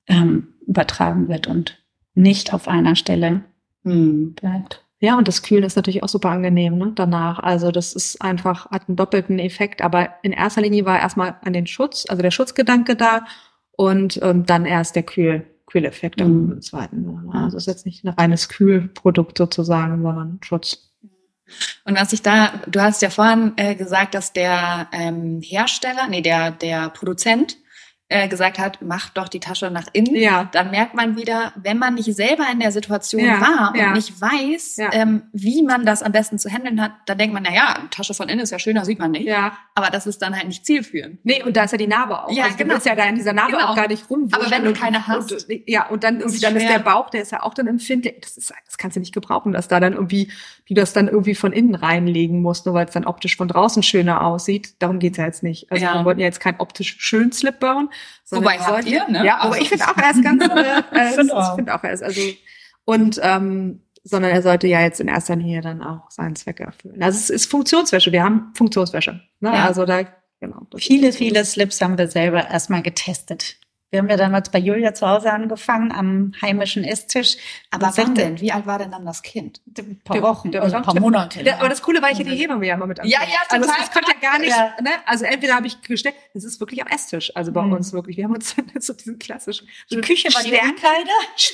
ähm, 0.07 0.49
übertragen 0.67 1.29
wird 1.29 1.47
und 1.47 1.83
nicht 2.15 2.53
auf 2.53 2.69
einer 2.69 2.95
Stelle 2.95 3.43
hm. 3.85 4.35
bleibt. 4.35 4.85
Ja, 4.99 5.19
und 5.19 5.27
das 5.27 5.43
Kühlen 5.43 5.65
ist 5.65 5.75
natürlich 5.75 6.05
auch 6.05 6.09
super 6.09 6.31
angenehm 6.31 6.79
ne, 6.79 6.93
danach. 6.95 7.41
Also 7.41 7.73
das 7.73 7.95
ist 7.95 8.23
einfach, 8.23 8.71
hat 8.71 8.89
einen 8.89 8.97
doppelten 8.97 9.41
Effekt. 9.41 9.83
Aber 9.83 10.11
in 10.23 10.31
erster 10.31 10.61
Linie 10.61 10.85
war 10.85 11.01
erstmal 11.01 11.35
an 11.43 11.55
den 11.55 11.67
Schutz, 11.67 12.07
also 12.09 12.23
der 12.23 12.31
Schutzgedanke 12.31 12.95
da 12.95 13.25
und 13.73 14.21
ähm, 14.23 14.47
dann 14.47 14.65
erst 14.65 14.95
der 14.95 15.03
Kühl, 15.03 15.45
Kühleffekt 15.73 16.21
mhm. 16.21 16.53
im 16.53 16.63
zweiten. 16.63 17.31
Also 17.33 17.57
es 17.57 17.63
ist 17.63 17.67
jetzt 17.67 17.87
nicht 17.87 18.05
ein 18.05 18.11
reines 18.11 18.51
Kühlprodukt 18.51 19.39
sozusagen, 19.39 20.03
sondern 20.03 20.39
Schutz. 20.43 20.91
Und 21.85 21.99
was 21.99 22.13
ich 22.13 22.23
da, 22.23 22.61
du 22.67 22.81
hast 22.81 23.03
ja 23.03 23.11
vorhin 23.11 23.53
äh, 23.57 23.75
gesagt, 23.75 24.15
dass 24.15 24.33
der 24.33 24.89
ähm, 24.93 25.41
Hersteller, 25.43 26.09
nee, 26.09 26.21
der, 26.21 26.51
der 26.51 26.91
Produzent 26.91 27.57
äh, 28.13 28.29
gesagt 28.29 28.59
hat, 28.59 28.79
mach 28.83 29.11
doch 29.11 29.29
die 29.29 29.41
Tasche 29.41 29.71
nach 29.71 29.87
innen, 29.93 30.15
ja. 30.15 30.49
dann 30.53 30.71
merkt 30.71 30.95
man 30.95 31.17
wieder, 31.17 31.53
wenn 31.57 31.79
man 31.79 31.95
nicht 31.95 32.15
selber 32.15 32.45
in 32.53 32.61
der 32.61 32.73
Situation 32.73 33.25
ja, 33.25 33.41
war 33.41 33.71
und 33.73 33.79
ja. 33.79 33.93
nicht 33.93 34.21
weiß, 34.21 34.79
ähm, 34.93 35.23
wie 35.33 35.63
man 35.63 35.87
das 35.87 36.03
am 36.03 36.13
besten 36.13 36.39
zu 36.39 36.51
handeln 36.51 36.81
hat, 36.81 36.93
dann 37.07 37.19
denkt 37.19 37.35
man, 37.35 37.43
na 37.43 37.55
ja, 37.55 37.79
Tasche 37.91 38.15
von 38.15 38.29
innen 38.29 38.41
ist 38.41 38.51
ja 38.51 38.59
schöner, 38.59 38.85
sieht 38.85 38.99
man 38.99 39.13
nicht. 39.13 39.27
Ja. 39.27 39.53
Aber 39.75 39.89
das 39.89 40.07
ist 40.07 40.21
dann 40.21 40.35
halt 40.35 40.47
nicht 40.47 40.67
zielführend. 40.67 41.25
Nee, 41.25 41.43
und 41.43 41.57
da 41.57 41.65
ist 41.65 41.73
ja 41.73 41.79
die 41.79 41.87
Narbe 41.87 42.25
auch. 42.25 42.31
Ja, 42.31 42.45
also 42.45 42.57
genau. 42.57 42.79
Du 42.79 42.89
ja 42.89 42.95
da 42.95 43.05
in 43.05 43.15
dieser 43.15 43.33
Narbe 43.33 43.53
genau. 43.53 43.69
auch 43.69 43.77
gar 43.77 43.89
nicht 43.89 44.11
rum. 44.11 44.29
Aber 44.33 44.51
wenn 44.51 44.65
du 44.65 44.73
keine 44.73 45.07
hast. 45.07 45.33
Und, 45.33 45.63
ja, 45.67 45.89
und 45.89 46.05
dann 46.05 46.21
irgendwie, 46.21 46.41
dann 46.41 46.57
ist 46.57 46.69
der 46.69 46.79
Bauch, 46.79 47.11
der 47.11 47.23
ist 47.23 47.33
ja 47.33 47.43
auch 47.43 47.55
dann 47.55 47.67
empfindlich. 47.67 48.17
Das 48.21 48.37
ist, 48.37 48.53
das 48.67 48.77
kannst 48.77 48.97
du 48.97 49.01
nicht 49.01 49.15
gebrauchen, 49.15 49.53
dass 49.53 49.69
da 49.69 49.81
dann 49.81 49.95
irgendwie, 49.95 50.31
wie 50.67 50.75
das 50.75 50.93
dann 50.93 51.09
irgendwie 51.09 51.35
von 51.35 51.53
innen 51.53 51.75
reinlegen 51.75 52.43
musst, 52.43 52.67
nur 52.67 52.75
weil 52.75 52.87
es 52.87 52.93
dann 52.93 53.07
optisch 53.07 53.37
von 53.37 53.49
draußen 53.49 53.83
schöner 53.83 54.25
aussieht. 54.25 54.75
Darum 54.81 54.99
geht's 54.99 55.17
ja 55.17 55.25
jetzt 55.25 55.43
nicht. 55.43 55.71
Also 55.73 55.85
wir 55.85 56.05
wollten 56.05 56.21
ja 56.21 56.27
jetzt 56.27 56.41
keinen 56.41 56.61
optisch 56.61 56.97
schönen 56.99 57.33
Slip 57.33 57.61
bauen, 57.61 57.89
Wobei 58.31 58.59
habt 58.59 58.87
ihr, 58.87 59.07
ne? 59.09 59.25
Ja, 59.25 59.39
aber 59.39 59.55
also, 59.55 59.63
ich 59.63 59.69
finde 59.69 59.89
auch, 59.89 59.97
er 59.97 60.11
ist 60.11 60.23
ganz, 60.23 60.45
äh, 60.93 61.13
find 61.13 61.31
ich 61.31 61.55
finde 61.55 61.75
auch, 61.75 61.85
er 61.85 61.93
ist 61.93 62.03
also, 62.03 62.21
und, 62.85 63.21
ähm, 63.23 63.83
sondern 64.05 64.33
er 64.33 64.43
sollte 64.43 64.67
ja 64.67 64.81
jetzt 64.81 65.01
in 65.01 65.09
erster 65.09 65.37
Linie 65.37 65.61
dann 65.61 65.83
auch 65.83 66.11
seinen 66.11 66.35
Zweck 66.35 66.61
erfüllen. 66.61 67.03
Also 67.03 67.19
es 67.19 67.31
ist 67.31 67.51
Funktionswäsche, 67.51 68.11
wir 68.11 68.25
haben 68.25 68.53
Funktionswäsche. 68.55 69.21
Ne? 69.41 69.51
Ja. 69.51 69.65
Also 69.67 69.85
da, 69.85 70.05
genau. 70.41 70.67
Viele, 70.77 71.13
viele 71.13 71.45
Slips 71.45 71.81
haben 71.81 71.99
wir 71.99 72.09
selber 72.09 72.49
erstmal 72.49 72.83
getestet. 72.83 73.59
Wir 73.93 73.99
haben 73.99 74.09
ja 74.09 74.17
damals 74.17 74.49
bei 74.49 74.59
Julia 74.59 74.95
zu 74.95 75.07
Hause 75.07 75.31
angefangen, 75.31 75.93
am 75.93 76.33
heimischen 76.41 76.83
Esstisch. 76.83 77.37
Aber 77.71 77.93
wann 77.95 78.15
denn? 78.15 78.41
Wie 78.41 78.51
alt 78.51 78.67
war 78.67 78.79
denn 78.79 78.91
dann 78.91 79.05
das 79.05 79.21
Kind? 79.21 79.61
Ein 79.77 80.01
paar 80.03 80.23
Wochen, 80.23 80.51
der, 80.51 80.63
also 80.63 80.77
ein 80.77 80.83
paar 80.83 80.99
Monate. 80.99 81.45
Der, 81.45 81.59
aber 81.59 81.69
das 81.69 81.83
Coole 81.83 82.01
war, 82.01 82.11
ich 82.11 82.19
hatte 82.19 82.31
die 82.31 82.37
Hebamme 82.37 82.67
ja 82.67 82.77
immer 82.77 82.87
mit 82.87 83.01
Ja, 83.05 83.21
ja, 83.21 83.27
total. 83.51 83.69
Also 83.69 83.69
das, 83.69 83.91
konnte 83.91 84.13
ja 84.13 84.31
gar 84.31 84.39
nicht, 84.39 84.49
ja. 84.49 84.73
ne? 84.81 84.89
Also 85.05 85.27
entweder 85.27 85.57
habe 85.57 85.67
ich 85.67 85.83
gestellt, 85.83 86.15
das 86.33 86.45
ist 86.45 86.59
wirklich 86.59 86.81
am 86.81 86.89
Esstisch, 86.89 87.37
also 87.37 87.53
bei 87.53 87.61
mhm. 87.61 87.73
uns 87.75 87.93
wirklich. 87.93 88.17
Wir 88.17 88.25
haben 88.25 88.35
uns 88.35 88.57
so 88.79 88.95
diesen 88.95 89.19
klassischen. 89.19 89.69
Die 89.91 90.01
Küche 90.01 90.35
war 90.35 90.43
die 90.43 90.53
Umkleide? 90.53 91.11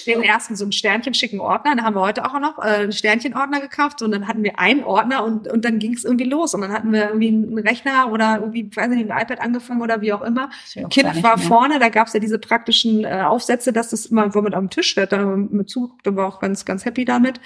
Den 0.07 0.23
ersten 0.23 0.55
so 0.55 0.65
einen 0.65 0.71
Sternchenschicken 0.71 1.41
Ordner, 1.41 1.75
dann 1.75 1.85
haben 1.85 1.97
wir 1.97 2.03
heute 2.03 2.25
auch 2.25 2.39
noch 2.39 2.59
äh, 2.59 2.83
einen 2.83 2.93
Sternchenordner 2.93 3.61
gekauft 3.61 4.01
und 4.01 4.13
dann 4.13 4.29
hatten 4.29 4.45
wir 4.45 4.61
einen 4.61 4.85
Ordner 4.85 5.25
und, 5.25 5.51
und 5.51 5.65
dann 5.65 5.81
ging 5.81 5.95
es 5.95 6.05
irgendwie 6.05 6.27
los 6.27 6.55
und 6.55 6.61
dann 6.61 6.73
hatten 6.73 6.93
wir 6.93 7.09
irgendwie 7.09 7.29
einen 7.31 7.59
Rechner 7.59 8.13
oder 8.13 8.37
irgendwie, 8.37 8.71
weiß 8.73 8.87
nicht, 8.91 9.11
ein 9.11 9.23
iPad 9.23 9.41
angefangen 9.41 9.83
oder 9.83 10.01
wie 10.01 10.13
auch 10.13 10.23
immer. 10.23 10.51
Kind 10.89 11.21
war 11.25 11.37
vorne, 11.37 11.81
da 11.81 11.89
gab 11.89 12.07
es 12.07 12.13
ja 12.13 12.21
diese 12.21 12.28
praktischen 12.37 13.05
äh, 13.05 13.23
Aufsätze, 13.27 13.73
dass 13.73 13.89
das 13.91 14.07
immer 14.07 14.35
womit 14.35 14.55
am 14.55 14.69
Tisch 14.69 14.97
wird, 14.97 15.13
dann 15.13 15.49
mit 15.51 15.71
zuguckt 15.71 16.07
und 16.07 16.17
war 16.17 16.27
auch 16.27 16.41
ganz, 16.41 16.67
ganz 16.67 16.85
happy 16.85 17.07
damit. 17.07 17.41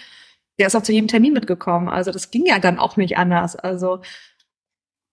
Der 0.58 0.66
ist 0.66 0.74
auch 0.74 0.82
zu 0.82 0.92
jedem 0.92 1.08
Termin 1.08 1.32
mitgekommen. 1.32 1.88
Also 1.88 2.10
das 2.10 2.32
ging 2.32 2.46
ja 2.46 2.58
dann 2.58 2.78
auch 2.78 2.96
nicht 2.96 3.16
anders. 3.16 3.54
Also 3.54 4.00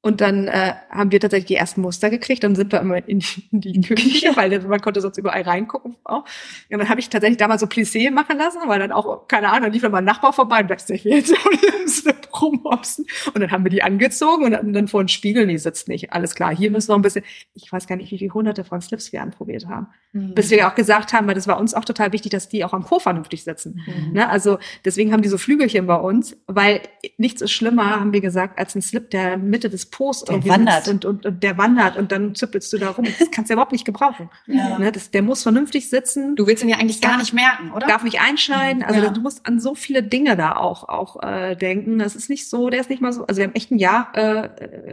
und 0.02 0.22
dann 0.22 0.48
äh, 0.48 0.76
haben 0.90 1.12
wir 1.12 1.20
tatsächlich 1.20 1.48
die 1.48 1.56
ersten 1.56 1.82
Muster 1.82 2.10
gekriegt. 2.10 2.44
Dann 2.46 2.56
sind 2.56 2.72
wir 2.72 2.80
immer 2.80 3.06
in 3.06 3.22
die 3.52 3.82
Küche, 3.82 4.32
weil 4.36 4.58
man 4.62 4.80
konnte 4.80 5.02
sonst 5.02 5.18
überall 5.18 5.42
reingucken. 5.42 5.98
Auch. 6.06 6.24
Und 6.72 6.80
dann 6.80 6.88
habe 6.88 7.02
ich 7.02 7.10
tatsächlich 7.10 7.38
damals 7.38 7.60
so 7.60 7.68
Plissé 7.68 8.10
machen 8.10 8.38
lassen, 8.38 8.60
weil 8.68 8.80
dann 8.80 8.94
auch, 8.94 9.28
keine 9.28 9.50
Ahnung, 9.50 9.64
dann 9.64 9.74
lief 9.74 9.82
dann 9.82 9.92
mal 9.92 9.98
ein 9.98 10.06
Nachbar 10.06 10.32
vorbei 10.32 10.62
und 10.62 10.70
dachte, 10.70 10.94
ich 10.94 11.04
will 11.04 11.16
jetzt 11.16 11.34
rumhopsen. 12.42 13.06
Und 13.34 13.42
dann 13.42 13.52
haben 13.52 13.66
wir 13.66 13.72
die 13.72 13.84
angezogen 13.84 14.46
und 14.46 14.52
dann, 14.52 14.72
dann 14.72 14.88
vor 14.88 15.04
den 15.04 15.10
Spiegel, 15.10 15.46
nee, 15.46 15.58
sitzt 15.58 15.90
nicht. 15.90 16.14
Alles 16.14 16.34
klar, 16.34 16.56
hier 16.56 16.72
müssen 16.72 16.90
wir 16.90 16.96
ein 16.96 17.02
bisschen, 17.02 17.26
ich 17.54 17.70
weiß 17.70 17.86
gar 17.86 17.98
nicht, 17.98 18.12
wie 18.12 18.18
viele 18.18 18.34
hunderte 18.34 18.64
von 18.64 18.82
Slips 18.82 19.12
wir 19.12 19.22
anprobiert 19.22 19.68
haben. 19.68 19.88
Mhm. 20.14 20.34
Bis 20.34 20.50
wir 20.50 20.66
auch 20.68 20.76
gesagt 20.76 21.12
haben, 21.12 21.28
weil 21.28 21.36
das 21.36 21.48
war 21.48 21.60
uns 21.60 21.74
auch 21.74 21.84
total 21.86 22.14
wichtig, 22.14 22.32
dass 22.32 22.48
die 22.48 22.64
auch 22.64 22.72
am 22.72 22.86
Po 22.86 23.00
vernünftig 23.00 23.44
sitzen. 23.44 23.82
Mhm. 23.86 24.14
Ne? 24.14 24.30
Also 24.30 24.60
deswegen 24.86 25.12
haben 25.12 25.22
die 25.22 25.30
so 25.30 25.38
Flügelchen 25.38 25.88
bei 25.88 25.98
uns, 25.98 26.38
weil 26.48 26.82
nichts 27.18 27.42
ist 27.42 27.52
schlimmer, 27.52 28.00
haben 28.00 28.14
wir 28.14 28.22
gesagt, 28.22 28.58
als 28.60 28.76
ein 28.76 28.82
Slip, 28.82 29.10
der 29.10 29.38
Mitte 29.38 29.70
des 29.70 29.89
Post 29.92 30.30
der 30.30 30.46
wandert. 30.46 30.88
Und, 30.88 31.06
und, 31.06 31.26
und 31.26 31.44
der 31.44 31.58
wandert 31.58 31.98
und 31.98 32.12
dann 32.12 32.36
züppelst 32.36 32.72
du 32.74 32.78
da 32.78 32.92
rum. 32.92 33.06
Das 33.06 33.32
kannst 33.32 33.50
du 33.50 33.54
ja 33.54 33.56
überhaupt 33.56 33.72
nicht 33.72 33.86
gebrauchen. 33.86 34.30
Ja. 34.50 34.80
Ne, 34.80 34.92
das, 34.92 35.12
der 35.12 35.22
muss 35.22 35.44
vernünftig 35.44 35.90
sitzen. 35.90 36.36
Du 36.36 36.48
willst 36.48 36.64
ihn 36.64 36.70
ja 36.70 36.78
eigentlich 36.78 37.02
gar 37.02 37.18
nicht 37.18 37.34
merken, 37.34 37.72
oder? 37.72 37.86
Darf 37.86 38.04
nicht 38.04 38.20
einschneiden. 38.20 38.84
Also 38.84 39.00
ja. 39.00 39.10
du 39.10 39.22
musst 39.22 39.46
an 39.46 39.60
so 39.60 39.76
viele 39.76 40.02
Dinge 40.02 40.36
da 40.36 40.56
auch, 40.56 40.90
auch 40.90 41.22
äh, 41.22 41.56
denken. 41.56 42.00
Das 42.00 42.16
ist 42.16 42.30
nicht 42.30 42.50
so, 42.50 42.70
der 42.70 42.80
ist 42.80 42.90
nicht 42.90 43.02
mal 43.02 43.14
so, 43.14 43.28
also 43.28 43.38
wir 43.38 43.48
haben 43.48 43.56
echt 43.56 43.72
ein 43.72 43.78
Jahr 43.78 44.12
äh, 44.16 44.46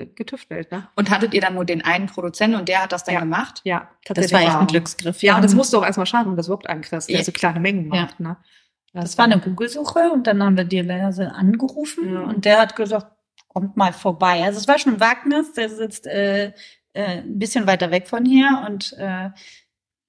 äh 0.02 0.06
getüftelt. 0.14 0.70
Ne? 0.72 0.88
Und 0.94 1.10
hattet 1.10 1.32
ihr 1.32 1.40
dann 1.40 1.54
nur 1.54 1.64
den 1.64 1.82
einen 1.82 2.06
Produzenten 2.06 2.58
und 2.58 2.68
der 2.68 2.82
hat 2.82 2.92
das 2.92 3.04
dann 3.04 3.14
ja. 3.14 3.20
gemacht? 3.20 3.62
Ja, 3.64 3.88
tatsächlich. 4.04 4.32
Das 4.32 4.40
war 4.40 4.46
echt 4.46 4.60
ein 4.60 4.66
Glücksgriff. 4.66 5.22
Ja, 5.22 5.36
und 5.36 5.44
das 5.44 5.54
musst 5.54 5.72
du 5.72 5.78
auch 5.78 5.86
erstmal 5.86 6.06
schauen, 6.06 6.26
und 6.26 6.36
das 6.36 6.48
wirkt 6.48 6.68
einen 6.68 6.82
krass, 6.82 7.06
der 7.06 7.24
so 7.24 7.32
kleine 7.32 7.60
Mengen 7.60 7.88
macht. 7.88 8.20
Ne? 8.20 8.36
Das, 8.92 9.04
das 9.04 9.18
war 9.18 9.26
eine 9.26 9.38
Google-Suche 9.38 10.10
und 10.12 10.26
dann 10.26 10.42
haben 10.42 10.56
wir 10.56 10.64
diverse 10.64 11.32
angerufen 11.32 12.14
ja. 12.14 12.20
und 12.20 12.44
der 12.44 12.60
hat 12.60 12.76
gesagt, 12.76 13.15
kommt 13.56 13.74
mal 13.74 13.94
vorbei. 13.94 14.44
Also 14.44 14.58
es 14.58 14.68
war 14.68 14.78
schon 14.78 14.94
ein 14.94 15.00
Wagnis, 15.00 15.54
der 15.54 15.70
sitzt 15.70 16.06
äh, 16.06 16.48
äh, 16.92 17.22
ein 17.22 17.38
bisschen 17.38 17.66
weiter 17.66 17.90
weg 17.90 18.06
von 18.06 18.26
hier 18.26 18.62
und 18.66 18.92
äh, 18.98 19.30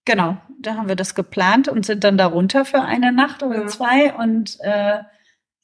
Genau, 0.04 0.38
da 0.62 0.76
haben 0.76 0.88
wir 0.88 0.96
das 0.96 1.16
geplant 1.16 1.68
und 1.68 1.86
sind 1.86 2.06
dann 2.06 2.18
darunter 2.18 2.64
für 2.64 2.82
eine 2.82 3.12
Nacht 3.12 3.44
oder 3.44 3.64
ja. 3.64 3.68
zwei 3.68 4.14
und 4.14 4.58
äh, 4.62 5.00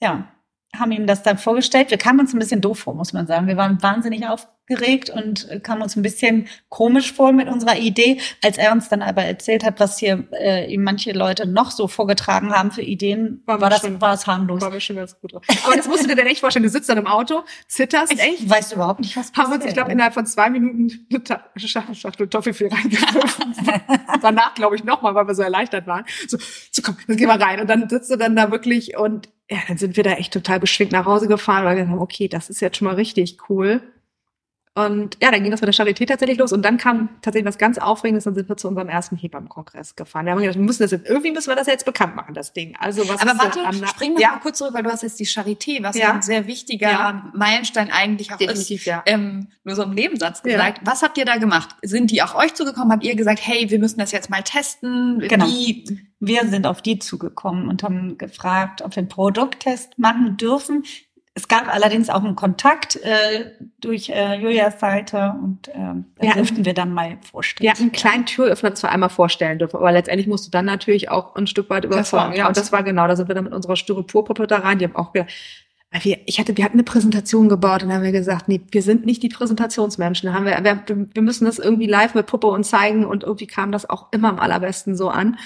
ja, 0.01 0.27
haben 0.75 0.91
ihm 0.91 1.07
das 1.07 1.23
dann 1.23 1.37
vorgestellt. 1.37 1.91
Wir 1.91 1.97
kamen 1.97 2.19
uns 2.19 2.33
ein 2.33 2.39
bisschen 2.39 2.59
doof 2.59 2.79
vor, 2.79 2.93
muss 2.93 3.13
man 3.13 3.25
sagen. 3.25 3.47
Wir 3.47 3.55
waren 3.55 3.81
wahnsinnig 3.81 4.27
aufgeregt 4.63 5.09
und 5.09 5.47
kamen 5.63 5.81
uns 5.81 5.95
ein 5.95 6.01
bisschen 6.01 6.47
komisch 6.69 7.13
vor 7.13 7.31
mit 7.31 7.47
unserer 7.47 7.77
Idee. 7.77 8.19
Als 8.43 8.57
er 8.57 8.71
uns 8.71 8.89
dann 8.89 9.01
aber 9.01 9.23
erzählt 9.23 9.63
hat, 9.63 9.79
was 9.79 9.97
hier 9.97 10.27
äh, 10.31 10.71
ihm 10.73 10.83
manche 10.83 11.11
Leute 11.11 11.45
noch 11.45 11.71
so 11.71 11.87
vorgetragen 11.87 12.51
haben 12.51 12.71
für 12.71 12.81
Ideen, 12.81 13.41
war, 13.45 13.59
war 13.59 13.69
das 13.69 13.81
schon, 13.81 13.99
war 13.99 14.13
es 14.13 14.25
harmlos. 14.27 14.61
War 14.61 14.69
mir 14.69 14.81
schon 14.81 14.95
ganz 14.95 15.19
gut. 15.19 15.33
Aber 15.33 15.75
das 15.75 15.87
musst 15.87 16.03
du 16.03 16.07
dir 16.07 16.15
dann 16.15 16.27
echt 16.27 16.39
vorstellen. 16.39 16.63
Du 16.63 16.69
sitzt 16.69 16.89
dann 16.89 16.97
im 16.97 17.07
Auto, 17.07 17.43
zitterst 17.67 18.13
ich 18.13 18.19
echt. 18.19 18.49
Weißt 18.49 18.73
überhaupt 18.73 19.01
nicht, 19.01 19.15
was 19.15 19.31
passiert. 19.31 19.47
Haben 19.47 19.53
uns, 19.55 19.65
ich 19.65 19.73
glaube, 19.73 19.91
innerhalb 19.91 20.13
von 20.13 20.25
zwei 20.25 20.49
Minuten 20.49 21.07
eine 21.11 21.67
Schachtel 21.95 22.27
Toffifee 22.27 22.67
reingegriffen. 22.67 23.55
Danach, 24.21 24.53
glaube 24.55 24.75
ich, 24.75 24.83
nochmal, 24.83 25.15
weil 25.15 25.27
wir 25.27 25.35
so 25.35 25.43
erleichtert 25.43 25.87
waren. 25.87 26.05
So, 26.27 26.37
so 26.71 26.81
komm, 26.81 26.97
jetzt 27.07 27.17
gehen 27.17 27.27
wir 27.27 27.39
rein. 27.39 27.59
Und 27.59 27.69
dann 27.69 27.89
sitzt 27.89 28.09
du 28.11 28.15
dann 28.15 28.35
da 28.35 28.51
wirklich 28.51 28.97
und 28.97 29.29
ja, 29.49 29.59
dann 29.67 29.77
sind 29.77 29.97
wir 29.97 30.03
da 30.03 30.13
echt 30.13 30.33
total 30.33 30.59
beschwingt 30.59 30.93
nach 30.93 31.05
Hause 31.05 31.27
gefahren, 31.27 31.65
weil 31.65 31.75
wir 31.75 31.87
haben, 31.87 31.99
okay, 31.99 32.27
das 32.27 32.49
ist 32.49 32.61
jetzt 32.61 32.77
schon 32.77 32.87
mal 32.87 32.95
richtig 32.95 33.37
cool. 33.49 33.81
Und 34.75 35.17
ja, 35.21 35.29
dann 35.29 35.43
ging 35.43 35.51
das 35.51 35.61
mit 35.61 35.67
der 35.67 35.85
Charité 35.85 36.07
tatsächlich 36.07 36.39
los 36.39 36.51
und 36.51 36.63
dann 36.63 36.77
kam 36.77 37.09
tatsächlich 37.21 37.47
was 37.47 37.59
ganz 37.59 37.77
Aufregendes, 37.77 38.23
dann 38.23 38.33
sind 38.33 38.49
wir 38.49 38.57
zu 38.57 38.67
unserem 38.67 38.89
ersten 38.89 39.15
Hebammenkongress 39.15 39.95
gefahren. 39.95 40.25
Wir 40.25 40.31
haben 40.31 40.39
gedacht, 40.39 40.55
wir 40.55 40.63
müssen 40.63 40.81
das 40.81 40.89
jetzt, 40.89 41.07
irgendwie 41.07 41.29
müssen 41.29 41.49
wir 41.49 41.55
das 41.55 41.67
jetzt 41.67 41.85
bekannt 41.85 42.15
machen, 42.15 42.33
das 42.33 42.53
Ding. 42.53 42.75
Also 42.79 43.07
was 43.07 43.21
Aber 43.21 43.37
warte, 43.37 43.59
so 43.71 43.85
spring 43.85 44.17
ja. 44.17 44.31
mal 44.31 44.39
kurz 44.39 44.57
zurück, 44.57 44.73
weil 44.73 44.81
du 44.81 44.91
hast 44.91 45.03
jetzt 45.03 45.19
die 45.19 45.27
Charité, 45.27 45.83
was 45.83 45.95
ja. 45.95 46.13
ein 46.13 46.23
sehr 46.23 46.47
wichtiger 46.47 46.89
ja. 46.89 47.31
Meilenstein 47.35 47.91
eigentlich 47.91 48.33
auch 48.33 48.37
Definitiv, 48.37 48.81
ist. 48.81 48.85
Ja. 48.87 49.03
Ähm, 49.05 49.49
nur 49.63 49.75
so 49.75 49.83
im 49.83 49.91
Nebensatz 49.91 50.41
gesagt. 50.41 50.79
Ja. 50.79 50.83
Was 50.91 51.03
habt 51.03 51.19
ihr 51.19 51.25
da 51.25 51.37
gemacht? 51.37 51.75
Sind 51.83 52.09
die 52.09 52.23
auf 52.23 52.33
euch 52.33 52.55
zugekommen? 52.55 52.91
Habt 52.91 53.03
ihr 53.03 53.15
gesagt, 53.15 53.41
hey, 53.45 53.69
wir 53.69 53.77
müssen 53.77 53.99
das 53.99 54.11
jetzt 54.11 54.31
mal 54.31 54.41
testen? 54.41 55.19
Genau. 55.19 55.45
Wie? 55.45 55.85
Wir 56.19 56.47
sind 56.47 56.65
auf 56.65 56.81
die 56.81 56.97
zugekommen 56.97 57.67
und 57.67 57.83
haben 57.83 58.17
gefragt, 58.17 58.81
ob 58.81 58.95
wir 58.95 59.01
einen 59.01 59.09
Produkttest 59.09 59.99
machen 59.99 60.37
dürfen. 60.37 60.83
Es 61.35 61.47
gab 61.47 61.73
allerdings 61.73 62.09
auch 62.09 62.23
einen 62.23 62.35
Kontakt 62.35 62.95
äh, 62.97 63.51
durch 63.79 64.09
äh, 64.09 64.35
Julias 64.35 64.79
Seite 64.79 65.33
und 65.41 65.67
ähm, 65.73 66.05
da 66.19 66.27
ja, 66.27 66.33
durften 66.35 66.63
wir 66.63 66.75
dann 66.75 66.93
mal 66.93 67.17
vorstellen. 67.31 67.65
Ja, 67.65 67.79
einen 67.79 67.91
kleinen 67.91 68.27
Türöffner 68.27 68.75
zwar 68.75 68.91
einmal 68.91 69.09
vorstellen 69.09 69.57
dürfen, 69.57 69.77
aber 69.77 69.91
letztendlich 69.91 70.27
musst 70.27 70.45
du 70.45 70.51
dann 70.51 70.65
natürlich 70.65 71.09
auch 71.09 71.35
ein 71.35 71.47
Stück 71.47 71.71
weit 71.71 71.85
überzeugen. 71.85 72.33
Ja, 72.35 72.47
und 72.47 72.55
das 72.55 72.71
war 72.71 72.83
genau, 72.83 73.07
da 73.07 73.15
sind 73.15 73.29
wir 73.29 73.35
dann 73.35 73.45
mit 73.45 73.53
unserer 73.53 73.75
Styroporpuppe 73.75 74.45
da 74.45 74.59
rein. 74.59 74.77
Die 74.77 74.85
haben 74.85 74.95
auch 74.95 75.15
wieder, 75.15 75.25
wir, 76.01 76.19
ich 76.27 76.39
hatte, 76.39 76.55
wir 76.55 76.63
hatten 76.63 76.75
eine 76.75 76.83
Präsentation 76.83 77.49
gebaut 77.49 77.81
und 77.81 77.89
dann 77.89 77.97
haben 77.97 78.03
wir 78.03 78.11
gesagt, 78.11 78.47
nee, 78.47 78.61
wir 78.69 78.83
sind 78.83 79.07
nicht 79.07 79.23
die 79.23 79.29
Präsentationsmenschen. 79.29 80.27
Da 80.27 80.35
haben 80.35 80.45
wir, 80.45 80.63
wir, 80.63 81.07
wir 81.13 81.21
müssen 81.23 81.45
das 81.45 81.57
irgendwie 81.57 81.87
live 81.87 82.13
mit 82.13 82.27
Puppe 82.27 82.47
und 82.47 82.63
zeigen 82.63 83.05
und 83.05 83.23
irgendwie 83.23 83.47
kam 83.47 83.71
das 83.71 83.89
auch 83.89 84.11
immer 84.11 84.29
am 84.29 84.39
allerbesten 84.39 84.95
so 84.95 85.09
an 85.09 85.37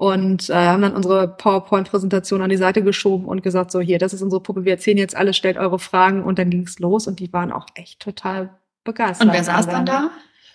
und 0.00 0.48
äh, 0.48 0.54
haben 0.54 0.80
dann 0.80 0.96
unsere 0.96 1.28
PowerPoint-Präsentation 1.28 2.40
an 2.40 2.48
die 2.48 2.56
Seite 2.56 2.82
geschoben 2.82 3.26
und 3.26 3.42
gesagt, 3.42 3.70
so 3.70 3.80
hier, 3.80 3.98
das 3.98 4.14
ist 4.14 4.22
unsere 4.22 4.42
Puppe, 4.42 4.64
wir 4.64 4.72
erzählen 4.72 4.96
jetzt 4.96 5.14
alles, 5.14 5.36
stellt 5.36 5.58
eure 5.58 5.78
Fragen 5.78 6.24
und 6.24 6.38
dann 6.38 6.48
ging's 6.48 6.78
los 6.78 7.06
und 7.06 7.20
die 7.20 7.30
waren 7.34 7.52
auch 7.52 7.66
echt 7.74 8.00
total 8.00 8.58
begeistert. 8.82 9.26
Und 9.26 9.34
wer 9.34 9.44
saß 9.44 9.66
dann 9.66 9.84
da? 9.84 10.10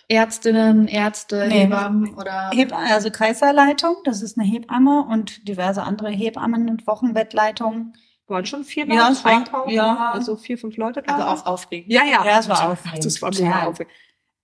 Ärztinnen, 0.08 0.88
Ärzte, 0.88 1.46
nee, 1.46 1.60
Hebammen 1.60 2.14
oder? 2.14 2.50
Also 2.90 3.10
Kreiserleitung, 3.12 3.94
das 4.02 4.20
ist 4.20 4.36
eine 4.36 4.48
Hebamme 4.48 5.06
und 5.08 5.46
diverse 5.46 5.84
andere 5.84 6.10
Hebammen 6.10 6.68
und 6.68 6.84
Wochenbettleitungen. 6.88 7.92
Waren 8.26 8.46
schon 8.46 8.64
vier 8.64 8.86
Leute 8.86 8.98
ja, 8.98 9.10
es 9.10 9.24
war, 9.24 9.70
ja. 9.70 10.10
also 10.12 10.34
vier, 10.34 10.58
fünf 10.58 10.76
Leute. 10.76 11.04
Also 11.06 11.22
auch 11.24 11.46
aufregend. 11.46 11.92
Ja, 11.92 12.02
ja. 12.02 12.26
Ja, 12.26 12.40
es 12.40 12.48
war 12.48 12.72
aufregend. 12.72 13.04
Das 13.04 13.22
war 13.22 13.30
mega 13.32 13.66
aufregend. 13.66 13.94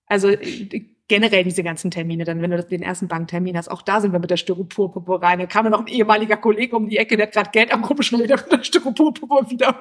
Also 0.07 0.29
generell 1.07 1.43
diese 1.43 1.63
ganzen 1.63 1.91
Termine, 1.91 2.23
dann 2.23 2.41
wenn 2.41 2.51
du 2.51 2.63
den 2.63 2.81
ersten 2.81 3.07
Banktermin 3.07 3.57
hast, 3.57 3.69
auch 3.69 3.81
da 3.81 3.99
sind 3.99 4.13
wir 4.13 4.19
mit 4.19 4.31
der 4.31 4.37
Styroporpuppe 4.37 5.21
rein. 5.21 5.39
Da 5.39 5.45
kam 5.45 5.69
noch 5.69 5.81
ein 5.81 5.87
ehemaliger 5.87 6.37
Kollege 6.37 6.75
um 6.75 6.87
die 6.87 6.97
Ecke, 6.97 7.17
der 7.17 7.27
hat 7.27 7.33
gerade 7.33 7.49
Geld 7.51 7.73
am 7.73 7.83
Rumschnell 7.83 8.21
mit 8.21 8.29
der 8.29 8.63
Styroporpuppe 8.63 9.51
wieder. 9.51 9.79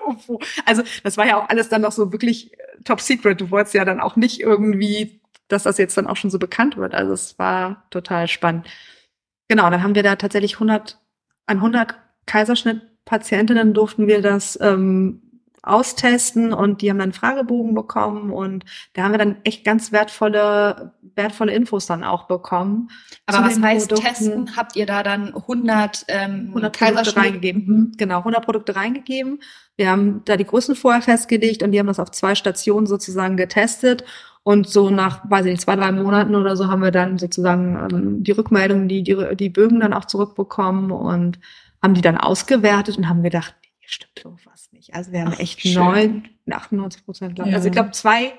Also 0.67 0.83
das 1.05 1.17
war 1.17 1.27
ja 1.27 1.41
auch 1.41 1.49
alles 1.49 1.69
dann 1.69 1.83
noch 1.83 1.93
so 1.93 2.13
wirklich 2.13 2.53
äh, 2.53 2.83
top 2.85 3.01
secret. 3.01 3.41
Du 3.41 3.51
wolltest 3.51 3.75
ja 3.75 3.85
dann 3.85 4.01
auch 4.01 4.17
nicht 4.17 4.41
irgendwie, 4.41 5.21
dass 5.49 5.63
das 5.63 5.79
jetzt 5.79 5.97
dann 5.97 6.07
auch 6.07 6.17
schon 6.17 6.31
so 6.31 6.39
bekannt 6.39 6.77
wird. 6.77 6.95
Also 6.95 7.13
es 7.13 7.39
war 7.39 7.87
total 7.91 8.27
spannend. 8.27 8.67
Genau, 9.49 9.71
dann 9.71 9.83
haben 9.83 9.95
wir 9.95 10.03
da 10.03 10.17
tatsächlich 10.17 10.55
100, 10.55 10.99
an 11.47 11.57
100 11.59 11.95
Kaiserschnittpatientinnen 12.27 13.75
durften 13.75 14.07
wir 14.07 14.23
das 14.23 14.59
ähm, 14.61 15.32
austesten 15.63 16.53
und 16.53 16.83
die 16.83 16.91
haben 16.91 16.99
dann 16.99 17.13
Fragebogen 17.13 17.75
bekommen 17.75 18.31
und 18.33 18.65
da 18.95 19.05
haben 19.05 19.13
wir 19.13 19.19
dann 19.19 19.37
echt 19.45 19.65
ganz 19.65 19.93
wertvolle 19.93 20.93
wertvolle 21.15 21.53
Infos 21.53 21.87
dann 21.87 22.05
auch 22.05 22.25
bekommen. 22.27 22.89
Aber 23.27 23.45
was 23.45 23.61
heißt 23.61 23.89
Produkten. 23.89 24.09
testen? 24.09 24.57
Habt 24.57 24.77
ihr 24.77 24.87
da 24.87 25.03
dann 25.03 25.35
100 25.35 26.07
ähm, 26.09 26.49
100 26.49 26.79
Produkte 26.79 27.17
reingegeben? 27.17 27.67
Mhm. 27.67 27.93
Genau, 27.97 28.19
100 28.19 28.45
Produkte 28.45 28.77
reingegeben. 28.77 29.41
Wir 29.77 29.91
haben 29.91 30.23
da 30.25 30.37
die 30.37 30.47
Größen 30.47 30.75
vorher 30.75 31.03
festgelegt 31.03 31.63
und 31.63 31.73
die 31.73 31.79
haben 31.79 31.87
das 31.87 32.01
auf 32.01 32.11
zwei 32.11 32.35
Stationen 32.35 32.87
sozusagen 32.87 33.37
getestet 33.37 34.05
und 34.43 34.69
so 34.69 34.91
nach, 34.91 35.29
weiß 35.31 35.47
ich 35.47 35.53
nicht, 35.53 35.63
zwei, 35.63 35.77
drei 35.77 35.93
Monaten 35.93 36.35
oder 36.35 36.57
so 36.57 36.69
haben 36.69 36.83
wir 36.83 36.91
dann 36.91 37.19
sozusagen 37.19 37.77
ähm, 37.91 38.25
die 38.25 38.33
Rückmeldungen, 38.33 38.89
die, 38.89 39.03
die, 39.03 39.17
die 39.37 39.51
Bögen 39.51 39.81
dann 39.81 39.93
auch 39.93 40.05
zurückbekommen 40.05 40.91
und 40.91 41.39
haben 41.83 41.95
die 41.95 42.01
dann 42.01 42.19
ausgewertet 42.19 42.99
und 42.99 43.09
haben 43.09 43.23
gedacht, 43.23 43.55
hier 43.83 43.91
stimmt 43.91 44.25
irgendwas 44.25 44.71
nicht. 44.73 44.95
Also 44.95 45.11
wir 45.11 45.23
haben 45.23 45.33
Ach, 45.35 45.41
echt 45.41 45.65
neun, 45.65 46.29
98 46.49 47.05
Prozent. 47.05 47.39
Ja. 47.39 47.47
Also 47.47 47.67
ich 47.67 47.73
glaube, 47.73 47.91
zwei, 47.91 48.33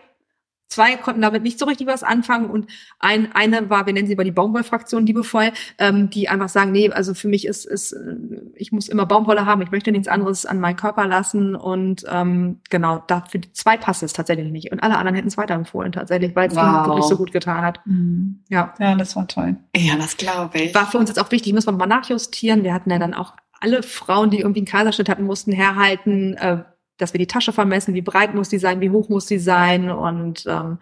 zwei 0.70 0.96
konnten 0.96 1.22
damit 1.22 1.44
nicht 1.44 1.60
so 1.60 1.66
richtig 1.66 1.86
was 1.86 2.02
anfangen 2.02 2.50
und 2.50 2.72
ein, 2.98 3.34
eine 3.34 3.70
war, 3.70 3.86
wir 3.86 3.92
nennen 3.92 4.08
sie 4.08 4.14
aber 4.14 4.24
die 4.24 4.32
Baumwollfraktion 4.32 5.06
liebevoll, 5.06 5.52
ähm, 5.80 6.10
die 6.10 6.30
einfach 6.30 6.48
sagen, 6.48 6.72
nee, 6.72 6.90
also 6.90 7.14
für 7.14 7.28
mich 7.28 7.46
ist, 7.46 7.66
ist, 7.66 7.92
äh, 7.92 8.16
ich 8.56 8.72
muss 8.72 8.88
immer 8.88 9.06
Baumwolle 9.06 9.46
haben, 9.46 9.62
ich 9.62 9.72
möchte 9.72 9.92
nichts 9.92 10.08
anderes 10.08 10.46
an 10.46 10.62
meinen 10.62 10.78
Körper 10.78 11.08
lassen 11.08 11.58
und 11.58 12.06
ähm, 12.10 12.62
genau, 12.70 13.04
da 13.08 13.26
für 13.30 13.40
die 13.40 13.52
zwei 13.52 13.76
passt 13.76 14.02
es 14.02 14.14
tatsächlich 14.14 14.50
nicht. 14.50 14.72
Und 14.72 14.82
alle 14.82 14.98
anderen 14.98 15.16
hätten 15.16 15.28
es 15.28 15.36
weiterempfohlen 15.36 15.92
tatsächlich, 15.92 16.38
weil 16.38 16.48
es 16.48 16.56
wow. 16.56 16.88
wirklich 16.88 17.04
so 17.04 17.18
gut 17.18 17.34
getan 17.34 17.64
hat. 17.64 17.82
Mhm. 17.86 18.40
Ja. 18.48 18.74
ja, 18.80 18.96
das 18.96 19.18
war 19.18 19.28
toll. 19.28 19.58
Ja, 19.76 19.98
das 19.98 20.16
glaube 20.16 20.58
ich. 20.58 20.74
War 20.74 20.88
für 20.88 21.00
uns 21.00 21.10
jetzt 21.10 21.20
auch 21.20 21.32
wichtig, 21.32 21.52
müssen 21.52 21.68
wir 21.68 21.78
mal 21.78 21.86
nachjustieren. 21.86 22.64
Wir 22.64 22.74
hatten 22.74 22.90
ja 22.90 22.98
dann 22.98 23.14
auch 23.14 23.34
alle 23.64 23.82
Frauen, 23.82 24.30
die 24.30 24.40
irgendwie 24.40 24.60
einen 24.60 24.68
Kaiserschnitt 24.68 25.08
hatten, 25.08 25.24
mussten 25.24 25.54
herhalten, 25.54 26.36
äh, 26.36 26.64
dass 26.98 27.14
wir 27.14 27.18
die 27.18 27.28
Tasche 27.28 27.54
vermessen, 27.54 27.94
wie 27.94 28.02
breit 28.02 28.36
muss 28.36 28.50
die 28.50 28.60
sein, 28.60 28.82
wie 28.82 28.90
hoch 28.90 29.10
muss 29.10 29.26
die 29.26 29.40
sein 29.40 29.90
und 29.90 30.46
ähm, 30.48 30.80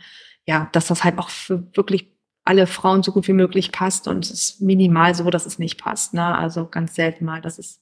ja, 0.48 0.67
dass 0.72 0.88
das 0.88 1.04
halt 1.04 1.17
auch 1.20 1.30
für 1.30 1.63
wirklich 1.76 2.12
alle 2.44 2.65
Frauen 2.65 3.04
so 3.04 3.12
gut 3.12 3.28
wie 3.28 3.34
möglich 3.34 3.72
passt 3.72 4.08
und 4.08 4.26
es 4.26 4.32
ist 4.32 4.62
minimal 4.62 5.13
so, 5.13 5.30
dass 5.30 5.46
es 5.46 5.60
nicht 5.60 5.80
passt. 5.80 6.15
Ne? 6.15 6.26
Also 6.36 6.65
ganz 6.65 6.96
selten 6.96 7.24
mal, 7.24 7.39
dass 7.39 7.60
es, 7.60 7.82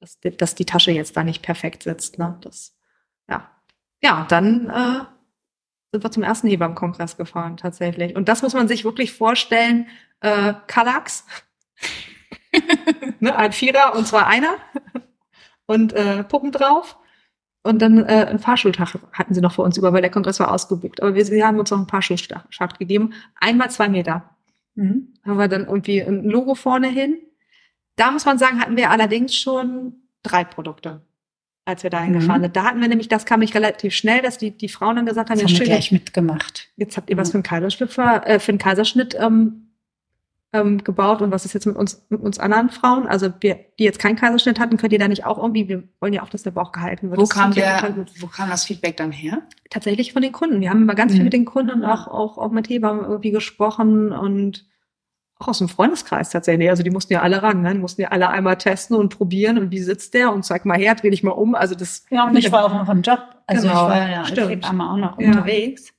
dass, 0.00 0.18
dass 0.20 0.54
die 0.54 0.66
Tasche 0.66 0.90
jetzt 0.90 1.16
da 1.16 1.24
nicht 1.24 1.42
perfekt 1.42 1.82
sitzt. 1.82 2.18
Ne? 2.18 2.38
Das, 2.42 2.76
ja, 3.28 3.50
ja, 4.02 4.26
dann 4.28 4.68
äh, 4.68 5.04
sind 5.92 6.04
wir 6.04 6.10
zum 6.10 6.22
ersten 6.22 6.48
Hebammenkongress 6.48 7.16
gefahren 7.16 7.56
tatsächlich. 7.56 8.14
Und 8.14 8.28
das 8.28 8.42
muss 8.42 8.52
man 8.52 8.68
sich 8.68 8.84
wirklich 8.84 9.12
vorstellen. 9.12 9.88
Äh, 10.20 10.52
Kallax, 10.66 11.24
ne, 13.20 13.36
ein 13.36 13.52
Vierer 13.52 13.94
und 13.96 14.06
zwar 14.06 14.26
einer 14.26 14.56
und 15.66 15.92
äh, 15.92 16.24
Puppen 16.24 16.52
drauf. 16.52 16.96
Und 17.62 17.82
dann 17.82 17.98
äh, 18.04 18.26
ein 18.30 18.38
Fahrschultag 18.38 18.94
hatten 19.12 19.34
sie 19.34 19.40
noch 19.40 19.52
für 19.52 19.62
uns 19.62 19.76
über, 19.76 19.92
weil 19.92 20.00
der 20.00 20.10
Kongress 20.10 20.38
war 20.38 20.52
ausgebucht. 20.52 21.02
Aber 21.02 21.16
wir 21.16 21.24
sie 21.24 21.42
haben 21.42 21.58
uns 21.58 21.70
noch 21.72 21.78
einen 21.78 21.88
Fahrschulschacht 21.88 22.78
gegeben. 22.78 23.12
Einmal 23.40 23.72
zwei 23.72 23.88
Meter. 23.88 24.36
Mhm. 24.76 25.14
Haben 25.24 25.38
wir 25.38 25.48
dann 25.48 25.66
irgendwie 25.66 26.00
ein 26.00 26.22
Logo 26.24 26.54
vorne 26.54 26.86
hin. 26.86 27.18
Da 27.96 28.12
muss 28.12 28.24
man 28.24 28.38
sagen, 28.38 28.60
hatten 28.60 28.76
wir 28.76 28.90
allerdings 28.90 29.34
schon 29.34 29.94
drei 30.22 30.44
Produkte, 30.44 31.02
als 31.64 31.82
wir 31.82 31.90
da 31.90 32.00
hingefahren 32.00 32.42
mhm. 32.42 32.44
sind. 32.44 32.56
Da 32.56 32.64
hatten 32.64 32.80
wir 32.80 32.88
nämlich, 32.88 33.08
das 33.08 33.26
kam 33.26 33.40
nicht 33.40 33.56
relativ 33.56 33.94
schnell, 33.94 34.22
dass 34.22 34.38
die, 34.38 34.56
die 34.56 34.68
Frauen 34.68 34.94
dann 34.94 35.06
gesagt 35.06 35.30
haben, 35.30 35.40
das 35.40 35.50
haben 35.50 35.58
wir 35.58 35.66
gleich 35.66 35.90
mitgemacht. 35.90 36.68
Jetzt 36.76 36.96
habt 36.96 37.10
ihr 37.10 37.16
mhm. 37.16 37.20
was 37.20 37.30
für 37.30 37.38
einen 37.38 37.42
Kaiserschnitt, 37.42 37.90
äh, 37.98 38.38
für 38.38 38.52
einen 38.52 38.58
Kaiserschnitt 38.58 39.16
ähm, 39.18 39.65
ähm, 40.60 40.84
gebaut 40.84 41.22
und 41.22 41.30
was 41.30 41.44
ist 41.44 41.52
jetzt 41.52 41.66
mit 41.66 41.76
uns, 41.76 42.04
mit 42.08 42.20
uns 42.20 42.38
anderen 42.38 42.70
Frauen? 42.70 43.06
Also 43.06 43.30
wir, 43.40 43.58
die 43.78 43.84
jetzt 43.84 43.98
keinen 43.98 44.16
Kaiserschnitt 44.16 44.58
hatten, 44.58 44.76
könnt 44.76 44.92
ihr 44.92 44.98
da 44.98 45.08
nicht 45.08 45.24
auch 45.24 45.38
irgendwie, 45.38 45.68
wir 45.68 45.84
wollen 46.00 46.12
ja 46.12 46.22
auch, 46.22 46.28
dass 46.28 46.42
der 46.42 46.50
Bauch 46.50 46.72
gehalten 46.72 47.10
wird. 47.10 47.20
Wo 47.20 47.26
kam 47.26 47.52
der, 47.52 47.94
wo 48.20 48.26
kam 48.26 48.50
das 48.50 48.64
Feedback 48.64 48.96
dann 48.96 49.12
her? 49.12 49.42
Tatsächlich 49.70 50.12
von 50.12 50.22
den 50.22 50.32
Kunden. 50.32 50.60
Wir 50.60 50.70
haben 50.70 50.82
immer 50.82 50.94
ganz 50.94 51.12
mhm. 51.12 51.16
viel 51.16 51.24
mit 51.24 51.32
den 51.32 51.44
Kunden 51.44 51.84
auch, 51.84 52.06
auch, 52.06 52.38
auch 52.38 52.50
mit 52.50 52.68
Hebammen 52.68 53.04
irgendwie 53.04 53.30
gesprochen 53.30 54.12
und 54.12 54.66
auch 55.38 55.48
aus 55.48 55.58
dem 55.58 55.68
Freundeskreis 55.68 56.30
tatsächlich. 56.30 56.70
Also 56.70 56.82
die 56.82 56.90
mussten 56.90 57.12
ja 57.12 57.22
alle 57.22 57.42
ran, 57.42 57.62
ne? 57.62 57.72
Die 57.72 57.78
mussten 57.78 58.00
ja 58.00 58.08
alle 58.08 58.28
einmal 58.28 58.56
testen 58.56 58.96
und 58.96 59.14
probieren 59.16 59.58
und 59.58 59.70
wie 59.70 59.80
sitzt 59.80 60.14
der 60.14 60.32
und 60.32 60.44
zeig 60.44 60.64
mal 60.64 60.78
her, 60.78 60.94
dreh 60.94 61.10
dich 61.10 61.22
mal 61.22 61.32
um. 61.32 61.54
Also 61.54 61.74
das. 61.74 62.06
Ja, 62.10 62.26
und 62.26 62.36
ich 62.36 62.50
war 62.50 62.64
auch 62.64 62.72
noch 62.72 62.88
im 62.88 63.02
Job. 63.02 63.20
Also 63.46 63.68
genau, 63.68 63.84
ich 63.84 63.90
war 63.90 64.08
ja 64.08 64.22
als 64.22 64.30
Hebamme 64.30 64.90
auch 64.90 64.96
noch 64.96 65.20
ja. 65.20 65.28
unterwegs. 65.28 65.92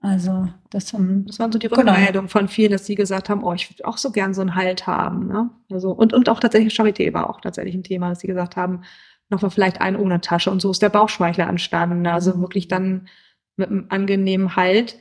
Also 0.00 0.48
das, 0.70 0.92
haben, 0.92 1.24
das 1.26 1.38
waren 1.38 1.50
so 1.50 1.58
die 1.58 1.68
genau. 1.68 1.92
Rückmeldungen 1.92 2.28
von 2.28 2.48
vielen, 2.48 2.72
dass 2.72 2.86
sie 2.86 2.94
gesagt 2.94 3.28
haben, 3.28 3.42
oh, 3.42 3.54
ich 3.54 3.70
würde 3.70 3.86
auch 3.86 3.96
so 3.96 4.12
gern 4.12 4.34
so 4.34 4.40
einen 4.40 4.54
Halt 4.54 4.86
haben. 4.86 5.26
Ne? 5.26 5.50
Also, 5.70 5.90
und, 5.90 6.12
und 6.12 6.28
auch 6.28 6.38
tatsächlich 6.38 6.74
Charité 6.74 7.12
war 7.12 7.30
auch 7.30 7.40
tatsächlich 7.40 7.74
ein 7.74 7.82
Thema, 7.82 8.10
dass 8.10 8.20
sie 8.20 8.26
gesagt 8.26 8.56
haben, 8.56 8.82
noch 9.28 9.42
mal 9.42 9.50
vielleicht 9.50 9.80
einen 9.80 9.96
ohne 9.96 10.20
Tasche. 10.20 10.50
Und 10.50 10.60
so 10.60 10.70
ist 10.70 10.82
der 10.82 10.90
Bauchschmeichler 10.90 11.48
entstanden. 11.48 12.06
Also 12.06 12.34
mhm. 12.34 12.42
wirklich 12.42 12.68
dann 12.68 13.08
mit 13.56 13.70
einem 13.70 13.86
angenehmen 13.88 14.54
Halt. 14.54 15.00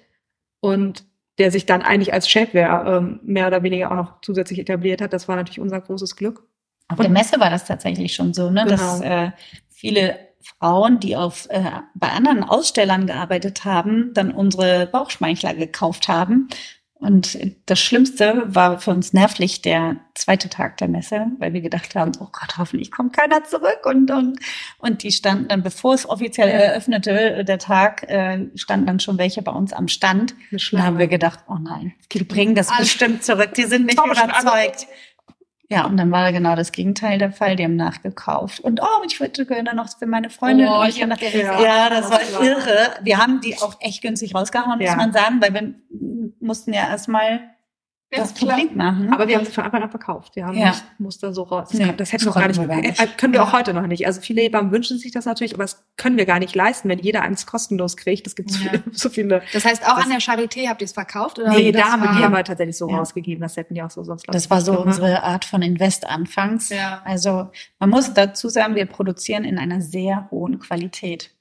Und 0.60 1.06
der 1.38 1.52
sich 1.52 1.66
dann 1.66 1.82
eigentlich 1.82 2.14
als 2.14 2.30
Shapeware 2.30 2.98
ähm, 2.98 3.20
mehr 3.24 3.48
oder 3.48 3.62
weniger 3.62 3.92
auch 3.92 3.96
noch 3.96 4.22
zusätzlich 4.22 4.60
etabliert 4.60 5.02
hat. 5.02 5.14
Das 5.14 5.28
war 5.28 5.36
natürlich 5.36 5.60
unser 5.60 5.82
großes 5.82 6.16
Glück. 6.16 6.44
Auf 6.88 7.00
der 7.00 7.10
Messe 7.10 7.40
war 7.40 7.50
das 7.50 7.66
tatsächlich 7.66 8.14
schon 8.14 8.34
so, 8.34 8.50
ne? 8.50 8.64
Genau. 8.64 8.70
dass 8.70 9.02
äh, 9.02 9.32
viele 9.70 10.18
Frauen, 10.60 11.00
die 11.00 11.16
auf 11.16 11.48
äh, 11.50 11.64
bei 11.94 12.10
anderen 12.10 12.44
Ausstellern 12.44 13.08
gearbeitet 13.08 13.66
haben, 13.66 14.12
dann 14.14 14.32
unsere 14.32 14.88
Bauchschmeichler 14.88 15.54
gekauft 15.54 16.08
haben. 16.08 16.50
Und 16.98 17.38
das 17.66 17.80
Schlimmste 17.80 18.44
war 18.48 18.80
für 18.80 18.92
uns 18.92 19.12
nervlich 19.12 19.62
der 19.62 19.98
zweite 20.14 20.50
Tag 20.50 20.78
der 20.78 20.88
Messe, 20.88 21.28
weil 21.40 21.52
wir 21.52 21.60
gedacht 21.60 21.94
haben, 21.94 22.14
oh 22.20 22.30
Gott, 22.32 22.58
hoffentlich 22.58 22.90
kommt 22.90 23.16
keiner 23.16 23.44
zurück. 23.44 23.82
Und, 23.84 24.10
und, 24.12 24.40
und 24.80 25.04
die 25.04 25.12
standen 25.12 25.50
dann, 25.50 25.62
bevor 25.62 25.94
es 25.94 26.08
offiziell 26.08 26.48
eröffnete, 26.48 27.44
der 27.44 27.60
Tag, 27.60 28.04
äh, 28.10 28.48
standen 28.56 28.86
dann 28.88 29.00
schon 29.02 29.18
welche 29.18 29.42
bei 29.42 29.52
uns 29.52 29.74
am 29.74 29.90
Stand. 29.90 30.36
Da 30.72 30.84
haben 30.84 30.98
wir 30.98 31.08
gedacht, 31.08 31.40
oh 31.50 31.58
nein, 31.60 31.94
die 32.14 32.24
bringen 32.24 32.56
das 32.56 32.76
bestimmt 32.78 33.24
zurück, 33.24 33.54
die 33.56 33.66
sind 33.66 33.86
nicht 33.86 34.00
überzeugt. 34.00 34.88
Ja, 35.70 35.86
und 35.86 35.98
dann 35.98 36.12
war 36.12 36.32
genau 36.32 36.56
das 36.56 36.72
Gegenteil 36.72 37.18
der 37.18 37.32
Fall. 37.32 37.56
Die 37.56 37.64
haben 37.64 37.76
nachgekauft. 37.76 38.60
Und 38.60 38.82
oh, 38.82 39.04
ich 39.06 39.20
würde 39.20 39.46
gerne 39.46 39.74
noch 39.74 39.90
für 39.98 40.06
meine 40.06 40.30
Freundin. 40.30 40.68
Oh, 40.68 40.84
ich 40.84 40.98
ja, 40.98 41.60
ja, 41.60 41.90
das, 41.90 42.10
das 42.10 42.34
war 42.34 42.44
irre. 42.44 42.94
Wir 43.02 43.18
haben 43.18 43.42
die 43.42 43.58
auch 43.58 43.76
echt 43.80 44.02
günstig 44.02 44.36
rausgehauen, 44.36 44.80
ja. 44.80 44.92
muss 44.92 44.98
man 44.98 45.14
sagen, 45.14 45.42
weil 45.42 45.54
wir 45.54 45.74
mussten 46.40 46.74
ja 46.74 46.88
erstmal 46.88 47.55
das 48.12 48.34
Publik 48.34 48.76
machen. 48.76 49.12
Aber 49.12 49.28
wir 49.28 49.38
haben 49.38 49.46
sie 49.46 49.52
von 49.52 49.64
Anfang 49.64 49.84
an 49.84 49.90
verkauft. 49.90 50.36
Wir 50.36 50.46
haben 50.46 50.58
ja. 50.58 50.70
nicht 50.70 50.84
Muster 51.00 51.34
so 51.34 51.44
raus. 51.44 51.70
Das, 51.70 51.80
nee, 51.80 51.86
kann, 51.86 51.98
das 51.98 52.14
hätten 52.14 52.26
wir 52.26 52.34
gar 52.34 52.48
nicht, 52.48 52.60
nicht. 52.60 53.00
Äh, 53.00 53.08
können 53.18 53.34
wir 53.34 53.40
ja. 53.40 53.46
auch 53.46 53.54
heute 53.54 53.74
noch 53.74 53.88
nicht. 53.88 54.06
Also 54.06 54.22
viele 54.22 54.42
Hebammen 54.42 54.72
wünschen 54.72 54.98
sich 54.98 55.12
das 55.12 55.26
natürlich, 55.26 55.54
aber 55.54 55.64
das 55.64 55.84
können 55.98 56.18
wir 56.18 56.26
gar 56.26 56.40
nicht 56.40 56.56
leisten, 56.56 56.88
wenn 56.90 57.00
jeder 57.00 57.24
eins 57.24 57.46
kostenlos 57.46 57.98
kriegt. 57.98 58.26
Das 58.26 58.36
gibt 58.36 58.52
ja. 58.52 58.80
so 58.92 59.10
viele. 59.10 59.42
Das 59.54 59.66
heißt, 59.66 59.84
auch 59.88 59.96
das, 59.96 60.06
an 60.06 60.12
der 60.12 60.20
Charité 60.20 60.68
habt 60.70 60.82
ihr 60.82 60.86
es 60.86 60.94
verkauft? 60.94 61.40
Oder 61.40 61.50
nee, 61.50 61.72
da 61.72 61.92
haben 61.92 62.04
wir, 62.04 62.12
die 62.14 62.24
haben 62.24 62.34
wir 62.34 62.44
tatsächlich 62.44 62.78
so 62.78 62.88
rausgegeben. 62.88 63.42
Das 63.42 63.58
hätten 63.58 63.74
die 63.74 63.82
auch 63.82 63.92
so 63.92 64.04
sonst 64.04 64.26
Das 64.28 64.50
war 64.50 64.62
so 64.62 64.72
gemacht. 64.74 64.88
unsere 64.88 65.24
Art 65.24 65.46
von 65.46 65.62
Invest 65.62 66.08
anfangs. 66.08 66.70
Ja. 66.70 67.02
Also 67.06 67.50
man 67.80 67.90
muss 67.90 68.14
dazu 68.14 68.50
sagen, 68.50 68.76
wir 68.76 68.86
produzieren 68.86 69.44
in 69.44 69.58
einer 69.58 69.82
sehr 69.82 70.28
hohen 70.32 70.60
Qualität. 70.60 71.32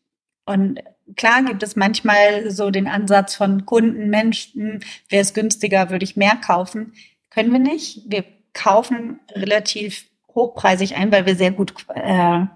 Und 0.47 0.81
klar 1.17 1.43
gibt 1.43 1.63
es 1.63 1.77
manchmal 1.77 2.51
so 2.51 2.71
den 2.71 2.89
Ansatz 2.89 3.35
von 3.35 3.67
Kunden, 3.67 4.11
Menschen, 4.11 4.81
wäre 5.09 5.23
es 5.23 5.35
günstiger, 5.35 5.91
würde 5.91 6.05
ich 6.05 6.17
mehr 6.17 6.37
kaufen. 6.37 6.93
Können 7.31 7.53
wir 7.53 7.59
nicht. 7.59 8.03
Wir 8.07 8.25
kaufen 8.53 9.21
relativ 9.33 10.07
hochpreisig 10.35 10.97
ein, 10.97 11.13
weil 11.13 11.27
wir 11.27 11.37
sehr 11.37 11.53
gut 11.53 11.75
äh, 11.95 12.47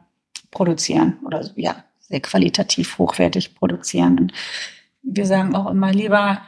produzieren 0.51 1.19
oder 1.25 1.49
ja, 1.57 1.85
sehr 2.01 2.21
qualitativ 2.21 2.99
hochwertig 2.99 3.55
produzieren. 3.55 4.19
Und 4.19 4.33
wir 5.03 5.27
sagen 5.27 5.55
auch 5.55 5.71
immer 5.71 5.93
lieber 5.93 6.43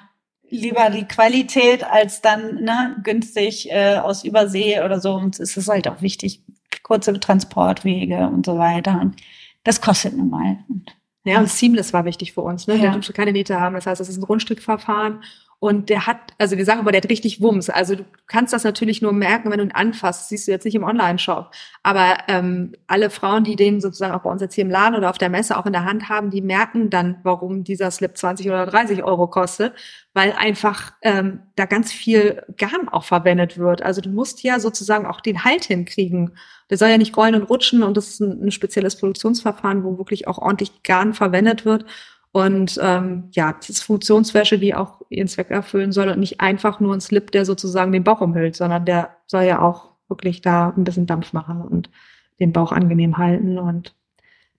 lieber 0.51 0.91
die 0.91 1.05
Qualität 1.05 1.85
als 1.85 2.21
dann 2.21 2.63
ne, 2.63 2.97
günstig 3.03 3.71
äh, 3.71 3.97
aus 3.97 4.25
Übersee 4.25 4.83
oder 4.83 5.01
so. 5.01 5.15
Und 5.15 5.39
es 5.39 5.57
ist 5.57 5.69
halt 5.69 5.89
auch 5.89 6.03
wichtig, 6.03 6.43
kurze 6.83 7.19
Transportwege 7.19 8.29
und 8.29 8.45
so 8.45 8.59
weiter. 8.59 9.01
Und 9.01 9.17
das 9.65 9.81
kostet 9.81 10.17
nun 10.17 10.31
mal. 10.31 10.59
Und 10.69 10.95
ja, 11.31 11.41
und 11.41 11.49
Seamless 11.49 11.93
war 11.93 12.05
wichtig 12.05 12.33
für 12.33 12.41
uns, 12.41 12.67
ne? 12.67 12.75
Ja. 12.75 12.83
Der 12.83 12.93
durfte 12.93 13.13
keine 13.13 13.33
Nähte 13.33 13.61
haben. 13.61 13.75
Das 13.75 13.87
heißt, 13.87 14.01
das 14.01 14.09
ist 14.09 14.17
ein 14.17 14.25
Rundstrickverfahren. 14.25 15.23
Und 15.61 15.91
der 15.91 16.07
hat, 16.07 16.17
also 16.39 16.57
wir 16.57 16.65
sagen 16.65 16.81
aber, 16.81 16.91
der 16.91 17.03
hat 17.03 17.11
richtig 17.11 17.43
Wumms. 17.43 17.69
Also 17.69 17.95
du 17.95 18.05
kannst 18.27 18.55
das 18.55 18.65
natürlich 18.65 19.03
nur 19.03 19.13
merken, 19.13 19.51
wenn 19.51 19.59
du 19.59 19.65
ihn 19.65 19.73
anfasst. 19.73 20.31
siehst 20.31 20.49
du 20.49 20.53
jetzt 20.53 20.65
nicht 20.65 20.75
im 20.75 20.85
Online-Shop. 20.85 21.51
Aber 21.83 22.17
ähm, 22.29 22.73
alle 22.87 23.11
Frauen, 23.11 23.45
die 23.45 23.57
den 23.57 23.83
sozusagen 23.83 24.15
auch 24.15 24.23
bei 24.23 24.31
uns 24.31 24.41
jetzt 24.41 24.55
hier 24.55 24.65
im 24.65 24.71
Laden 24.71 24.97
oder 24.97 25.11
auf 25.11 25.19
der 25.19 25.29
Messe 25.29 25.59
auch 25.59 25.67
in 25.67 25.75
der 25.75 25.85
Hand 25.85 26.09
haben, 26.09 26.31
die 26.31 26.41
merken 26.41 26.89
dann, 26.89 27.19
warum 27.25 27.63
dieser 27.63 27.91
Slip 27.91 28.17
20 28.17 28.47
oder 28.47 28.65
30 28.65 29.05
Euro 29.05 29.27
kostet, 29.27 29.75
weil 30.15 30.33
einfach 30.33 30.95
ähm, 31.03 31.41
da 31.57 31.67
ganz 31.67 31.93
viel 31.93 32.43
Garn 32.57 32.89
auch 32.89 33.05
verwendet 33.05 33.59
wird. 33.59 33.83
Also 33.83 34.01
du 34.01 34.09
musst 34.09 34.43
ja 34.43 34.61
sozusagen 34.61 35.05
auch 35.05 35.21
den 35.21 35.45
Halt 35.45 35.65
hinkriegen. 35.65 36.39
Der 36.71 36.79
soll 36.79 36.89
ja 36.89 36.97
nicht 36.97 37.15
rollen 37.19 37.35
und 37.35 37.51
rutschen 37.51 37.83
und 37.83 37.99
das 37.99 38.09
ist 38.09 38.21
ein, 38.21 38.47
ein 38.47 38.51
spezielles 38.51 38.97
Produktionsverfahren, 38.97 39.85
wo 39.85 39.99
wirklich 39.99 40.27
auch 40.27 40.39
ordentlich 40.39 40.83
Garn 40.85 41.13
verwendet 41.13 41.67
wird. 41.67 41.85
Und 42.33 42.79
ähm, 42.81 43.25
ja, 43.33 43.53
das 43.53 43.71
ist 43.71 43.83
Funktionswäsche, 43.83 44.59
die 44.59 44.75
auch 44.75 45.03
ihren 45.09 45.27
Zweck 45.27 45.51
erfüllen 45.51 45.91
soll 45.91 46.09
und 46.09 46.21
nicht 46.21 46.41
einfach 46.41 46.79
nur 46.79 46.95
ein 46.95 47.01
Slip, 47.01 47.33
der 47.33 47.45
sozusagen 47.45 47.91
den 47.91 48.05
Bauch 48.05 48.21
umhüllt, 48.21 48.55
sondern 48.55 48.85
der 48.85 49.17
soll 49.27 49.43
ja 49.45 49.61
auch 49.61 49.91
wirklich 50.09 50.41
da 50.41 50.73
ein 50.77 50.85
bisschen 50.85 51.07
Dampf 51.07 51.33
machen 51.33 51.61
und 51.63 51.91
den 52.39 52.53
Bauch 52.53 52.73
angenehm 52.73 53.19
halten. 53.19 53.59
Und 53.59 53.95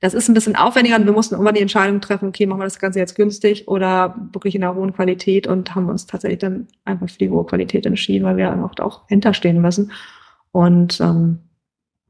das 0.01 0.13
ist 0.13 0.27
ein 0.27 0.33
bisschen 0.33 0.55
aufwendiger 0.55 0.97
und 0.97 1.05
wir 1.05 1.13
mussten 1.13 1.35
immer 1.35 1.53
die 1.53 1.61
Entscheidung 1.61 2.01
treffen, 2.01 2.29
okay, 2.29 2.45
machen 2.45 2.59
wir 2.59 2.65
das 2.65 2.79
Ganze 2.79 2.99
jetzt 2.99 3.15
günstig 3.15 3.67
oder 3.67 4.15
wirklich 4.33 4.55
in 4.55 4.63
einer 4.63 4.75
hohen 4.75 4.93
Qualität 4.93 5.47
und 5.47 5.73
haben 5.73 5.89
uns 5.89 6.07
tatsächlich 6.07 6.39
dann 6.39 6.67
einfach 6.83 7.09
für 7.09 7.19
die 7.19 7.29
hohe 7.29 7.45
Qualität 7.45 7.85
entschieden, 7.85 8.25
weil 8.25 8.37
wir 8.37 8.51
auch, 8.65 8.79
auch 8.79 9.07
hinterstehen 9.07 9.61
müssen. 9.61 9.91
Und 10.51 10.99
ähm, 10.99 11.39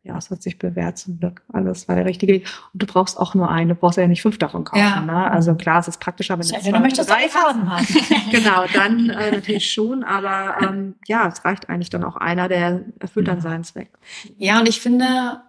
ja, 0.04 0.18
es 0.18 0.32
hat 0.32 0.42
sich 0.42 0.58
bewährt 0.58 0.98
zum 0.98 1.20
Glück. 1.20 1.44
Alles 1.54 1.88
war 1.88 1.96
der 1.96 2.06
richtige 2.06 2.34
Weg. 2.34 2.48
Und 2.74 2.82
du 2.82 2.88
brauchst 2.88 3.20
auch 3.20 3.36
nur 3.36 3.52
eine, 3.52 3.76
du 3.76 3.80
brauchst 3.80 4.00
ja 4.00 4.08
nicht 4.08 4.24
fünf 4.24 4.40
davon 4.40 4.64
kaufen. 4.64 4.80
Ja. 4.80 5.02
Ne? 5.02 5.32
Also 5.32 5.54
klar, 5.54 5.80
es 5.80 5.88
ist 5.88 6.00
praktischer, 6.00 6.40
wenn 6.40 6.48
du 6.48 6.54
ja, 6.54 6.60
zwei 6.60 6.80
möchtest 6.80 7.10
drei 7.10 7.30
Farben 7.30 7.70
haben. 7.70 7.86
genau, 8.32 8.66
dann 8.74 9.12
äh, 9.12 9.32
natürlich 9.32 9.72
schon, 9.72 10.04
aber 10.04 10.56
ähm, 10.62 10.96
ja, 11.06 11.28
es 11.28 11.46
reicht 11.46 11.70
eigentlich 11.70 11.92
dann 11.92 12.04
auch 12.04 12.16
einer, 12.16 12.48
der 12.48 12.84
erfüllt 13.00 13.28
dann 13.28 13.42
seinen 13.42 13.64
Zweck. 13.64 13.92
Ja, 14.38 14.60
und 14.60 14.68
ich 14.68 14.82
finde, 14.82 15.42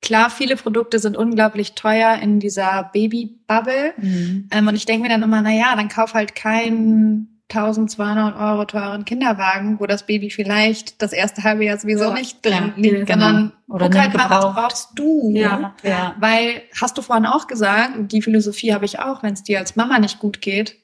klar, 0.00 0.30
viele 0.30 0.54
Produkte 0.54 1.00
sind 1.00 1.16
unglaublich 1.16 1.74
teuer 1.74 2.16
in 2.22 2.38
dieser 2.38 2.90
Baby-Bubble. 2.92 3.94
Mhm. 3.96 4.48
Ähm, 4.52 4.68
und 4.68 4.76
ich 4.76 4.86
denke 4.86 5.02
mir 5.02 5.08
dann 5.08 5.24
immer, 5.24 5.42
na 5.42 5.50
ja, 5.50 5.74
dann 5.74 5.88
kauf 5.88 6.14
halt 6.14 6.36
kein 6.36 7.39
1200 7.50 8.36
Euro 8.36 8.64
teuren 8.64 9.04
Kinderwagen, 9.04 9.80
wo 9.80 9.86
das 9.86 10.06
Baby 10.06 10.30
vielleicht 10.30 11.02
das 11.02 11.12
erste 11.12 11.42
halbe 11.42 11.64
Jahr 11.64 11.78
sowieso 11.78 12.04
ja, 12.04 12.14
nicht 12.14 12.44
drin 12.44 12.72
ja, 12.76 12.82
liegt, 12.82 13.08
sondern 13.08 13.52
oder 13.68 13.90
guck 13.90 13.98
halt 13.98 14.12
brauchst 14.12 14.90
du? 14.94 15.30
Ja, 15.34 15.74
ja. 15.82 16.14
Weil, 16.18 16.62
hast 16.80 16.96
du 16.96 17.02
vorhin 17.02 17.26
auch 17.26 17.46
gesagt, 17.46 18.12
die 18.12 18.22
Philosophie 18.22 18.72
habe 18.72 18.84
ich 18.84 19.00
auch, 19.00 19.22
wenn 19.22 19.34
es 19.34 19.42
dir 19.42 19.58
als 19.58 19.76
Mama 19.76 19.98
nicht 19.98 20.18
gut 20.20 20.40
geht, 20.40 20.76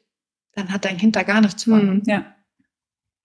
dann 0.54 0.72
hat 0.72 0.84
dein 0.84 0.96
Kind 0.96 1.16
da 1.16 1.22
gar 1.22 1.40
nichts 1.40 1.64
von. 1.64 1.96
Mhm. 1.96 2.02
Ja. 2.06 2.24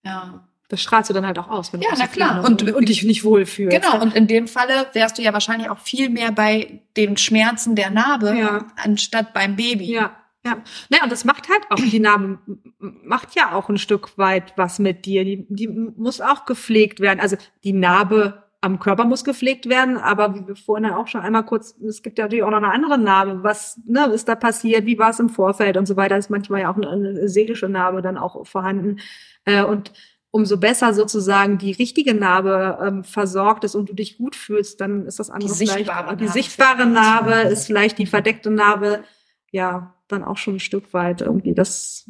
Ja. 0.04 0.48
Das 0.68 0.80
strahlst 0.80 1.10
du 1.10 1.14
dann 1.14 1.26
halt 1.26 1.38
auch 1.38 1.48
aus, 1.48 1.72
wenn 1.72 1.80
du 1.80 1.86
Ja, 1.86 1.92
na 1.98 2.06
klar. 2.06 2.42
Und, 2.44 2.62
und, 2.62 2.72
und 2.72 2.88
dich 2.88 3.02
nicht 3.02 3.24
wohlfühlst. 3.24 3.78
Genau. 3.78 4.00
Und 4.00 4.14
in 4.14 4.26
dem 4.26 4.48
Falle 4.48 4.86
wärst 4.94 5.18
du 5.18 5.22
ja 5.22 5.34
wahrscheinlich 5.34 5.68
auch 5.68 5.78
viel 5.78 6.08
mehr 6.08 6.32
bei 6.32 6.80
den 6.96 7.18
Schmerzen 7.18 7.76
der 7.76 7.90
Narbe, 7.90 8.34
ja. 8.34 8.66
anstatt 8.82 9.34
beim 9.34 9.56
Baby. 9.56 9.92
Ja. 9.92 10.16
Ja, 10.44 10.62
naja, 10.88 11.04
und 11.04 11.12
das 11.12 11.24
macht 11.24 11.48
halt 11.48 11.62
auch, 11.70 11.76
die 11.76 12.00
Narbe 12.00 12.38
macht 12.78 13.36
ja 13.36 13.52
auch 13.52 13.68
ein 13.68 13.78
Stück 13.78 14.18
weit 14.18 14.52
was 14.56 14.80
mit 14.80 15.06
dir. 15.06 15.24
Die, 15.24 15.46
die 15.48 15.68
muss 15.68 16.20
auch 16.20 16.46
gepflegt 16.46 16.98
werden. 16.98 17.20
Also 17.20 17.36
die 17.62 17.72
Narbe 17.72 18.42
am 18.60 18.78
Körper 18.78 19.04
muss 19.04 19.24
gepflegt 19.24 19.68
werden, 19.68 19.96
aber 19.96 20.34
wie 20.34 20.46
wir 20.46 20.56
vorhin 20.56 20.90
auch 20.90 21.08
schon 21.08 21.20
einmal 21.20 21.44
kurz, 21.44 21.76
es 21.80 22.02
gibt 22.02 22.18
ja 22.18 22.24
natürlich 22.24 22.44
auch 22.44 22.50
noch 22.50 22.58
eine 22.58 22.72
andere 22.72 22.96
Narbe. 22.96 23.42
Was 23.42 23.80
ne, 23.86 24.06
ist 24.06 24.28
da 24.28 24.36
passiert? 24.36 24.86
Wie 24.86 24.98
war 24.98 25.10
es 25.10 25.20
im 25.20 25.28
Vorfeld 25.28 25.76
und 25.76 25.86
so 25.86 25.96
weiter? 25.96 26.16
Ist 26.16 26.30
manchmal 26.30 26.62
ja 26.62 26.72
auch 26.72 26.76
eine, 26.76 26.88
eine 26.88 27.28
seelische 27.28 27.68
Narbe 27.68 28.02
dann 28.02 28.18
auch 28.18 28.46
vorhanden. 28.46 28.98
Äh, 29.44 29.64
und 29.64 29.92
umso 30.30 30.56
besser 30.56 30.94
sozusagen 30.94 31.58
die 31.58 31.72
richtige 31.72 32.14
Narbe 32.14 32.78
ähm, 32.82 33.04
versorgt 33.04 33.64
ist 33.64 33.74
und 33.74 33.90
du 33.90 33.94
dich 33.94 34.16
gut 34.16 34.34
fühlst, 34.34 34.80
dann 34.80 35.06
ist 35.06 35.18
das 35.18 35.30
andere 35.30 35.50
die 35.50 35.56
vielleicht, 35.56 35.78
sichtbare 35.78 36.16
die 36.16 36.28
sichtbare 36.28 36.86
Narbe 36.86 37.34
ist 37.50 37.66
vielleicht 37.66 37.98
die 37.98 38.06
verdeckte 38.06 38.50
Narbe. 38.50 39.04
Ja, 39.50 39.94
dann 40.12 40.24
auch 40.24 40.36
schon 40.36 40.56
ein 40.56 40.60
Stück 40.60 40.92
weit 40.92 41.20
irgendwie 41.20 41.54
das, 41.54 42.08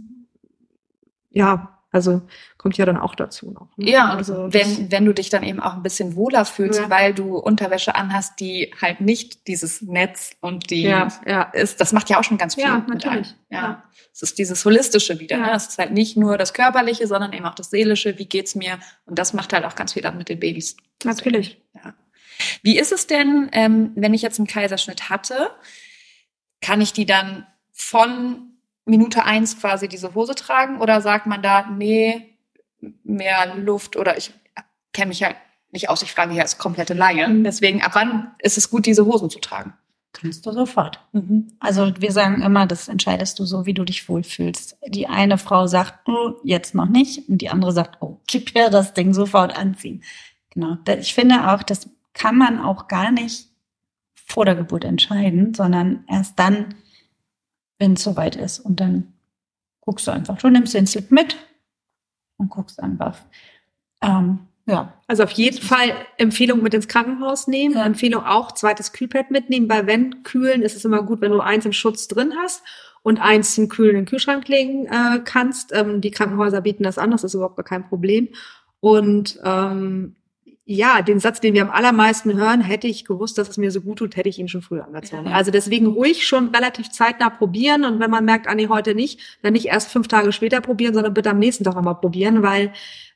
ja, 1.31 1.79
also 1.93 2.23
kommt 2.57 2.79
ja 2.79 2.87
dann 2.87 2.97
auch 2.97 3.15
dazu 3.15 3.51
noch. 3.51 3.77
Ne? 3.77 3.91
Ja, 3.91 4.09
also 4.15 4.49
wenn, 4.51 4.91
wenn 4.91 5.05
du 5.05 5.13
dich 5.13 5.29
dann 5.29 5.43
eben 5.43 5.61
auch 5.61 5.75
ein 5.75 5.83
bisschen 5.83 6.17
wohler 6.17 6.47
fühlst, 6.47 6.81
ja. 6.81 6.91
weil 6.91 7.13
du 7.13 7.37
Unterwäsche 7.37 7.95
anhast, 7.95 8.41
die 8.41 8.73
halt 8.81 9.03
nicht 9.03 9.47
dieses 9.47 9.83
Netz 9.83 10.35
und 10.41 10.71
die 10.71 10.83
ja, 10.83 11.09
ja. 11.27 11.43
ist, 11.43 11.83
das 11.83 11.93
macht 11.93 12.09
ja 12.09 12.19
auch 12.19 12.25
schon 12.25 12.39
ganz 12.39 12.55
viel. 12.55 12.65
Ja, 12.65 12.85
natürlich. 12.89 13.37
Ja. 13.51 13.85
Es 14.11 14.23
ist 14.23 14.39
dieses 14.39 14.65
Holistische 14.65 15.21
wieder. 15.21 15.37
Ne? 15.37 15.53
Es 15.55 15.69
ist 15.69 15.79
halt 15.79 15.93
nicht 15.93 16.17
nur 16.17 16.39
das 16.39 16.55
Körperliche, 16.55 17.07
sondern 17.07 17.35
eben 17.35 17.45
auch 17.45 17.55
das 17.55 17.71
Seelische. 17.71 18.19
Wie 18.19 18.27
geht's 18.27 18.55
mir? 18.55 18.79
Und 19.05 19.19
das 19.19 19.35
macht 19.35 19.53
halt 19.53 19.67
auch 19.67 19.75
ganz 19.75 19.93
viel 19.93 20.03
dann 20.03 20.17
mit 20.17 20.31
den 20.31 20.41
Babys. 20.41 20.77
Natürlich. 21.05 21.61
Ja. 21.75 21.95
Wie 22.63 22.79
ist 22.79 22.93
es 22.93 23.07
denn, 23.07 23.51
ähm, 23.53 23.93
wenn 23.97 24.15
ich 24.15 24.23
jetzt 24.23 24.39
einen 24.39 24.47
Kaiserschnitt 24.47 25.11
hatte? 25.11 25.51
Kann 26.63 26.81
ich 26.81 26.93
die 26.93 27.07
dann 27.07 27.47
von 27.83 28.53
Minute 28.85 29.25
eins 29.25 29.59
quasi 29.59 29.89
diese 29.89 30.15
Hose 30.15 30.35
tragen 30.35 30.81
oder 30.81 31.01
sagt 31.01 31.27
man 31.27 31.43
da, 31.43 31.67
nee, 31.67 32.37
mehr 33.05 33.55
Luft 33.57 33.97
oder 33.97 34.17
ich 34.17 34.33
kenne 34.93 35.09
mich 35.09 35.23
halt 35.23 35.37
nicht 35.71 35.89
aus, 35.89 36.03
ich 36.03 36.13
frage 36.13 36.33
hier 36.33 36.43
als 36.43 36.59
komplette 36.59 36.95
Laie. 36.95 37.27
Deswegen, 37.43 37.83
ab 37.83 37.93
wann 37.95 38.33
ist 38.39 38.59
es 38.59 38.71
gut, 38.71 38.87
diese 38.87 39.07
Hosen 39.07 39.31
zu 39.31 39.39
tragen? 39.39 39.75
Kannst 40.13 40.45
du 40.45 40.53
sofort. 40.53 41.01
Mhm. 41.13 41.49
Also 41.59 41.93
wir 41.99 42.13
sagen 42.13 42.43
immer, 42.43 42.67
das 42.67 42.89
entscheidest 42.89 43.39
du 43.39 43.47
so, 43.47 43.65
wie 43.65 43.73
du 43.73 43.85
dich 43.85 44.09
wohlfühlst. 44.09 44.77
Die 44.87 45.07
eine 45.07 45.39
Frau 45.39 45.67
sagt, 45.67 46.07
oh, 46.07 46.35
jetzt 46.45 46.75
noch 46.75 46.89
nicht, 46.89 47.29
und 47.29 47.39
die 47.39 47.49
andere 47.49 47.73
sagt, 47.73 48.03
oh, 48.03 48.21
gib 48.27 48.55
mir 48.55 48.69
das 48.69 48.93
Ding 48.93 49.15
sofort 49.15 49.57
anziehen. 49.57 50.03
Genau. 50.51 50.77
Ich 50.99 51.15
finde 51.15 51.51
auch, 51.51 51.63
das 51.63 51.89
kann 52.13 52.37
man 52.37 52.61
auch 52.61 52.89
gar 52.89 53.11
nicht 53.11 53.49
vor 54.15 54.45
der 54.45 54.55
Geburt 54.55 54.85
entscheiden, 54.85 55.55
sondern 55.55 56.05
erst 56.09 56.39
dann, 56.39 56.75
wenn 57.83 57.95
es 57.95 58.05
soweit 58.05 58.37
ist. 58.37 58.61
Und 58.61 58.79
dann 58.79 59.13
guckst 59.81 60.07
du 60.07 60.13
einfach. 60.13 60.39
Du 60.39 60.49
nimmst 60.49 60.73
den 60.73 60.87
Slip 60.87 61.11
mit 61.11 61.37
und 62.37 62.49
guckst 62.49 62.81
einfach. 62.81 63.19
Ähm, 64.01 64.39
ja. 64.67 64.93
Also 65.09 65.25
auf 65.25 65.33
jeden 65.33 65.61
Fall 65.61 65.93
Empfehlung 66.17 66.63
mit 66.63 66.75
ins 66.75 66.87
Krankenhaus 66.87 67.49
nehmen. 67.49 67.75
Ja. 67.75 67.85
Empfehlung 67.85 68.23
auch 68.23 68.53
zweites 68.53 68.93
Kühlpad 68.93 69.33
mitnehmen, 69.33 69.69
weil 69.69 69.89
wenn 69.89 70.23
kühlen, 70.23 70.63
ist 70.63 70.77
es 70.77 70.85
immer 70.85 71.03
gut, 71.03 71.21
wenn 71.23 71.33
du 71.33 71.41
eins 71.41 71.67
im 71.67 71.73
Schutz 71.73 72.07
drin 72.07 72.35
hast 72.41 72.63
und 73.03 73.21
eins 73.21 73.57
zum 73.57 73.69
Kühlen 73.69 73.97
in 73.97 73.97
den 74.03 74.07
Kühlschrank 74.07 74.47
legen 74.47 74.87
äh, 74.87 75.19
kannst. 75.25 75.73
Ähm, 75.75 76.01
die 76.01 76.13
Krankenhäuser 76.13 76.61
bieten 76.61 76.85
das 76.85 76.99
an, 76.99 77.11
das 77.11 77.25
ist 77.25 77.35
überhaupt 77.35 77.57
gar 77.57 77.65
kein 77.65 77.89
Problem. 77.89 78.29
Und 78.79 79.41
ähm, 79.43 80.15
ja, 80.65 81.03
den 81.03 81.19
Satz, 81.19 81.41
den 81.41 81.55
wir 81.55 81.63
am 81.63 81.71
allermeisten 81.71 82.35
hören, 82.35 82.61
hätte 82.61 82.87
ich 82.87 83.05
gewusst, 83.05 83.37
dass 83.37 83.49
es 83.49 83.59
mir 83.59 83.73
so 83.73 83.81
gut 83.81 83.99
tut, 83.99 84.17
hätte 84.17 84.29
ich 84.29 84.39
ihn 84.39 84.49
schon 84.49 84.63
früher 84.63 84.85
angezogen. 84.85 85.27
Also 85.29 85.51
deswegen 85.51 85.87
ruhig 85.87 86.27
schon 86.27 86.49
relativ 86.49 86.91
zeitnah 86.91 87.31
probieren 87.31 87.85
und 87.85 87.99
wenn 87.99 88.11
man 88.11 88.25
merkt, 88.25 88.47
ah 88.47 88.55
nee, 88.55 88.69
heute 88.69 88.95
nicht, 88.95 89.19
dann 89.43 89.55
nicht 89.55 89.67
erst 89.67 89.91
fünf 89.91 90.07
Tage 90.07 90.31
später 90.31 90.61
probieren, 90.61 90.95
sondern 90.95 91.15
bitte 91.15 91.31
am 91.31 91.41
nächsten 91.41 91.65
Tag 91.65 91.75
nochmal 91.75 91.97
probieren, 91.97 92.43
weil 92.43 92.73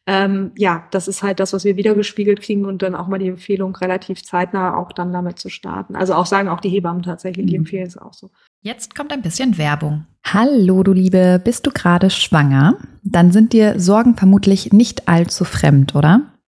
ähm, 0.08 0.52
ja, 0.56 0.86
das 0.92 1.08
ist 1.08 1.22
halt 1.22 1.40
das, 1.40 1.52
was 1.52 1.64
wir 1.64 1.76
wiedergespiegelt 1.76 2.40
kriegen 2.40 2.64
und 2.64 2.82
dann 2.82 2.94
auch 2.94 3.08
mal 3.08 3.18
die 3.18 3.28
Empfehlung, 3.28 3.74
relativ 3.76 4.22
zeitnah 4.22 4.76
auch 4.76 4.92
dann 4.92 5.12
damit 5.12 5.38
zu 5.38 5.48
starten. 5.48 5.96
Also 5.96 6.14
auch 6.14 6.26
sagen 6.26 6.48
auch 6.48 6.60
die 6.60 6.68
Hebammen 6.68 7.02
tatsächlich, 7.02 7.46
die 7.46 7.54
mhm. 7.54 7.62
empfehlen 7.62 7.86
es 7.86 7.96
auch 7.96 8.14
so. 8.14 8.30
Jetzt 8.62 8.96
kommt 8.96 9.12
ein 9.12 9.22
bisschen 9.22 9.58
Werbung. 9.58 10.06
Hallo, 10.24 10.82
du 10.82 10.92
Liebe, 10.92 11.40
bist 11.44 11.66
du 11.66 11.70
gerade 11.70 12.10
schwanger? 12.10 12.76
Dann 13.02 13.30
sind 13.30 13.52
dir 13.52 13.78
Sorgen 13.78 14.16
vermutlich 14.16 14.72
nicht 14.72 15.08
allzu 15.08 15.44
fremd, 15.44 15.94
oder? 15.94 16.32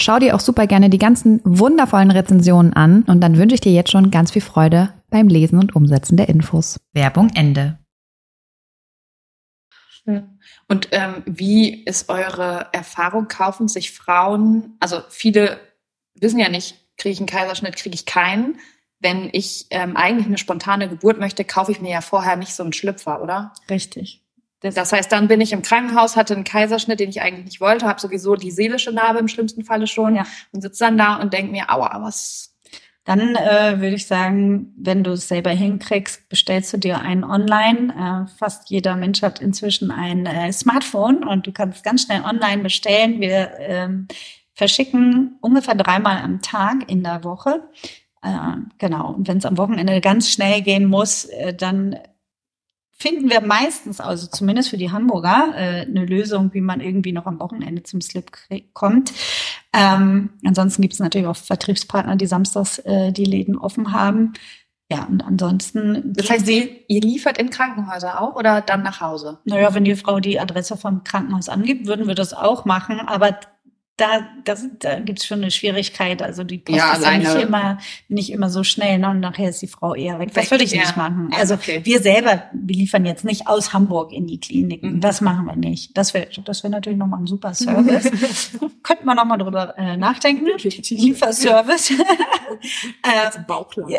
Schau 0.00 0.18
dir 0.18 0.34
auch 0.34 0.40
super 0.40 0.66
gerne 0.66 0.88
die 0.88 0.98
ganzen 0.98 1.42
wundervollen 1.44 2.10
Rezensionen 2.10 2.72
an 2.72 3.02
und 3.02 3.20
dann 3.20 3.36
wünsche 3.36 3.54
ich 3.54 3.60
dir 3.60 3.72
jetzt 3.72 3.90
schon 3.90 4.10
ganz 4.10 4.30
viel 4.30 4.40
Freude 4.40 4.94
beim 5.10 5.28
Lesen 5.28 5.58
und 5.58 5.76
Umsetzen 5.76 6.16
der 6.16 6.30
Infos. 6.30 6.80
Werbung 6.94 7.30
Ende. 7.34 7.78
Und 10.68 10.88
ähm, 10.92 11.22
wie 11.26 11.84
ist 11.84 12.08
eure 12.08 12.68
Erfahrung? 12.72 13.28
Kaufen 13.28 13.68
sich 13.68 13.92
Frauen, 13.92 14.76
also 14.80 15.02
viele 15.10 15.60
wissen 16.14 16.40
ja 16.40 16.48
nicht, 16.48 16.76
kriege 16.96 17.12
ich 17.12 17.18
einen 17.18 17.26
Kaiserschnitt, 17.26 17.76
kriege 17.76 17.94
ich 17.94 18.06
keinen. 18.06 18.58
Wenn 19.00 19.28
ich 19.32 19.66
ähm, 19.70 19.96
eigentlich 19.96 20.26
eine 20.26 20.38
spontane 20.38 20.88
Geburt 20.88 21.18
möchte, 21.20 21.44
kaufe 21.44 21.72
ich 21.72 21.80
mir 21.80 21.90
ja 21.90 22.00
vorher 22.00 22.36
nicht 22.36 22.54
so 22.54 22.62
einen 22.62 22.72
Schlüpfer, 22.72 23.22
oder? 23.22 23.52
Richtig. 23.68 24.24
Das, 24.60 24.74
das 24.74 24.92
heißt, 24.92 25.10
dann 25.10 25.28
bin 25.28 25.40
ich 25.40 25.52
im 25.52 25.62
Krankenhaus, 25.62 26.16
hatte 26.16 26.34
einen 26.34 26.44
Kaiserschnitt, 26.44 27.00
den 27.00 27.10
ich 27.10 27.22
eigentlich 27.22 27.46
nicht 27.46 27.60
wollte, 27.60 27.86
habe 27.86 28.00
sowieso 28.00 28.36
die 28.36 28.50
seelische 28.50 28.92
Narbe 28.92 29.18
im 29.18 29.28
schlimmsten 29.28 29.64
Falle 29.64 29.86
schon 29.86 30.16
ja. 30.16 30.26
und 30.52 30.60
sitze 30.60 30.84
dann 30.84 30.98
da 30.98 31.16
und 31.16 31.32
denke 31.32 31.50
mir, 31.50 31.70
aua, 31.70 32.02
was. 32.02 32.54
Dann 33.04 33.34
äh, 33.34 33.80
würde 33.80 33.96
ich 33.96 34.06
sagen, 34.06 34.74
wenn 34.76 35.02
du 35.02 35.12
es 35.12 35.26
selber 35.26 35.50
hinkriegst, 35.50 36.28
bestellst 36.28 36.72
du 36.74 36.76
dir 36.76 37.00
einen 37.00 37.24
online. 37.24 38.28
Äh, 38.28 38.38
fast 38.38 38.68
jeder 38.68 38.94
Mensch 38.94 39.22
hat 39.22 39.40
inzwischen 39.40 39.90
ein 39.90 40.26
äh, 40.26 40.52
Smartphone 40.52 41.24
und 41.24 41.46
du 41.46 41.52
kannst 41.52 41.82
ganz 41.82 42.02
schnell 42.04 42.22
online 42.22 42.62
bestellen. 42.62 43.20
Wir 43.20 43.52
ähm, 43.58 44.06
verschicken 44.52 45.38
ungefähr 45.40 45.74
dreimal 45.74 46.18
am 46.22 46.42
Tag 46.42 46.90
in 46.90 47.02
der 47.02 47.24
Woche. 47.24 47.62
Äh, 48.22 48.28
genau. 48.76 49.14
Und 49.14 49.26
wenn 49.28 49.38
es 49.38 49.46
am 49.46 49.56
Wochenende 49.56 50.00
ganz 50.02 50.30
schnell 50.30 50.60
gehen 50.60 50.84
muss, 50.84 51.24
äh, 51.24 51.54
dann 51.54 51.96
finden 53.00 53.30
wir 53.30 53.40
meistens, 53.40 53.98
also 53.98 54.26
zumindest 54.26 54.68
für 54.68 54.76
die 54.76 54.92
Hamburger, 54.92 55.54
äh, 55.56 55.86
eine 55.86 56.04
Lösung, 56.04 56.52
wie 56.52 56.60
man 56.60 56.80
irgendwie 56.80 57.12
noch 57.12 57.26
am 57.26 57.40
Wochenende 57.40 57.82
zum 57.82 58.02
Slip 58.02 58.30
kommt. 58.74 59.12
Ähm, 59.72 60.30
ansonsten 60.44 60.82
gibt 60.82 60.94
es 60.94 61.00
natürlich 61.00 61.26
auch 61.26 61.36
Vertriebspartner, 61.36 62.16
die 62.16 62.26
samstags 62.26 62.78
äh, 62.80 63.10
die 63.10 63.24
Läden 63.24 63.56
offen 63.56 63.92
haben. 63.92 64.34
Ja, 64.92 65.04
und 65.04 65.22
ansonsten. 65.22 66.12
Das 66.14 66.28
heißt, 66.28 66.46
Sie, 66.46 66.84
ihr 66.88 67.00
liefert 67.00 67.38
in 67.38 67.50
Krankenhäuser 67.50 68.20
auch 68.20 68.34
oder 68.34 68.60
dann 68.60 68.82
nach 68.82 69.00
Hause? 69.00 69.38
Naja, 69.44 69.72
wenn 69.72 69.84
die 69.84 69.94
Frau 69.94 70.18
die 70.18 70.40
Adresse 70.40 70.76
vom 70.76 71.04
Krankenhaus 71.04 71.48
angibt, 71.48 71.86
würden 71.86 72.08
wir 72.08 72.16
das 72.16 72.34
auch 72.34 72.64
machen. 72.64 73.00
Aber 73.06 73.38
da, 74.00 74.26
das, 74.44 74.66
da 74.78 74.98
gibt's 74.98 75.26
schon 75.26 75.42
eine 75.42 75.50
Schwierigkeit. 75.50 76.22
Also 76.22 76.42
die 76.42 76.58
Post 76.58 76.78
ja, 76.78 76.94
ist 76.94 77.04
ja 77.04 77.18
nicht 77.18 77.34
immer, 77.34 77.78
nicht 78.08 78.32
immer 78.32 78.48
so 78.48 78.64
schnell. 78.64 78.98
Ne? 78.98 79.10
Und 79.10 79.20
nachher 79.20 79.50
ist 79.50 79.60
die 79.60 79.66
Frau 79.66 79.94
eher 79.94 80.18
weg. 80.18 80.32
Das 80.32 80.50
würde 80.50 80.64
ich 80.64 80.72
ja. 80.72 80.80
nicht 80.80 80.96
machen. 80.96 81.30
Also 81.36 81.54
okay. 81.54 81.80
wir 81.84 82.00
selber, 82.00 82.44
wir 82.52 82.76
liefern 82.76 83.04
jetzt 83.04 83.24
nicht 83.24 83.46
aus 83.46 83.72
Hamburg 83.72 84.12
in 84.12 84.26
die 84.26 84.40
Kliniken. 84.40 84.94
Mhm. 84.94 85.00
Das 85.00 85.20
machen 85.20 85.44
wir 85.44 85.56
nicht. 85.56 85.96
Das 85.96 86.14
wäre 86.14 86.28
das 86.44 86.62
wäre 86.62 86.70
natürlich 86.70 86.98
nochmal 86.98 87.20
ein 87.20 87.26
super 87.26 87.52
Service. 87.52 88.10
Könnte 88.82 89.04
man 89.04 89.16
nochmal 89.16 89.38
drüber 89.38 89.76
äh, 89.76 89.96
nachdenken. 89.96 90.46
Lieferservice. 90.56 91.90
äh, 93.02 93.42
Bauchplan. 93.46 93.92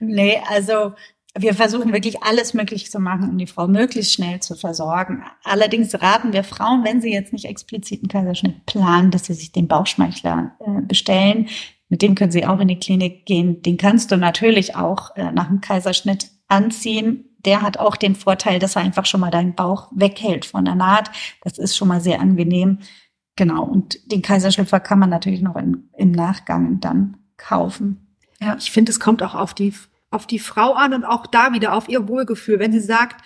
nee, 0.00 0.40
also 0.48 0.94
wir 1.38 1.54
versuchen 1.54 1.92
wirklich 1.92 2.22
alles 2.22 2.54
möglich 2.54 2.90
zu 2.90 2.98
machen, 2.98 3.28
um 3.28 3.38
die 3.38 3.46
Frau 3.46 3.68
möglichst 3.68 4.14
schnell 4.14 4.40
zu 4.40 4.54
versorgen. 4.54 5.22
Allerdings 5.44 5.94
raten 6.00 6.32
wir 6.32 6.44
Frauen, 6.44 6.84
wenn 6.84 7.00
sie 7.00 7.12
jetzt 7.12 7.32
nicht 7.32 7.44
explizit 7.44 8.00
einen 8.00 8.08
Kaiserschnitt 8.08 8.64
planen, 8.66 9.10
dass 9.10 9.26
sie 9.26 9.34
sich 9.34 9.52
den 9.52 9.68
Bauchschmeichler 9.68 10.56
äh, 10.60 10.82
bestellen. 10.82 11.48
Mit 11.88 12.02
dem 12.02 12.14
können 12.14 12.32
sie 12.32 12.46
auch 12.46 12.58
in 12.58 12.68
die 12.68 12.78
Klinik 12.78 13.26
gehen. 13.26 13.62
Den 13.62 13.76
kannst 13.76 14.10
du 14.10 14.16
natürlich 14.16 14.76
auch 14.76 15.14
äh, 15.16 15.30
nach 15.30 15.48
dem 15.48 15.60
Kaiserschnitt 15.60 16.30
anziehen. 16.48 17.36
Der 17.44 17.62
hat 17.62 17.78
auch 17.78 17.96
den 17.96 18.14
Vorteil, 18.14 18.58
dass 18.58 18.76
er 18.76 18.82
einfach 18.82 19.06
schon 19.06 19.20
mal 19.20 19.30
deinen 19.30 19.54
Bauch 19.54 19.88
weghält 19.94 20.46
von 20.46 20.64
der 20.64 20.74
Naht. 20.74 21.10
Das 21.42 21.58
ist 21.58 21.76
schon 21.76 21.88
mal 21.88 22.00
sehr 22.00 22.20
angenehm. 22.20 22.78
Genau. 23.36 23.62
Und 23.62 24.10
den 24.10 24.22
Kaiserschlüpfer 24.22 24.80
kann 24.80 24.98
man 24.98 25.10
natürlich 25.10 25.42
noch 25.42 25.56
im, 25.56 25.90
im 25.96 26.10
Nachgang 26.10 26.80
dann 26.80 27.18
kaufen. 27.36 28.16
Ja, 28.40 28.56
ich 28.58 28.70
finde, 28.70 28.90
es 28.90 29.00
kommt 29.00 29.22
auch 29.22 29.34
auf 29.34 29.54
die 29.54 29.72
auf 30.10 30.26
die 30.26 30.38
Frau 30.38 30.72
an 30.74 30.94
und 30.94 31.04
auch 31.04 31.26
da 31.26 31.52
wieder 31.52 31.74
auf 31.74 31.88
ihr 31.88 32.08
Wohlgefühl. 32.08 32.58
Wenn 32.58 32.72
sie 32.72 32.80
sagt, 32.80 33.22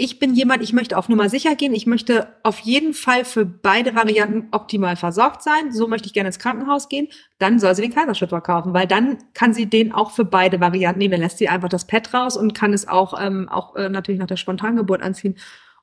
ich 0.00 0.20
bin 0.20 0.32
jemand, 0.32 0.62
ich 0.62 0.72
möchte 0.72 0.96
auf 0.96 1.08
Nummer 1.08 1.28
sicher 1.28 1.56
gehen. 1.56 1.74
Ich 1.74 1.84
möchte 1.84 2.28
auf 2.44 2.60
jeden 2.60 2.94
Fall 2.94 3.24
für 3.24 3.44
beide 3.44 3.96
Varianten 3.96 4.46
optimal 4.52 4.94
versorgt 4.94 5.42
sein. 5.42 5.72
So 5.72 5.88
möchte 5.88 6.06
ich 6.06 6.12
gerne 6.12 6.28
ins 6.28 6.38
Krankenhaus 6.38 6.88
gehen. 6.88 7.08
Dann 7.38 7.58
soll 7.58 7.74
sie 7.74 7.82
den 7.82 7.92
Kaiserschnitt 7.92 8.30
verkaufen, 8.30 8.72
weil 8.74 8.86
dann 8.86 9.18
kann 9.34 9.52
sie 9.54 9.66
den 9.66 9.92
auch 9.92 10.12
für 10.12 10.24
beide 10.24 10.60
Varianten 10.60 11.00
nehmen. 11.00 11.10
Dann 11.10 11.20
lässt 11.20 11.38
sie 11.38 11.48
einfach 11.48 11.68
das 11.68 11.88
Pad 11.88 12.14
raus 12.14 12.36
und 12.36 12.54
kann 12.54 12.72
es 12.72 12.86
auch, 12.86 13.20
ähm, 13.20 13.48
auch 13.48 13.74
äh, 13.74 13.88
natürlich 13.88 14.20
nach 14.20 14.28
der 14.28 14.36
Spontangeburt 14.36 15.02
anziehen. 15.02 15.34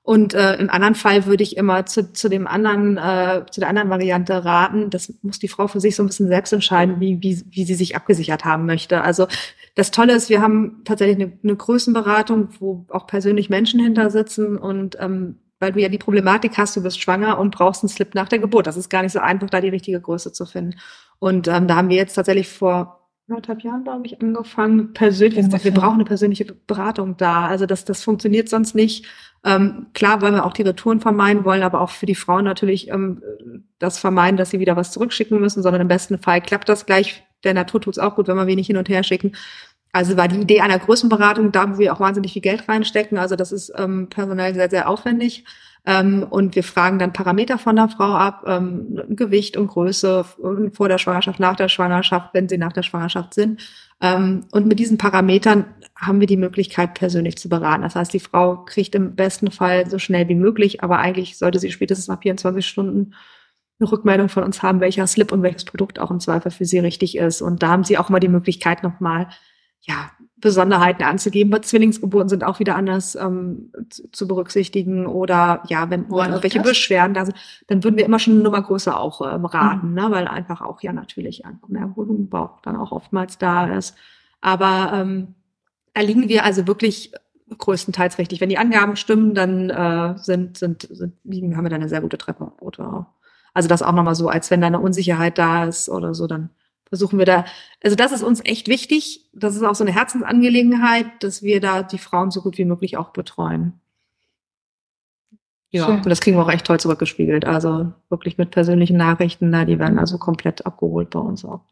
Und 0.06 0.36
äh, 0.36 0.54
im 0.58 0.70
anderen 0.70 0.94
Fall 0.94 1.26
würde 1.26 1.42
ich 1.42 1.58
immer 1.58 1.88
zu, 1.88 2.14
zu 2.14 2.30
dem 2.30 2.46
anderen, 2.46 2.96
äh, 2.98 3.44
zu 3.50 3.60
der 3.60 3.70
anderen 3.70 3.90
Variante 3.90 4.46
raten. 4.46 4.92
Das 4.92 5.12
muss 5.24 5.40
die 5.40 5.48
Frau 5.48 5.68
für 5.68 5.80
sich 5.80 5.96
so 5.96 6.04
ein 6.04 6.06
bisschen 6.06 6.28
selbst 6.28 6.54
entscheiden, 6.54 7.00
wie, 7.00 7.24
wie, 7.24 7.44
wie 7.50 7.66
sie 7.66 7.74
sich 7.74 7.96
abgesichert 7.96 8.46
haben 8.46 8.68
möchte. 8.68 9.02
Also 9.02 9.26
das 9.74 9.90
Tolle 9.90 10.14
ist, 10.14 10.30
wir 10.30 10.44
haben 10.44 10.84
tatsächlich 10.86 11.16
eine, 11.18 11.40
eine 11.44 11.56
Größenberatung, 11.56 12.50
wo 12.60 12.86
auch 12.90 13.08
persönlich 13.08 13.50
Menschen 13.50 13.80
hinter 13.80 14.12
sitzen 14.12 14.60
und 14.60 14.96
ähm, 15.00 15.40
weil 15.60 15.72
du 15.72 15.82
ja 15.82 15.90
die 15.90 15.98
Problematik 15.98 16.56
hast, 16.60 16.76
du 16.76 16.84
bist 16.84 17.02
schwanger 17.02 17.40
und 17.40 17.56
brauchst 17.56 17.82
einen 17.82 17.90
Slip 17.90 18.14
nach 18.14 18.30
der 18.30 18.38
Geburt. 18.38 18.68
Das 18.68 18.78
ist 18.78 18.90
gar 18.90 19.02
nicht 19.02 19.14
so 19.14 19.20
einfach, 19.20 19.50
da 19.50 19.60
die 19.60 19.70
richtige 19.70 20.00
Größe 20.00 20.32
zu 20.32 20.46
finden. 20.46 20.78
Und 21.18 21.48
ähm, 21.48 21.68
da 21.68 21.78
haben 21.78 21.90
wir 21.90 21.98
jetzt 21.98 22.14
tatsächlich 22.14 22.48
vor 22.48 23.05
anderthalb 23.28 23.64
Jahren, 23.64 23.84
glaube 23.84 24.06
ich, 24.06 24.22
angefangen, 24.22 24.94
persönlich, 24.94 25.44
gesagt, 25.44 25.64
wir 25.64 25.74
brauchen 25.74 25.96
eine 25.96 26.06
persönliche 26.06 26.46
Beratung 26.46 27.18
da. 27.18 27.48
Also 27.48 27.66
das, 27.66 27.86
das 27.86 28.04
funktioniert 28.04 28.50
sonst 28.50 28.76
nicht. 28.76 29.06
Ähm, 29.44 29.88
klar 29.94 30.22
wollen 30.22 30.36
wir 30.36 30.46
auch 30.46 30.54
die 30.54 30.64
Retouren 30.64 31.02
vermeiden, 31.02 31.46
wollen 31.46 31.64
aber 31.64 31.82
auch 31.82 31.90
für 31.90 32.06
die 32.06 32.16
Frauen 32.16 32.46
natürlich 32.46 32.90
ähm, 32.90 33.22
das 33.80 34.00
vermeiden, 34.00 34.38
dass 34.38 34.52
sie 34.52 34.60
wieder 34.60 34.76
was 34.76 34.92
zurückschicken 34.92 35.40
müssen, 35.40 35.64
sondern 35.64 35.82
im 35.82 35.88
besten 35.88 36.20
Fall 36.20 36.42
klappt 36.42 36.70
das 36.70 36.86
gleich. 36.86 37.24
Der 37.44 37.54
Natur 37.54 37.82
tut 37.82 37.96
es 37.96 38.00
auch 38.00 38.16
gut, 38.16 38.28
wenn 38.28 38.38
wir 38.38 38.48
wenig 38.48 38.68
hin 38.68 38.78
und 38.78 38.90
her 38.90 39.04
schicken. 39.04 39.34
Also 39.92 40.18
war 40.18 40.28
die 40.28 40.42
Idee 40.42 40.62
einer 40.62 40.80
Größenberatung 40.80 41.52
da, 41.52 41.74
wo 41.74 41.80
wir 41.80 41.94
auch 41.94 42.00
wahnsinnig 42.00 42.34
viel 42.34 42.42
Geld 42.42 42.68
reinstecken. 42.68 43.18
Also 43.18 43.36
das 43.36 43.52
ist 43.52 43.72
ähm, 43.78 44.08
personell 44.10 44.54
sehr, 44.54 44.70
sehr 44.70 44.90
aufwendig. 44.90 45.46
Ähm, 45.86 46.26
und 46.30 46.56
wir 46.56 46.64
fragen 46.64 46.98
dann 46.98 47.14
Parameter 47.14 47.58
von 47.58 47.76
der 47.76 47.90
Frau 47.90 48.14
ab, 48.14 48.44
ähm, 48.48 49.02
Gewicht 49.10 49.56
und 49.56 49.68
Größe 49.68 50.26
vor 50.74 50.90
der 50.90 50.98
Schwangerschaft, 50.98 51.40
nach 51.40 51.56
der 51.56 51.70
Schwangerschaft, 51.70 52.34
wenn 52.34 52.50
sie 52.50 52.58
nach 52.58 52.74
der 52.74 52.84
Schwangerschaft 52.84 53.36
sind. 53.36 53.62
Ähm, 54.02 54.46
und 54.52 54.66
mit 54.66 54.80
diesen 54.80 54.98
Parametern 54.98 55.66
haben 55.96 56.20
wir 56.20 56.28
die 56.28 56.38
Möglichkeit, 56.38 56.96
persönlich 56.96 57.38
zu 57.38 57.50
beraten. 57.50 57.84
Das 57.84 57.96
heißt, 57.96 58.14
die 58.14 58.20
Frau 58.20 58.66
kriegt 58.66 58.96
im 58.96 59.16
besten 59.16 59.52
Fall 59.52 59.90
so 59.90 60.00
schnell 60.00 60.28
wie 60.28 60.36
möglich, 60.36 60.84
aber 60.84 60.98
eigentlich 61.00 61.38
sollte 61.38 61.60
sie 61.60 61.72
spätestens 61.72 62.08
nach 62.08 62.22
24 62.22 62.66
Stunden 62.66 63.14
eine 63.80 63.92
Rückmeldung 63.92 64.30
von 64.30 64.44
uns 64.44 64.64
haben, 64.64 64.80
welcher 64.80 65.06
Slip 65.06 65.32
und 65.32 65.44
welches 65.44 65.66
Produkt 65.66 66.00
auch 66.00 66.10
im 66.10 66.20
Zweifel 66.20 66.50
für 66.50 66.66
sie 66.66 66.80
richtig 66.80 67.18
ist. 67.18 67.42
Und 67.42 67.62
da 67.62 67.70
haben 67.70 67.84
sie 67.84 67.98
auch 67.98 68.10
mal 68.10 68.20
die 68.20 68.28
Möglichkeit, 68.28 68.84
nochmal 68.84 69.28
ja, 69.82 70.12
Besonderheiten 70.46 71.04
anzugeben. 71.04 71.50
Bei 71.50 71.58
Zwillingsgeburten 71.58 72.30
sind 72.30 72.44
auch 72.44 72.60
wieder 72.60 72.76
anders 72.76 73.16
ähm, 73.16 73.72
zu, 73.90 74.12
zu, 74.12 74.28
berücksichtigen. 74.28 75.08
Oder 75.08 75.64
ja, 75.70 75.90
wenn 75.90 76.08
Woran 76.08 76.30
irgendwelche 76.30 76.62
Beschwerden 76.62 77.16
da 77.16 77.26
sind, 77.26 77.36
dann 77.66 77.84
würden 77.84 77.98
wir 77.98 78.06
immer 78.06 78.20
schon 78.20 78.36
eine 78.36 78.44
Nummer 78.44 78.62
größer 78.62 79.00
auch 79.00 79.22
ähm, 79.22 79.46
raten, 79.46 79.90
mhm. 79.90 79.94
ne? 79.96 80.08
weil 80.12 80.28
einfach 80.28 80.62
auch 80.62 80.84
ja 80.84 80.94
natürlich 80.94 81.48
ein 81.48 81.60
mehr 81.68 81.92
Volumenbauch 81.96 82.62
dann 82.62 82.76
auch 82.76 82.92
oftmals 82.92 83.40
da 83.40 83.76
ist. 83.76 83.98
Aber 84.40 84.92
ähm, 84.94 85.34
da 85.96 86.02
liegen 86.02 86.30
wir 86.30 86.46
also 86.46 86.68
wirklich 86.68 87.12
größtenteils 87.58 88.20
richtig. 88.20 88.40
Wenn 88.40 88.50
die 88.50 88.60
Angaben 88.60 88.98
stimmen, 88.98 89.34
dann 89.34 89.72
äh, 89.72 90.14
sind, 90.20 90.60
sind, 90.60 90.88
sind 90.92 91.16
liegen, 91.24 91.58
haben 91.58 91.66
wir 91.66 91.72
da 91.72 91.78
eine 91.78 91.90
sehr 91.90 92.02
gute 92.02 92.20
Treppe. 92.20 92.52
Oder 92.60 93.08
also 93.56 93.68
das 93.68 93.82
auch 93.82 93.94
nochmal 93.94 94.14
so, 94.14 94.30
als 94.30 94.52
wenn 94.52 94.62
da 94.62 94.68
eine 94.68 94.80
Unsicherheit 94.80 95.40
da 95.40 95.66
ist 95.66 95.90
oder 95.90 96.14
so, 96.14 96.28
dann 96.28 96.52
versuchen 96.96 97.20
wir 97.20 97.26
da, 97.26 97.44
also 97.84 97.98
das 97.98 98.14
ist 98.14 98.24
uns 98.24 98.40
echt 98.46 98.70
wichtig. 98.70 99.30
Das 99.34 99.56
ist 99.56 99.64
auch 99.64 99.76
so 99.76 99.84
eine 99.84 99.94
Herzensangelegenheit, 99.94 101.08
dass 101.20 101.44
wir 101.44 101.60
da 101.60 101.84
die 101.84 101.98
Frauen 101.98 102.32
so 102.32 102.42
gut 102.42 102.58
wie 102.58 102.64
möglich 102.64 102.96
auch 102.96 103.10
betreuen. 103.10 103.82
Ja, 105.72 105.88
Schön. 105.88 105.98
und 105.98 106.06
das 106.06 106.22
kriegen 106.22 106.38
wir 106.38 106.44
auch 106.44 106.52
echt 106.52 106.66
toll 106.66 106.80
zurückgespiegelt. 106.80 107.44
Also 107.44 107.92
wirklich 108.08 108.38
mit 108.38 108.52
persönlichen 108.52 108.96
Nachrichten, 108.96 109.52
da, 109.52 109.66
die 109.66 109.78
werden 109.78 110.00
also 110.00 110.18
komplett 110.18 110.66
abgeholt 110.66 111.10
bei 111.10 111.20
uns 111.20 111.44
auch. 111.44 111.66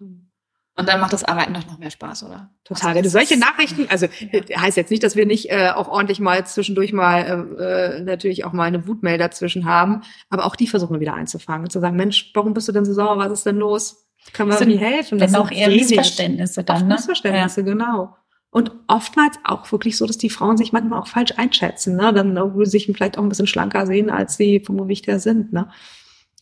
Und 0.76 0.90
dann 0.90 1.00
macht 1.00 1.14
das 1.14 1.24
Arbeiten 1.24 1.54
doch 1.54 1.66
noch 1.68 1.78
mehr 1.78 1.92
Spaß, 1.92 2.24
oder? 2.24 2.50
Total. 2.66 3.02
Du 3.02 3.08
solche 3.08 3.38
Nachrichten, 3.38 3.88
also 3.90 4.08
ja. 4.32 4.60
heißt 4.60 4.76
jetzt 4.76 4.92
nicht, 4.92 5.04
dass 5.04 5.16
wir 5.16 5.26
nicht 5.26 5.52
äh, 5.52 5.70
auch 5.70 5.88
ordentlich 5.88 6.20
mal 6.20 6.46
zwischendurch 6.46 6.92
mal 6.92 7.22
äh, 7.60 8.00
äh, 8.00 8.02
natürlich 8.02 8.44
auch 8.44 8.52
mal 8.52 8.64
eine 8.64 8.88
Wutmail 8.88 9.18
dazwischen 9.18 9.66
haben, 9.66 10.02
aber 10.30 10.46
auch 10.46 10.58
die 10.58 10.68
versuchen 10.68 10.96
wir 10.96 11.00
wieder 11.00 11.14
einzufangen 11.14 11.64
und 11.64 11.72
zu 11.72 11.80
sagen, 11.80 11.96
Mensch, 11.96 12.32
warum 12.34 12.54
bist 12.54 12.68
du 12.68 12.74
denn 12.74 12.84
so 12.84 12.94
sauer? 12.94 13.18
Was 13.20 13.32
ist 13.32 13.46
denn 13.46 13.58
los? 13.58 14.03
Kann 14.32 14.48
man 14.48 14.68
nie 14.68 14.78
helfen. 14.78 15.20
Das 15.20 15.32
sind 15.32 15.40
auch 15.40 15.52
eher 15.52 15.70
Missverständnisse 15.70 16.64
dann, 16.64 16.88
ne? 16.88 16.96
Missverständnisse, 16.96 17.62
ja. 17.62 17.66
genau. 17.66 18.16
Und 18.50 18.72
oftmals 18.88 19.40
auch 19.44 19.72
wirklich 19.72 19.98
so, 19.98 20.06
dass 20.06 20.18
die 20.18 20.30
Frauen 20.30 20.58
sich 20.58 20.72
manchmal 20.72 21.00
auch 21.00 21.08
falsch 21.08 21.34
einschätzen, 21.38 21.96
ne? 21.96 22.14
Dann 22.14 22.38
obwohl 22.38 22.66
sich 22.66 22.86
vielleicht 22.86 23.18
auch 23.18 23.24
ein 23.24 23.30
bisschen 23.30 23.48
schlanker 23.48 23.86
sehen, 23.86 24.10
als 24.10 24.38
sie 24.38 24.60
vom 24.60 24.78
Gewicht 24.78 25.08
her 25.08 25.20
sind, 25.20 25.54
ne? 25.54 25.70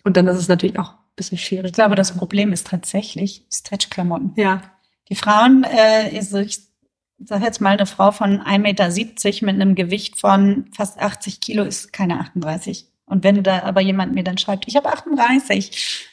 Und 0.04 0.18
dann 0.18 0.28
ist 0.28 0.38
es 0.38 0.48
natürlich 0.48 0.78
auch 0.78 0.92
ein 0.92 1.16
bisschen 1.16 1.38
schwierig. 1.38 1.68
Ich 1.68 1.74
glaube, 1.74 1.96
das 1.96 2.16
Problem 2.16 2.52
ist 2.52 2.68
tatsächlich 2.68 3.46
Stretchklamotten. 3.52 4.34
Ja. 4.36 4.62
Die 5.10 5.16
Frauen, 5.16 5.64
äh, 5.64 6.10
ich 6.18 6.30
sag 7.24 7.44
jetzt 7.44 7.62
mal, 7.62 7.74
eine 7.74 7.86
Frau 7.86 8.12
von 8.12 8.42
1,70 8.42 8.60
Meter 8.60 9.46
mit 9.46 9.62
einem 9.62 9.76
Gewicht 9.76 10.20
von 10.20 10.66
fast 10.76 11.00
80 11.00 11.40
Kilo 11.42 11.64
ist 11.64 11.94
keine 11.94 12.20
38. 12.20 12.88
Und 13.06 13.24
wenn 13.24 13.44
da 13.44 13.64
aber 13.64 13.82
jemand 13.82 14.14
mir 14.14 14.24
dann 14.24 14.38
schreibt, 14.38 14.68
ich 14.68 14.76
habe 14.76 14.90
38, 14.90 16.10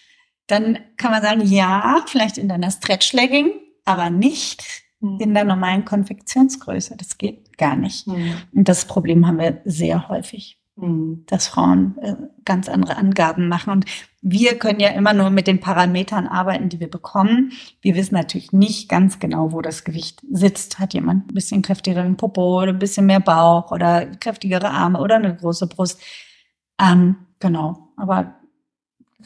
dann 0.48 0.78
kann 0.96 1.12
man 1.12 1.22
sagen, 1.22 1.42
ja, 1.42 2.02
vielleicht 2.06 2.38
in 2.38 2.48
deiner 2.48 2.70
Stretch-Legging, 2.70 3.52
aber 3.84 4.10
nicht 4.10 4.64
mhm. 5.00 5.20
in 5.20 5.34
der 5.34 5.44
normalen 5.44 5.84
Konfektionsgröße. 5.84 6.96
Das 6.96 7.18
geht 7.18 7.56
gar 7.58 7.76
nicht. 7.76 8.06
Mhm. 8.06 8.34
Und 8.54 8.68
das 8.68 8.86
Problem 8.86 9.26
haben 9.26 9.38
wir 9.38 9.60
sehr 9.64 10.08
häufig, 10.08 10.58
mhm. 10.76 11.24
dass 11.26 11.48
Frauen 11.48 11.98
äh, 11.98 12.16
ganz 12.44 12.68
andere 12.68 12.96
Angaben 12.96 13.48
machen. 13.48 13.72
Und 13.72 13.84
wir 14.22 14.58
können 14.58 14.80
ja 14.80 14.88
immer 14.88 15.12
nur 15.12 15.28
mit 15.28 15.46
den 15.46 15.60
Parametern 15.60 16.26
arbeiten, 16.26 16.70
die 16.70 16.80
wir 16.80 16.90
bekommen. 16.90 17.52
Wir 17.82 17.94
wissen 17.94 18.14
natürlich 18.14 18.52
nicht 18.52 18.88
ganz 18.88 19.18
genau, 19.18 19.52
wo 19.52 19.60
das 19.60 19.84
Gewicht 19.84 20.22
sitzt. 20.30 20.78
Hat 20.78 20.94
jemand 20.94 21.30
ein 21.30 21.34
bisschen 21.34 21.62
kräftigeren 21.62 22.16
Popo 22.16 22.62
oder 22.62 22.72
ein 22.72 22.78
bisschen 22.78 23.06
mehr 23.06 23.20
Bauch 23.20 23.70
oder 23.70 24.06
kräftigere 24.06 24.70
Arme 24.70 24.98
oder 24.98 25.16
eine 25.16 25.36
große 25.36 25.66
Brust. 25.66 26.00
Ähm, 26.80 27.16
genau. 27.38 27.92
Aber 27.96 28.37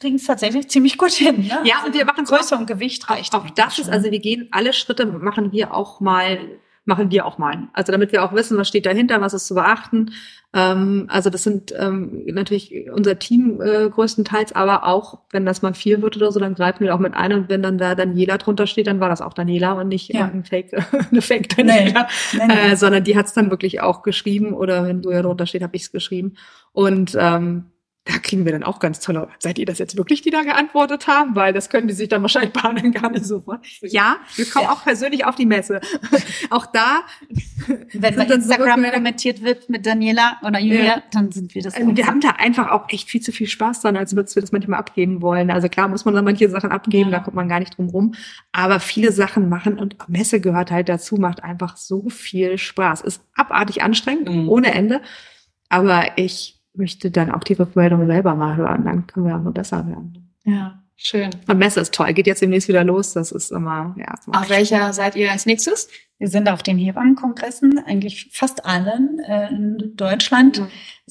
kriegen 0.01 0.17
es 0.17 0.25
tatsächlich 0.25 0.69
ziemlich 0.69 0.99
gut 0.99 1.13
hin. 1.13 1.43
Ne? 1.43 1.61
Ja, 1.65 1.85
und 1.85 1.95
wir 1.95 2.05
machen 2.05 2.25
Größe 2.25 2.57
und 2.57 2.67
Gewicht 2.67 3.09
reicht. 3.11 3.35
Auch, 3.35 3.45
auch 3.45 3.51
das 3.51 3.79
ist, 3.79 3.91
also 3.91 4.11
wir 4.11 4.21
gehen 4.21 4.49
alle 4.51 4.73
Schritte, 4.73 5.07
machen 5.07 5.53
wir 5.53 5.75
auch 5.75 6.01
mal, 6.01 6.39
machen 6.85 7.11
wir 7.11 7.27
auch 7.27 7.39
mal. 7.39 7.69
Also 7.73 7.93
damit 7.93 8.13
wir 8.13 8.25
auch 8.25 8.33
wissen, 8.33 8.57
was 8.57 8.69
steht 8.69 8.87
dahinter, 8.87 9.21
was 9.21 9.35
ist 9.35 9.47
zu 9.47 9.55
beachten. 9.55 10.13
Ähm, 10.55 11.07
also 11.09 11.31
das 11.31 11.45
sind 11.45 11.75
ähm, 11.79 12.25
natürlich 12.27 12.91
unser 12.91 13.19
Team 13.19 13.61
äh, 13.61 13.89
größtenteils, 13.89 14.53
aber 14.53 14.87
auch, 14.87 15.21
wenn 15.31 15.47
das 15.47 15.63
mal 15.63 15.75
vier 15.75 16.03
wird 16.03 16.17
oder 16.17 16.33
so, 16.33 16.41
dann 16.41 16.55
greifen 16.55 16.85
wir 16.85 16.95
auch 16.95 16.99
mit 16.99 17.15
ein 17.15 17.33
und 17.33 17.49
wenn 17.49 17.63
dann 17.63 17.79
da 17.79 17.95
Daniela 17.95 18.39
drunter 18.39 18.67
steht, 18.67 18.87
dann 18.87 19.01
war 19.01 19.09
das 19.09 19.23
auch 19.23 19.33
Daniela 19.33 19.73
und 19.73 19.89
nicht 19.89 20.13
ja. 20.13 20.25
ein 20.27 20.45
Fake, 20.45 20.73
eine 21.11 21.23
Fake 21.23 21.55
Daniela, 21.57 22.09
nee. 22.33 22.39
Nee, 22.39 22.47
nee. 22.47 22.73
Äh, 22.73 22.77
sondern 22.77 23.05
die 23.05 23.17
hat 23.17 23.27
es 23.27 23.33
dann 23.33 23.51
wirklich 23.51 23.81
auch 23.81 24.03
geschrieben 24.03 24.53
oder 24.53 24.87
wenn 24.87 25.01
du 25.03 25.11
ja 25.11 25.23
drunter 25.23 25.47
steht, 25.47 25.63
habe 25.63 25.77
ich 25.77 25.83
es 25.83 25.93
geschrieben. 25.93 26.35
Und 26.73 27.17
ähm, 27.19 27.72
da 28.05 28.19
kriegen 28.19 28.45
wir 28.45 28.51
dann 28.51 28.65
auch 28.65 28.81
ganz 28.81 28.99
tolle, 28.99 29.29
seid 29.39 29.61
ihr 29.61 29.67
das 29.67 29.79
jetzt 29.79 29.97
wirklich, 29.97 30.23
die 30.23 30.31
da 30.31 30.43
geantwortet 30.43 31.07
haben? 31.07 31.37
Weil 31.37 31.53
das 31.53 31.71
können 31.71 31.87
die 31.87 31.95
sich 31.95 32.09
dann 32.09 32.23
wahrscheinlich 32.23 32.53
bahnen 32.53 32.91
gar 32.91 33.11
nicht 33.11 33.25
sofort. 33.25 33.65
Ja, 33.81 34.17
wir 34.35 34.45
kommen 34.47 34.65
ja. 34.65 34.73
auch 34.73 34.83
persönlich 34.83 35.25
auf 35.25 35.37
die 35.37 35.47
Messe. 35.47 35.81
auch 36.51 36.67
da. 36.67 37.03
Wenn 37.93 38.17
bei 38.17 38.25
Instagram 38.25 38.83
kommentiert 38.91 39.43
wird 39.43 39.69
mit 39.69 39.87
Daniela 39.87 40.39
oder 40.43 40.59
Julia, 40.59 40.85
ja. 40.85 41.03
dann 41.13 41.31
sind 41.31 41.55
wir 41.55 41.63
das. 41.63 41.75
Also 41.75 41.97
wir 41.97 42.07
haben 42.09 42.21
da 42.21 42.31
einfach 42.31 42.71
auch 42.71 42.89
echt 42.89 43.09
viel 43.09 43.21
zu 43.21 43.31
viel 43.31 43.47
Spaß 43.47 43.83
dran, 43.83 43.97
als 43.97 44.17
würden 44.17 44.35
wir 44.35 44.43
das 44.43 44.51
manchmal 44.51 44.81
abgeben 44.81 45.23
wollen. 45.23 45.53
Also 45.53 45.69
klar 45.69 45.87
muss 45.87 46.05
man 46.05 46.15
dann 46.15 46.25
manche 46.25 46.49
Sachen 46.49 46.73
abgeben, 46.73 47.11
ja. 47.11 47.19
da 47.19 47.25
kommt 47.25 47.37
man 47.37 47.49
gar 47.49 47.61
nicht 47.61 47.77
drum 47.77 47.89
rum. 47.89 48.15
Aber 48.51 48.81
viele 48.81 49.13
Sachen 49.13 49.49
machen 49.49 49.79
und 49.79 49.97
Messe 50.09 50.41
gehört 50.41 50.73
halt 50.73 50.89
dazu, 50.89 51.17
macht 51.17 51.45
einfach 51.45 51.77
so 51.77 52.09
viel 52.09 52.59
Spaß. 52.59 53.03
Ist 53.03 53.23
abartig 53.37 53.83
anstrengend, 53.83 54.29
mhm. 54.29 54.49
ohne 54.49 54.75
Ende. 54.75 55.03
Aber 55.69 56.19
ich 56.19 56.62
möchte 56.75 57.11
dann 57.11 57.31
auch 57.31 57.45
die 57.45 57.55
Rückmeldung 57.55 58.07
selber 58.07 58.35
mal 58.35 58.57
hören. 58.57 58.85
Dann 58.85 59.07
können 59.07 59.27
wir 59.27 59.37
auch 59.37 59.43
nur 59.43 59.53
besser 59.53 59.87
werden. 59.87 60.35
Ja, 60.45 60.83
schön. 60.97 61.31
Und 61.47 61.59
Messe 61.59 61.81
ist 61.81 61.95
toll. 61.95 62.13
Geht 62.13 62.27
jetzt 62.27 62.43
demnächst 62.43 62.69
wieder 62.69 62.85
los. 62.85 63.13
Das 63.13 63.33
ist 63.33 63.53
immer, 63.53 63.95
ja. 63.99 64.15
Auf 64.33 64.49
welcher 64.49 64.93
seid 64.93 65.17
ihr 65.17 65.31
als 65.31 65.47
nächstes? 65.47 65.89
Wir 66.19 66.29
sind 66.29 66.49
auf 66.49 66.63
den 66.63 66.79
Hebammenkongressen, 66.79 67.79
eigentlich 67.85 68.31
fast 68.33 68.65
allen 68.65 69.19
äh, 69.27 69.49
in 69.49 69.97
Deutschland. 69.97 70.61
Mhm. 70.61 70.69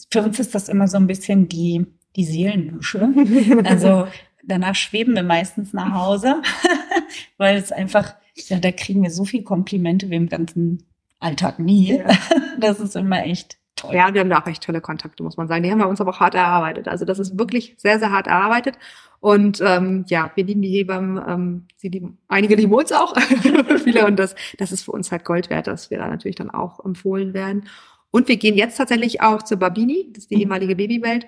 Für 0.10 0.24
uns 0.24 0.40
ist 0.40 0.56
das 0.56 0.70
immer 0.70 0.88
so 0.88 0.98
ein 0.98 1.08
bisschen 1.08 1.50
die, 1.50 1.86
die 2.16 2.26
Seelendusche. 2.26 3.10
Also 3.66 4.08
danach 4.44 4.76
schweben 4.76 5.14
wir 5.16 5.24
meistens 5.24 5.74
nach 5.74 5.94
Hause, 5.94 6.42
weil 7.38 7.58
es 7.58 7.72
einfach, 7.72 8.16
ja, 8.48 8.60
da 8.60 8.72
kriegen 8.72 9.04
wir 9.04 9.12
so 9.12 9.26
viel 9.26 9.44
Komplimente 9.44 10.10
wie 10.10 10.16
im 10.16 10.30
ganzen 10.30 10.88
Alltag 11.20 11.60
nie. 11.60 11.98
Ja. 11.98 12.06
Das 12.60 12.80
ist 12.80 12.96
immer 12.96 13.26
echt 13.26 13.58
Ja, 13.92 14.14
wir 14.14 14.22
haben 14.22 14.30
da 14.30 14.40
auch 14.40 14.48
echt 14.48 14.64
tolle 14.64 14.82
Kontakte, 14.82 15.24
muss 15.24 15.38
man 15.38 15.48
sagen. 15.48 15.64
Die 15.64 15.72
haben 15.72 15.80
wir 15.80 15.88
uns 15.88 16.02
aber 16.02 16.12
auch 16.12 16.20
hart 16.20 16.36
erarbeitet. 16.36 16.88
Also 16.88 17.06
das 17.06 17.20
ist 17.20 17.38
wirklich 17.38 17.76
sehr, 17.78 18.00
sehr 18.00 18.12
hart 18.12 18.28
erarbeitet. 18.28 18.78
Und 19.20 19.62
ähm, 19.62 20.06
ja, 20.08 20.32
wir 20.36 20.44
lieben 20.44 20.62
die 20.62 20.70
Hebammen, 20.70 21.24
ähm, 21.28 21.66
sie 21.78 21.90
lieben, 21.90 22.18
einige 22.28 22.56
lieben 22.56 22.74
uns 22.74 22.92
auch, 22.92 23.16
viele. 23.84 24.08
Und 24.08 24.18
das, 24.18 24.36
das 24.58 24.72
ist 24.72 24.84
für 24.84 24.92
uns 24.92 25.12
halt 25.12 25.26
Gold 25.26 25.50
wert, 25.50 25.68
dass 25.68 25.92
wir 25.92 26.00
da 26.00 26.08
natürlich 26.08 26.36
dann 26.36 26.50
auch 26.50 26.84
empfohlen 26.84 27.34
werden. 27.34 27.68
Und 28.10 28.28
wir 28.28 28.38
gehen 28.38 28.56
jetzt 28.56 28.78
tatsächlich 28.78 29.22
auch 29.22 29.44
zur 29.44 29.58
Babini, 29.58 30.10
das 30.12 30.24
ist 30.24 30.32
die 30.32 30.36
mhm. 30.36 30.42
ehemalige 30.42 30.76
Babywelt. 30.76 31.28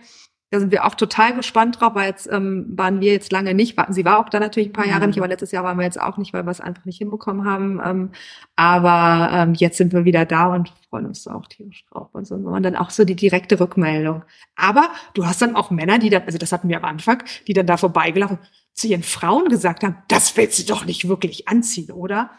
Da 0.53 0.59
sind 0.59 0.71
wir 0.71 0.85
auch 0.85 0.93
total 0.93 1.33
gespannt 1.33 1.81
drauf, 1.81 1.95
weil 1.95 2.09
jetzt 2.09 2.31
ähm, 2.31 2.67
waren 2.77 3.01
wir 3.01 3.11
jetzt 3.11 3.31
lange 3.31 3.55
nicht. 3.55 3.75
Sie 3.89 4.05
war 4.05 4.19
auch 4.19 4.29
da 4.29 4.39
natürlich 4.39 4.69
ein 4.69 4.73
paar 4.73 4.85
Jahre 4.85 5.01
mhm. 5.01 5.07
nicht, 5.07 5.17
aber 5.17 5.27
letztes 5.27 5.49
Jahr 5.49 5.63
waren 5.63 5.79
wir 5.79 5.83
jetzt 5.83 5.99
auch 5.99 6.17
nicht, 6.17 6.31
weil 6.31 6.45
wir 6.45 6.51
es 6.51 6.61
einfach 6.61 6.85
nicht 6.85 6.99
hinbekommen 6.99 7.43
haben. 7.43 7.81
Ähm, 7.83 8.11
aber 8.55 9.31
ähm, 9.33 9.55
jetzt 9.55 9.77
sind 9.79 9.93
wir 9.93 10.05
wieder 10.05 10.25
da 10.25 10.53
und 10.53 10.71
freuen 10.91 11.07
uns 11.07 11.27
auch 11.27 11.47
tierisch 11.47 11.83
drauf 11.89 12.09
und 12.13 12.27
so. 12.27 12.35
Und 12.35 12.61
dann 12.61 12.75
auch 12.75 12.91
so 12.91 13.03
die 13.03 13.15
direkte 13.15 13.59
Rückmeldung. 13.59 14.21
Aber 14.55 14.91
du 15.15 15.25
hast 15.25 15.41
dann 15.41 15.55
auch 15.55 15.71
Männer, 15.71 15.97
die 15.97 16.11
dann, 16.11 16.21
also 16.21 16.37
das 16.37 16.51
hatten 16.51 16.69
wir 16.69 16.77
am 16.77 16.85
Anfang, 16.85 17.23
die 17.47 17.53
dann 17.53 17.65
da 17.65 17.77
vorbeigelaufen, 17.77 18.37
zu 18.73 18.85
ihren 18.85 19.01
Frauen 19.01 19.49
gesagt 19.49 19.83
haben, 19.83 19.97
das 20.07 20.37
willst 20.37 20.59
du 20.59 20.71
doch 20.71 20.85
nicht 20.85 21.07
wirklich 21.07 21.47
anziehen, 21.47 21.89
oder? 21.89 22.29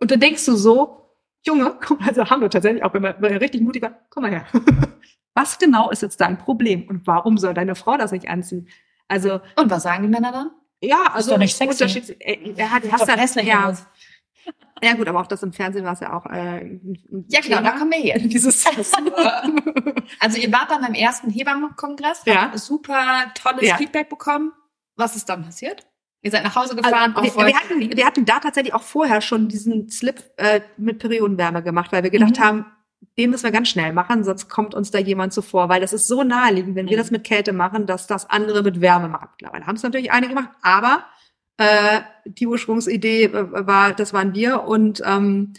Und 0.00 0.10
dann 0.10 0.18
denkst 0.18 0.44
du 0.46 0.56
so, 0.56 1.12
Junge, 1.46 1.78
also 2.04 2.28
haben 2.28 2.42
wir 2.42 2.50
tatsächlich 2.50 2.82
auch, 2.82 2.92
wenn 2.92 3.04
wir, 3.04 3.14
wenn 3.20 3.34
wir 3.34 3.40
richtig 3.40 3.60
mutig 3.60 3.82
waren, 3.82 3.94
komm 4.10 4.24
mal 4.24 4.32
her. 4.32 4.46
Was 5.36 5.58
genau 5.58 5.90
ist 5.90 6.00
jetzt 6.00 6.20
dein 6.22 6.38
Problem 6.38 6.88
und 6.88 7.06
warum 7.06 7.36
soll 7.36 7.52
deine 7.52 7.74
Frau 7.74 7.98
das 7.98 8.10
nicht 8.10 8.28
anziehen? 8.28 8.68
Also 9.06 9.40
und 9.56 9.70
was 9.70 9.82
sagen 9.82 10.02
die 10.02 10.08
Männer 10.08 10.32
dann? 10.32 10.50
Ja, 10.80 11.04
also 11.12 11.28
ist 11.28 11.30
doch 11.30 11.38
nicht 11.38 11.56
sexy. 11.56 12.16
Äh, 12.20 12.54
er 12.56 12.70
hat, 12.70 12.82
hast 12.90 13.06
dann, 13.06 13.18
hässlich 13.18 13.46
ja, 13.46 13.68
aus. 13.68 13.86
ja 14.82 14.94
gut, 14.94 15.06
aber 15.06 15.20
auch 15.20 15.26
das 15.26 15.42
im 15.42 15.52
Fernsehen 15.52 15.84
war 15.84 15.92
es 15.92 16.00
ja 16.00 16.14
auch. 16.14 16.24
Äh, 16.24 16.80
ja 17.28 17.40
genau, 17.42 17.60
da 17.60 17.72
kommen 17.72 17.92
wir 17.92 17.98
her. 17.98 18.18
Dieses 18.18 18.64
also 20.20 20.38
ihr 20.38 20.50
wart 20.50 20.70
dann 20.70 20.80
beim 20.80 20.94
ersten 20.94 21.30
Hebammenkongress, 21.30 22.22
ja. 22.24 22.42
habt 22.42 22.58
super 22.58 23.30
tolles 23.34 23.68
ja. 23.68 23.76
Feedback 23.76 24.08
bekommen. 24.08 24.52
Was 24.96 25.16
ist 25.16 25.28
dann 25.28 25.44
passiert? 25.44 25.86
Ihr 26.22 26.30
seid 26.30 26.44
nach 26.44 26.56
Hause 26.56 26.70
also, 26.70 26.82
gefahren. 26.82 27.14
Also, 27.14 27.36
wir, 27.36 27.46
wir, 27.46 27.56
hatten, 27.56 27.96
wir 27.96 28.06
hatten 28.06 28.24
da 28.24 28.40
tatsächlich 28.40 28.72
auch 28.72 28.82
vorher 28.82 29.20
schon 29.20 29.48
diesen 29.48 29.90
Slip 29.90 30.24
äh, 30.38 30.62
mit 30.78 30.98
Periodenwärme 30.98 31.62
gemacht, 31.62 31.92
weil 31.92 32.02
wir 32.02 32.10
gedacht 32.10 32.38
mhm. 32.38 32.42
haben, 32.42 32.66
den 33.18 33.30
müssen 33.30 33.44
wir 33.44 33.50
ganz 33.50 33.68
schnell 33.68 33.92
machen, 33.92 34.24
sonst 34.24 34.48
kommt 34.48 34.74
uns 34.74 34.90
da 34.90 34.98
jemand 34.98 35.32
zuvor, 35.32 35.68
weil 35.68 35.80
das 35.80 35.92
ist 35.92 36.06
so 36.06 36.22
naheliegend, 36.22 36.74
wenn 36.76 36.88
wir 36.88 36.96
mhm. 36.96 37.00
das 37.00 37.10
mit 37.10 37.24
Kälte 37.24 37.52
machen, 37.52 37.86
dass 37.86 38.06
das 38.06 38.28
andere 38.28 38.62
mit 38.62 38.80
Wärme 38.80 39.08
machen. 39.08 39.28
Mittlerweile 39.32 39.66
haben 39.66 39.76
es 39.76 39.82
natürlich 39.82 40.12
einige 40.12 40.34
gemacht, 40.34 40.50
aber 40.62 41.04
äh, 41.56 42.00
die 42.26 42.46
Ursprungsidee 42.46 43.24
äh, 43.24 43.66
war, 43.66 43.94
das 43.94 44.12
waren 44.12 44.34
wir 44.34 44.64
und 44.64 45.02
ähm, 45.04 45.54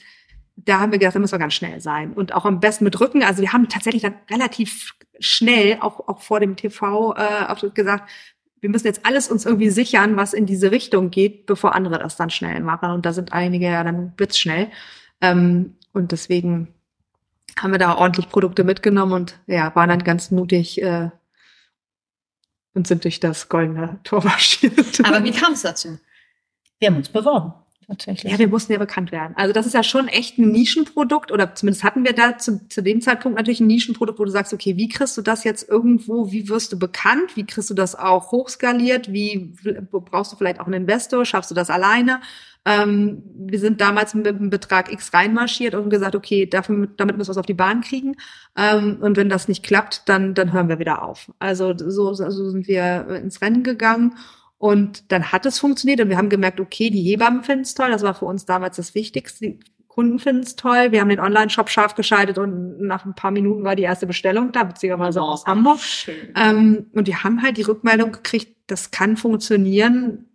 da 0.56 0.80
haben 0.80 0.92
wir 0.92 1.00
gedacht, 1.00 1.16
da 1.16 1.20
müssen 1.20 1.34
wir 1.34 1.40
ganz 1.40 1.54
schnell 1.54 1.82
sein 1.82 2.14
und 2.14 2.34
auch 2.34 2.46
am 2.46 2.60
besten 2.60 2.84
mit 2.84 3.00
Rücken. 3.00 3.24
Also 3.24 3.42
wir 3.42 3.54
haben 3.54 3.70
tatsächlich 3.70 4.04
dann 4.04 4.16
relativ 4.30 4.94
schnell 5.20 5.78
auch 5.82 6.08
auch 6.08 6.22
vor 6.22 6.40
dem 6.40 6.56
TV 6.56 7.16
äh, 7.16 7.46
auch 7.48 7.74
gesagt, 7.74 8.10
wir 8.60 8.70
müssen 8.70 8.88
jetzt 8.88 9.06
alles 9.06 9.30
uns 9.30 9.46
irgendwie 9.46 9.70
sichern, 9.70 10.18
was 10.18 10.34
in 10.34 10.46
diese 10.46 10.72
Richtung 10.72 11.12
geht, 11.12 11.46
bevor 11.46 11.76
andere 11.76 12.00
das 12.00 12.18
dann 12.18 12.30
schnell 12.30 12.60
machen. 12.62 12.92
Und 12.92 13.06
da 13.06 13.14
sind 13.14 13.34
einige 13.34 13.68
ja 13.68 13.84
dann 13.84 14.14
blitzschnell. 14.16 14.70
Ähm, 15.22 15.76
und 15.94 16.12
deswegen 16.12 16.74
haben 17.58 17.72
wir 17.72 17.80
da 17.80 17.96
ordentlich 17.96 18.30
Produkte 18.30 18.64
mitgenommen 18.64 19.14
und 19.14 19.40
ja, 19.48 19.74
waren 19.76 19.90
dann 19.90 20.04
ganz 20.04 20.32
mutig 20.32 20.82
äh, 20.82 21.10
und 22.74 22.88
sind 22.88 23.04
durch 23.04 23.20
das 23.20 23.50
goldene 23.50 24.00
Tor 24.04 24.24
marschiert. 24.24 25.00
Aber 25.04 25.24
wie 25.24 25.32
kam 25.32 25.54
es 25.54 25.64
dazu? 25.64 26.00
Wir 26.80 26.90
haben 26.90 26.98
uns 26.98 27.10
beworben. 27.10 27.54
Tatsächlich. 27.88 28.34
Ja, 28.34 28.38
wir 28.38 28.50
mussten 28.50 28.74
ja 28.74 28.80
bekannt 28.80 29.14
werden. 29.14 29.34
Also 29.38 29.54
das 29.54 29.66
ist 29.66 29.74
ja 29.74 29.82
schon 29.82 30.10
echt 30.10 30.38
ein 30.38 30.52
Nischenprodukt 30.52 31.32
oder 31.32 31.56
zumindest 31.56 31.86
hatten 31.86 32.04
wir 32.04 32.12
da 32.12 32.38
zu, 32.38 32.68
zu 32.68 32.84
dem 32.84 33.00
Zeitpunkt 33.00 33.38
natürlich 33.38 33.62
ein 33.62 33.68
Nischenprodukt, 33.68 34.20
wo 34.20 34.26
du 34.26 34.32
sagst, 34.32 34.54
okay, 34.54 34.76
wie 34.76 34.90
kriegst 34.90 35.16
du 35.16 35.22
das 35.22 35.46
jetzt 35.46 35.70
irgendwo, 35.70 36.30
wie 36.30 36.50
wirst 36.50 36.74
du 36.74 36.80
bekannt, 36.80 37.38
wie 37.38 37.46
kriegst 37.46 37.70
du 37.70 37.74
das 37.74 37.96
auch 37.96 38.32
hochskaliert, 38.32 39.14
wie 39.14 39.54
brauchst 39.90 40.34
du 40.34 40.36
vielleicht 40.36 40.60
auch 40.60 40.66
einen 40.66 40.82
Investor, 40.82 41.24
schaffst 41.24 41.50
du 41.50 41.56
das 41.56 41.70
alleine? 41.70 42.20
Ähm, 42.66 43.24
wir 43.34 43.60
sind 43.60 43.80
damals 43.80 44.14
mit 44.14 44.28
einem 44.28 44.50
Betrag 44.50 44.92
X 44.92 45.14
reinmarschiert 45.14 45.74
und 45.74 45.90
gesagt, 45.90 46.18
okay, 46.18 46.46
dafür, 46.46 46.90
damit 46.98 47.16
müssen 47.16 47.30
wir 47.30 47.32
es 47.32 47.38
auf 47.38 47.46
die 47.46 47.54
Bahn 47.54 47.80
kriegen. 47.80 48.18
Ähm, 48.58 48.98
und 49.00 49.16
wenn 49.16 49.30
das 49.30 49.48
nicht 49.48 49.64
klappt, 49.64 50.10
dann, 50.10 50.34
dann 50.34 50.52
hören 50.52 50.68
wir 50.68 50.78
wieder 50.78 51.04
auf. 51.04 51.32
Also 51.40 51.74
so, 51.78 52.14
so 52.14 52.50
sind 52.50 52.68
wir 52.68 53.08
ins 53.24 53.42
Rennen 53.42 53.64
gegangen. 53.64 54.16
Und 54.58 55.12
dann 55.12 55.32
hat 55.32 55.46
es 55.46 55.60
funktioniert 55.60 56.02
und 56.02 56.10
wir 56.10 56.18
haben 56.18 56.30
gemerkt, 56.30 56.60
okay, 56.60 56.90
die 56.90 57.04
Hebammen 57.04 57.44
finden 57.44 57.64
es 57.64 57.76
toll. 57.76 57.92
Das 57.92 58.02
war 58.02 58.16
für 58.16 58.26
uns 58.26 58.46
damals 58.46 58.78
das 58.78 58.96
Wichtigste. 58.96 59.46
Die 59.46 59.60
Kunden 59.88 60.20
finden 60.20 60.44
es 60.44 60.56
toll. 60.56 60.92
Wir 60.92 61.02
haben 61.02 61.10
den 61.10 61.20
Online-Shop 61.20 61.70
scharf 61.70 61.96
geschaltet 61.96 62.38
und 62.38 62.82
nach 62.82 63.06
ein 63.06 63.14
paar 63.14 63.32
Minuten 63.32 63.64
war 63.64 63.76
die 63.76 63.84
erste 63.84 64.08
Bestellung 64.08 64.52
da, 64.52 64.64
beziehungsweise 64.64 65.20
oh, 65.20 65.26
aus 65.26 65.46
Hamburg. 65.46 65.80
Ähm, 66.36 66.88
und 66.94 67.08
die 67.08 67.16
haben 67.16 67.44
halt 67.44 67.58
die 67.58 67.64
Rückmeldung 67.64 68.12
gekriegt, 68.12 68.56
das 68.68 68.92
kann 68.92 69.16
funktionieren. 69.16 70.26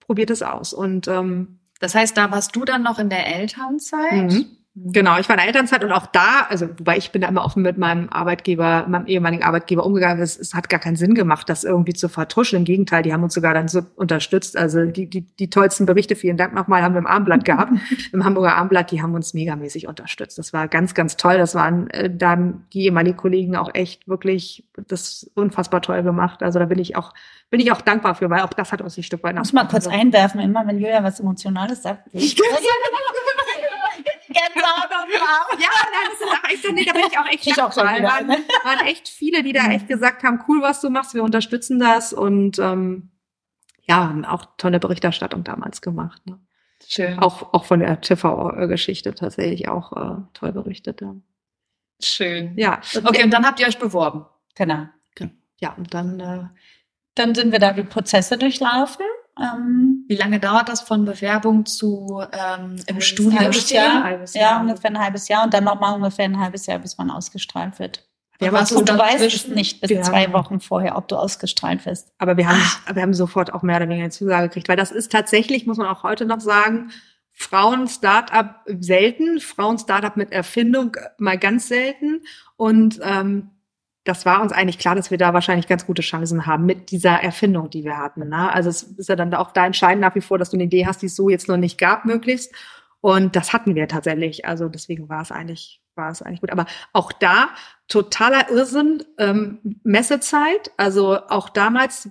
Probiert 0.00 0.30
es 0.30 0.42
aus. 0.42 0.72
Und 0.72 1.06
ähm, 1.06 1.58
das 1.80 1.94
heißt, 1.94 2.16
da 2.16 2.30
warst 2.30 2.56
du 2.56 2.64
dann 2.64 2.82
noch 2.82 2.98
in 2.98 3.10
der 3.10 3.26
Elternzeit? 3.26 4.32
Mhm. 4.32 4.57
Genau, 4.84 5.18
ich 5.18 5.28
war 5.28 5.34
in 5.34 5.38
der 5.38 5.46
Elternzeit 5.46 5.82
und 5.82 5.92
auch 5.92 6.06
da, 6.06 6.46
also 6.48 6.68
wobei 6.78 6.96
ich 6.96 7.10
bin 7.10 7.22
da 7.22 7.28
immer 7.28 7.44
offen 7.44 7.62
mit 7.62 7.78
meinem 7.78 8.08
Arbeitgeber, 8.10 8.86
meinem 8.88 9.06
ehemaligen 9.06 9.42
Arbeitgeber 9.42 9.84
umgegangen. 9.84 10.22
Es, 10.22 10.38
es 10.38 10.54
hat 10.54 10.68
gar 10.68 10.78
keinen 10.78 10.96
Sinn 10.96 11.14
gemacht, 11.14 11.48
das 11.48 11.64
irgendwie 11.64 11.94
zu 11.94 12.08
vertuschen. 12.08 12.58
Im 12.58 12.64
Gegenteil, 12.64 13.02
die 13.02 13.12
haben 13.12 13.22
uns 13.22 13.34
sogar 13.34 13.54
dann 13.54 13.68
so 13.68 13.82
unterstützt. 13.96 14.56
Also 14.56 14.84
die, 14.84 15.08
die, 15.08 15.22
die 15.22 15.50
tollsten 15.50 15.86
Berichte, 15.86 16.16
vielen 16.16 16.36
Dank 16.36 16.54
nochmal, 16.54 16.82
haben 16.82 16.94
wir 16.94 17.00
im 17.00 17.06
Abendblatt 17.06 17.44
gehabt, 17.44 17.72
im 18.12 18.24
Hamburger 18.24 18.56
Abendblatt, 18.56 18.90
die 18.90 19.02
haben 19.02 19.14
uns 19.14 19.34
megamäßig 19.34 19.88
unterstützt. 19.88 20.38
Das 20.38 20.52
war 20.52 20.68
ganz, 20.68 20.94
ganz 20.94 21.16
toll. 21.16 21.38
Das 21.38 21.54
waren 21.54 21.90
äh, 21.90 22.10
dann 22.14 22.64
die 22.72 22.84
ehemaligen 22.84 23.16
Kollegen 23.16 23.56
auch 23.56 23.74
echt 23.74 24.06
wirklich 24.06 24.64
das 24.86 25.30
unfassbar 25.34 25.82
toll 25.82 26.02
gemacht. 26.02 26.42
Also 26.42 26.58
da 26.58 26.66
bin 26.66 26.78
ich 26.78 26.94
auch 26.94 27.14
bin 27.50 27.60
ich 27.60 27.72
auch 27.72 27.80
dankbar 27.80 28.14
für, 28.14 28.28
weil 28.28 28.42
auch 28.42 28.52
das 28.52 28.72
hat 28.72 28.82
uns 28.82 28.98
ein 28.98 29.02
Stück 29.02 29.22
weit 29.22 29.34
nach. 29.34 29.40
Muss 29.40 29.54
mal 29.54 29.66
kurz 29.66 29.86
einwerfen, 29.86 30.38
immer 30.40 30.66
wenn 30.66 30.78
Julia 30.78 31.02
was 31.02 31.20
Emotionales 31.20 31.82
sagt. 31.82 32.08
Ich 32.12 32.36
ja, 34.38 35.70
nein, 35.92 36.08
das 36.10 36.20
ist 36.20 36.28
auch 36.28 36.50
echt, 36.50 36.72
nee, 36.72 36.84
da 36.84 36.92
bin 36.92 37.02
ich 37.10 37.18
auch 37.18 37.26
echt 37.26 37.46
ich 37.46 37.62
auch 37.62 37.72
so 37.72 37.80
waren, 37.80 38.28
waren 38.28 38.86
echt 38.86 39.08
viele, 39.08 39.42
die 39.42 39.52
da 39.52 39.64
mhm. 39.64 39.70
echt 39.70 39.88
gesagt 39.88 40.22
haben, 40.22 40.42
cool, 40.48 40.62
was 40.62 40.80
du 40.80 40.90
machst, 40.90 41.14
wir 41.14 41.22
unterstützen 41.22 41.78
das 41.78 42.12
und 42.12 42.58
ähm, 42.58 43.10
ja, 43.82 44.08
haben 44.08 44.24
auch 44.24 44.46
tolle 44.56 44.80
Berichterstattung 44.80 45.44
damals 45.44 45.80
gemacht. 45.80 46.26
Ne? 46.26 46.38
Schön. 46.86 47.18
Auch, 47.18 47.54
auch 47.54 47.64
von 47.64 47.80
der 47.80 48.00
TV-Geschichte 48.00 49.14
tatsächlich 49.14 49.68
auch 49.68 49.92
äh, 49.92 50.22
toll 50.34 50.52
berichtet. 50.52 51.00
Ja. 51.00 51.14
Schön. 52.00 52.56
Ja. 52.56 52.80
Okay, 53.04 53.24
und 53.24 53.30
dann 53.30 53.46
habt 53.46 53.60
ihr 53.60 53.66
euch 53.66 53.78
beworben. 53.78 54.26
Genau. 54.54 54.88
Ja, 55.60 55.72
und 55.72 55.92
dann 55.92 56.20
äh, 56.20 56.44
dann 57.18 57.34
sind 57.34 57.52
wir 57.52 57.58
da 57.58 57.72
die 57.72 57.82
Prozesse 57.82 58.38
durchlaufen. 58.38 59.04
Ähm, 59.38 59.97
Wie 60.08 60.16
lange 60.16 60.40
dauert 60.40 60.70
das 60.70 60.80
von 60.80 61.04
Bewerbung 61.04 61.66
zu 61.66 62.22
ähm, 62.32 62.76
im 62.86 63.00
Studium? 63.02 63.38
Halbes 63.38 63.68
Jahr. 63.68 64.02
Halbes 64.02 64.32
Jahr. 64.32 64.52
Ja, 64.52 64.60
ungefähr 64.60 64.90
ein 64.90 64.98
halbes 64.98 65.28
Jahr 65.28 65.44
und 65.44 65.52
dann 65.52 65.64
nochmal 65.64 65.94
ungefähr 65.94 66.24
ein 66.24 66.40
halbes 66.40 66.64
Jahr, 66.64 66.78
bis 66.78 66.96
man 66.96 67.10
ausgestrahlt 67.10 67.78
wird. 67.78 68.08
Ja, 68.40 68.52
was 68.52 68.70
du, 68.70 68.82
du 68.82 68.96
weißt 68.96 69.22
es 69.22 69.48
nicht 69.48 69.80
bis 69.82 70.06
zwei 70.06 70.32
Wochen 70.32 70.60
vorher, 70.60 70.96
ob 70.96 71.08
du 71.08 71.16
ausgestrahlt 71.16 71.84
wirst. 71.84 72.12
Aber 72.18 72.36
wir 72.38 72.48
haben, 72.48 72.60
Ach. 72.62 72.94
wir 72.94 73.02
haben 73.02 73.12
sofort 73.12 73.52
auch 73.52 73.62
mehr 73.62 73.76
oder 73.76 73.86
weniger 73.86 74.04
eine 74.04 74.10
Zusage 74.10 74.48
gekriegt, 74.48 74.68
weil 74.68 74.76
das 74.76 74.92
ist 74.92 75.12
tatsächlich, 75.12 75.66
muss 75.66 75.76
man 75.76 75.88
auch 75.88 76.04
heute 76.04 76.24
noch 76.24 76.40
sagen, 76.40 76.90
Frauen-Startup 77.32 78.62
selten, 78.66 79.40
Frauen-Startup 79.40 80.16
mit 80.16 80.32
Erfindung 80.32 80.96
mal 81.18 81.36
ganz 81.36 81.68
selten. 81.68 82.22
Und 82.56 82.98
ähm, 83.02 83.50
das 84.08 84.24
war 84.24 84.40
uns 84.40 84.52
eigentlich 84.52 84.78
klar, 84.78 84.94
dass 84.94 85.10
wir 85.10 85.18
da 85.18 85.34
wahrscheinlich 85.34 85.68
ganz 85.68 85.84
gute 85.84 86.00
Chancen 86.00 86.46
haben 86.46 86.64
mit 86.64 86.90
dieser 86.90 87.22
Erfindung, 87.22 87.68
die 87.68 87.84
wir 87.84 87.98
hatten. 87.98 88.28
Ne? 88.30 88.50
Also 88.52 88.70
es 88.70 88.82
ist 88.82 89.10
ja 89.10 89.16
dann 89.16 89.34
auch 89.34 89.52
da 89.52 89.66
entscheidend 89.66 90.00
nach 90.00 90.14
wie 90.14 90.22
vor, 90.22 90.38
dass 90.38 90.48
du 90.48 90.56
eine 90.56 90.64
Idee 90.64 90.86
hast, 90.86 91.02
die 91.02 91.06
es 91.06 91.16
so 91.16 91.28
jetzt 91.28 91.46
noch 91.46 91.58
nicht 91.58 91.76
gab, 91.76 92.06
möglichst. 92.06 92.54
Und 93.02 93.36
das 93.36 93.52
hatten 93.52 93.74
wir 93.74 93.86
tatsächlich. 93.86 94.46
Also 94.46 94.70
deswegen 94.70 95.10
war 95.10 95.20
es 95.20 95.30
eigentlich, 95.30 95.82
war 95.94 96.10
es 96.10 96.22
eigentlich 96.22 96.40
gut. 96.40 96.50
Aber 96.50 96.64
auch 96.94 97.12
da 97.12 97.50
totaler 97.86 98.50
Irrsinn, 98.50 99.04
ähm, 99.18 99.58
Messezeit. 99.84 100.70
Also 100.78 101.18
auch 101.28 101.50
damals 101.50 102.08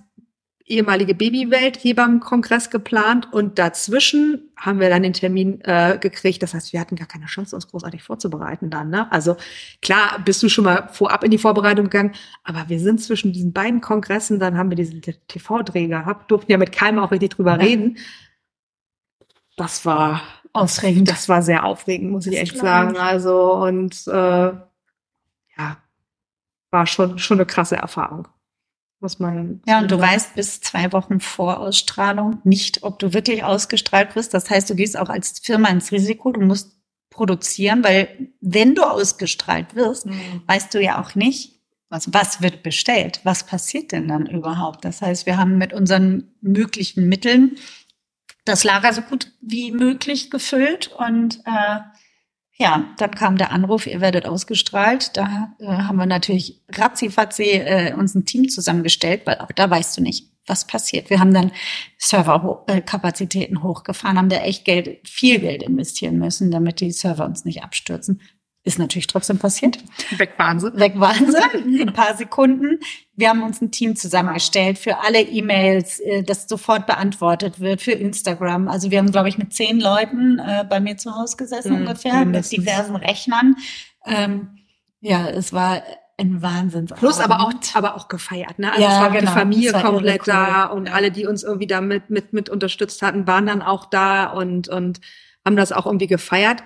ehemalige 0.68 1.14
Babywelt 1.14 1.82
Hebammenkongress 1.82 2.70
geplant 2.70 3.32
und 3.32 3.58
dazwischen 3.58 4.50
haben 4.56 4.80
wir 4.80 4.90
dann 4.90 5.02
den 5.02 5.12
Termin 5.12 5.60
äh, 5.62 5.98
gekriegt. 6.00 6.42
Das 6.42 6.54
heißt, 6.54 6.72
wir 6.72 6.80
hatten 6.80 6.96
gar 6.96 7.06
keine 7.06 7.26
Chance, 7.26 7.56
uns 7.56 7.68
großartig 7.68 8.02
vorzubereiten 8.02 8.70
dann. 8.70 8.90
Ne? 8.90 9.10
Also 9.10 9.36
klar, 9.82 10.18
bist 10.24 10.42
du 10.42 10.48
schon 10.48 10.64
mal 10.64 10.88
vorab 10.92 11.24
in 11.24 11.30
die 11.30 11.38
Vorbereitung 11.38 11.84
gegangen, 11.84 12.14
aber 12.44 12.68
wir 12.68 12.80
sind 12.80 13.00
zwischen 13.00 13.32
diesen 13.32 13.52
beiden 13.52 13.80
Kongressen, 13.80 14.38
dann 14.38 14.58
haben 14.58 14.70
wir 14.70 14.76
diesen 14.76 15.00
TV-Dreh 15.00 15.86
gehabt, 15.86 16.30
durften 16.30 16.52
ja 16.52 16.58
mit 16.58 16.72
keinem 16.72 16.98
auch 16.98 17.10
richtig 17.10 17.30
drüber 17.30 17.52
ja. 17.52 17.56
reden. 17.56 17.98
Das 19.56 19.84
war 19.84 20.22
aufregend. 20.52 21.08
Das 21.08 21.28
war 21.28 21.42
sehr 21.42 21.64
aufregend, 21.64 22.10
muss 22.10 22.26
ich 22.26 22.38
echt 22.38 22.56
sagen. 22.56 22.96
Also 22.96 23.54
und 23.54 24.06
äh, 24.06 24.10
ja, 24.10 25.76
war 26.70 26.86
schon 26.86 27.18
schon 27.18 27.38
eine 27.38 27.46
krasse 27.46 27.76
Erfahrung 27.76 28.28
muss 29.00 29.18
man. 29.18 29.62
Ja, 29.66 29.78
und 29.78 29.90
du 29.90 29.98
weißt 29.98 30.34
bis 30.34 30.60
zwei 30.60 30.92
Wochen 30.92 31.20
vor 31.20 31.60
Ausstrahlung 31.60 32.40
nicht, 32.44 32.82
ob 32.82 32.98
du 32.98 33.12
wirklich 33.12 33.44
ausgestrahlt 33.44 34.16
wirst. 34.16 34.34
Das 34.34 34.50
heißt, 34.50 34.68
du 34.68 34.74
gehst 34.74 34.98
auch 34.98 35.08
als 35.08 35.38
Firma 35.40 35.68
ins 35.68 35.92
Risiko. 35.92 36.32
Du 36.32 36.40
musst 36.40 36.76
produzieren, 37.10 37.82
weil 37.84 38.30
wenn 38.40 38.74
du 38.74 38.82
ausgestrahlt 38.82 39.74
wirst, 39.74 40.06
mhm. 40.06 40.42
weißt 40.46 40.74
du 40.74 40.82
ja 40.82 41.00
auch 41.00 41.14
nicht, 41.14 41.58
was, 41.88 42.12
was 42.12 42.42
wird 42.42 42.62
bestellt? 42.62 43.20
Was 43.24 43.44
passiert 43.44 43.92
denn 43.92 44.08
dann 44.08 44.26
überhaupt? 44.26 44.84
Das 44.84 45.00
heißt, 45.00 45.26
wir 45.26 45.38
haben 45.38 45.58
mit 45.58 45.72
unseren 45.72 46.32
möglichen 46.40 47.08
Mitteln 47.08 47.56
das 48.44 48.64
Lager 48.64 48.92
so 48.92 49.02
gut 49.02 49.32
wie 49.40 49.72
möglich 49.72 50.30
gefüllt 50.30 50.88
und 50.88 51.40
äh, 51.44 51.80
ja, 52.60 52.92
dann 52.98 53.12
kam 53.12 53.36
der 53.36 53.52
Anruf, 53.52 53.86
ihr 53.86 54.00
werdet 54.00 54.26
ausgestrahlt. 54.26 55.16
Da 55.16 55.54
äh, 55.60 55.66
haben 55.66 55.96
wir 55.96 56.06
natürlich 56.06 56.60
ratzifatzi 56.70 57.44
äh, 57.44 57.94
uns 57.94 58.14
ein 58.16 58.24
Team 58.24 58.48
zusammengestellt, 58.48 59.22
weil 59.26 59.38
auch 59.38 59.52
da 59.52 59.70
weißt 59.70 59.96
du 59.96 60.02
nicht, 60.02 60.26
was 60.44 60.66
passiert. 60.66 61.08
Wir 61.08 61.20
haben 61.20 61.32
dann 61.32 61.52
Serverkapazitäten 61.98 63.62
hochgefahren, 63.62 64.18
haben 64.18 64.28
da 64.28 64.38
echt 64.38 64.64
Geld, 64.64 65.08
viel 65.08 65.38
Geld 65.38 65.62
investieren 65.62 66.18
müssen, 66.18 66.50
damit 66.50 66.80
die 66.80 66.90
Server 66.90 67.26
uns 67.26 67.44
nicht 67.44 67.62
abstürzen. 67.62 68.20
Ist 68.64 68.78
natürlich 68.78 69.06
trotzdem 69.06 69.38
passiert. 69.38 69.78
Weg 70.18 70.32
waren 70.36 70.60
sie. 70.60 70.72
Weg. 70.74 70.94
In 71.64 71.88
ein 71.88 71.94
paar 71.94 72.16
Sekunden. 72.16 72.80
Wir 73.14 73.30
haben 73.30 73.42
uns 73.42 73.62
ein 73.62 73.70
Team 73.70 73.96
zusammengestellt 73.96 74.78
für 74.78 74.98
alle 74.98 75.22
E-Mails, 75.22 76.00
äh, 76.00 76.22
das 76.22 76.48
sofort 76.48 76.86
beantwortet 76.86 77.60
wird, 77.60 77.80
für 77.80 77.92
Instagram. 77.92 78.68
Also 78.68 78.90
wir 78.90 78.98
haben, 78.98 79.10
glaube 79.10 79.28
ich, 79.28 79.38
mit 79.38 79.54
zehn 79.54 79.80
Leuten 79.80 80.38
äh, 80.38 80.66
bei 80.68 80.80
mir 80.80 80.96
zu 80.96 81.14
Hause 81.16 81.36
gesessen 81.36 81.72
mhm, 81.72 81.86
ungefähr, 81.86 82.24
mit 82.24 82.50
diversen 82.50 82.96
Rechnern. 82.96 83.56
Ähm, 84.04 84.58
ja, 85.00 85.28
es 85.28 85.52
war 85.52 85.82
ein 86.18 86.42
Wahnsinn. 86.42 86.86
Plus 86.86 87.20
aber 87.20 87.40
auch, 87.40 87.52
aber 87.74 87.96
auch 87.96 88.08
gefeiert, 88.08 88.58
ne? 88.58 88.70
Also 88.72 88.82
ja, 88.82 88.96
es 88.96 89.00
war 89.00 89.10
genau. 89.10 89.20
die 89.20 89.38
Familie 89.38 89.72
komplett 89.72 90.22
cool. 90.22 90.34
da 90.34 90.64
und 90.66 90.92
alle, 90.92 91.10
die 91.12 91.26
uns 91.26 91.44
irgendwie 91.44 91.68
da 91.68 91.80
mit, 91.80 92.10
mit, 92.10 92.32
mit 92.32 92.50
unterstützt 92.50 93.02
hatten, 93.02 93.26
waren 93.26 93.46
dann 93.46 93.62
auch 93.62 93.86
da 93.86 94.26
und, 94.26 94.68
und 94.68 95.00
haben 95.44 95.56
das 95.56 95.70
auch 95.70 95.86
irgendwie 95.86 96.08
gefeiert. 96.08 96.64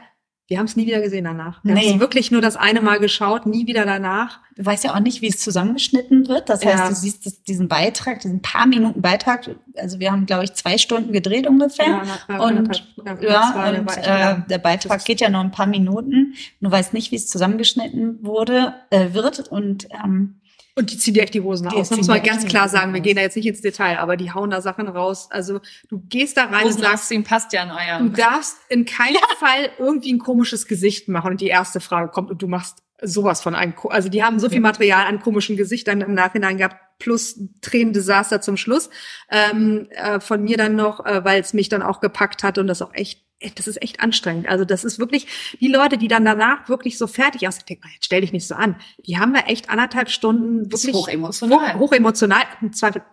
Wir 0.52 0.58
haben 0.58 0.66
es 0.66 0.76
nie 0.76 0.86
wieder 0.86 1.00
gesehen 1.00 1.24
danach. 1.24 1.64
Wir 1.64 1.72
nee. 1.72 1.92
haben 1.92 2.00
wirklich 2.00 2.30
nur 2.30 2.42
das 2.42 2.56
eine 2.56 2.82
Mal 2.82 2.98
geschaut, 2.98 3.46
nie 3.46 3.66
wieder 3.66 3.86
danach. 3.86 4.38
Du 4.54 4.66
weißt 4.66 4.84
ja 4.84 4.94
auch 4.94 5.00
nicht, 5.00 5.22
wie 5.22 5.28
es 5.28 5.38
zusammengeschnitten 5.38 6.28
wird. 6.28 6.50
Das 6.50 6.62
heißt, 6.62 6.78
ja. 6.78 6.88
du 6.90 6.94
siehst 6.94 7.48
diesen 7.48 7.68
Beitrag, 7.68 8.20
diesen 8.20 8.42
paar 8.42 8.66
Minuten 8.66 9.00
Beitrag. 9.00 9.48
Also 9.76 9.98
wir 9.98 10.12
haben, 10.12 10.26
glaube 10.26 10.44
ich, 10.44 10.52
zwei 10.52 10.76
Stunden 10.76 11.10
gedreht 11.10 11.46
ungefähr. 11.46 12.02
Ja, 12.28 12.38
und 12.38 12.84
ja, 13.02 13.18
ja 13.22 13.70
und 13.70 13.96
äh, 13.96 14.46
der 14.46 14.58
Beitrag 14.58 15.02
geht 15.06 15.22
ja 15.22 15.30
nur 15.30 15.40
ein 15.40 15.52
paar 15.52 15.66
Minuten. 15.66 16.34
Du 16.60 16.70
weißt 16.70 16.92
nicht, 16.92 17.12
wie 17.12 17.16
es 17.16 17.28
zusammengeschnitten 17.28 18.18
wurde, 18.20 18.74
äh, 18.90 19.14
wird. 19.14 19.48
Und 19.48 19.88
ähm, 20.04 20.34
und 20.74 20.90
die 20.90 20.96
ziehen 20.96 21.14
dir 21.14 21.22
echt 21.22 21.34
die 21.34 21.42
Hosen 21.42 21.68
die 21.68 21.76
aus. 21.76 21.90
Das 21.90 21.98
muss 21.98 22.08
man 22.08 22.22
ganz 22.22 22.46
klar 22.46 22.68
sagen. 22.68 22.94
Wir 22.94 23.00
gehen 23.00 23.16
da 23.16 23.22
jetzt 23.22 23.36
nicht 23.36 23.46
ins 23.46 23.60
Detail, 23.60 23.98
aber 23.98 24.16
die 24.16 24.32
hauen 24.32 24.50
da 24.50 24.62
Sachen 24.62 24.88
raus. 24.88 25.28
Also 25.30 25.60
du 25.88 26.02
gehst 26.08 26.38
da 26.38 26.44
rein 26.44 26.64
Hosen 26.64 26.76
und 26.76 26.82
sagst, 26.82 27.10
ihm 27.10 27.24
passt 27.24 27.52
ja 27.52 27.62
in 27.62 27.70
euer. 27.70 27.98
Du 28.00 28.08
darfst 28.08 28.56
in 28.70 28.86
keinem 28.86 29.16
ja. 29.16 29.36
Fall 29.38 29.70
irgendwie 29.78 30.12
ein 30.12 30.18
komisches 30.18 30.66
Gesicht 30.66 31.08
machen. 31.08 31.32
Und 31.32 31.40
die 31.42 31.48
erste 31.48 31.80
Frage 31.80 32.08
kommt 32.10 32.30
und 32.30 32.40
du 32.40 32.48
machst 32.48 32.82
sowas 33.02 33.42
von 33.42 33.54
einem, 33.54 33.74
also 33.88 34.08
die 34.08 34.22
haben 34.22 34.38
so 34.38 34.48
viel 34.48 34.60
Material 34.60 35.06
an 35.06 35.20
komischen 35.20 35.56
Gesichtern 35.56 36.00
im 36.00 36.14
Nachhinein 36.14 36.56
gehabt, 36.56 36.76
plus 36.98 37.38
Tränendesaster 37.60 38.40
zum 38.40 38.56
Schluss 38.56 38.90
ähm, 39.28 39.88
äh, 39.90 40.20
von 40.20 40.42
mir 40.42 40.56
dann 40.56 40.76
noch, 40.76 41.04
äh, 41.04 41.24
weil 41.24 41.40
es 41.40 41.52
mich 41.52 41.68
dann 41.68 41.82
auch 41.82 42.00
gepackt 42.00 42.44
hat 42.44 42.58
und 42.58 42.68
das 42.68 42.80
auch 42.80 42.94
echt 42.94 43.24
das 43.54 43.66
ist 43.66 43.82
echt 43.82 44.00
anstrengend. 44.00 44.48
Also 44.48 44.64
das 44.64 44.84
ist 44.84 44.98
wirklich, 44.98 45.26
die 45.60 45.68
Leute, 45.68 45.98
die 45.98 46.08
dann 46.08 46.24
danach 46.24 46.68
wirklich 46.68 46.98
so 46.98 47.06
fertig 47.06 47.46
aussehen, 47.46 47.64
denken, 47.68 47.88
jetzt 47.94 48.06
stell 48.06 48.20
dich 48.20 48.32
nicht 48.32 48.46
so 48.46 48.54
an. 48.54 48.76
Die 48.98 49.18
haben 49.18 49.32
wir 49.32 49.48
echt 49.48 49.70
anderthalb 49.70 50.10
Stunden 50.10 50.70
wirklich 50.70 50.94
hochemotional. 50.94 51.78
hochemotional, 51.78 52.42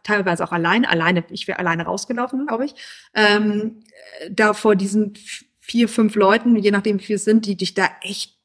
teilweise 0.03 0.43
auch 0.43 0.51
alleine, 0.51 0.89
alleine, 0.89 1.23
ich 1.29 1.47
wäre 1.47 1.59
alleine 1.59 1.83
rausgelaufen, 1.83 2.47
glaube 2.47 2.65
ich, 2.65 2.75
ähm, 3.13 3.83
da 4.29 4.53
vor 4.53 4.75
diesen 4.75 5.17
vier, 5.59 5.87
fünf 5.87 6.15
Leuten, 6.15 6.55
je 6.55 6.71
nachdem 6.71 6.99
wie 6.99 7.05
viele 7.05 7.19
sind, 7.19 7.45
die 7.45 7.55
dich 7.55 7.73
da 7.73 7.87
echt 8.01 8.37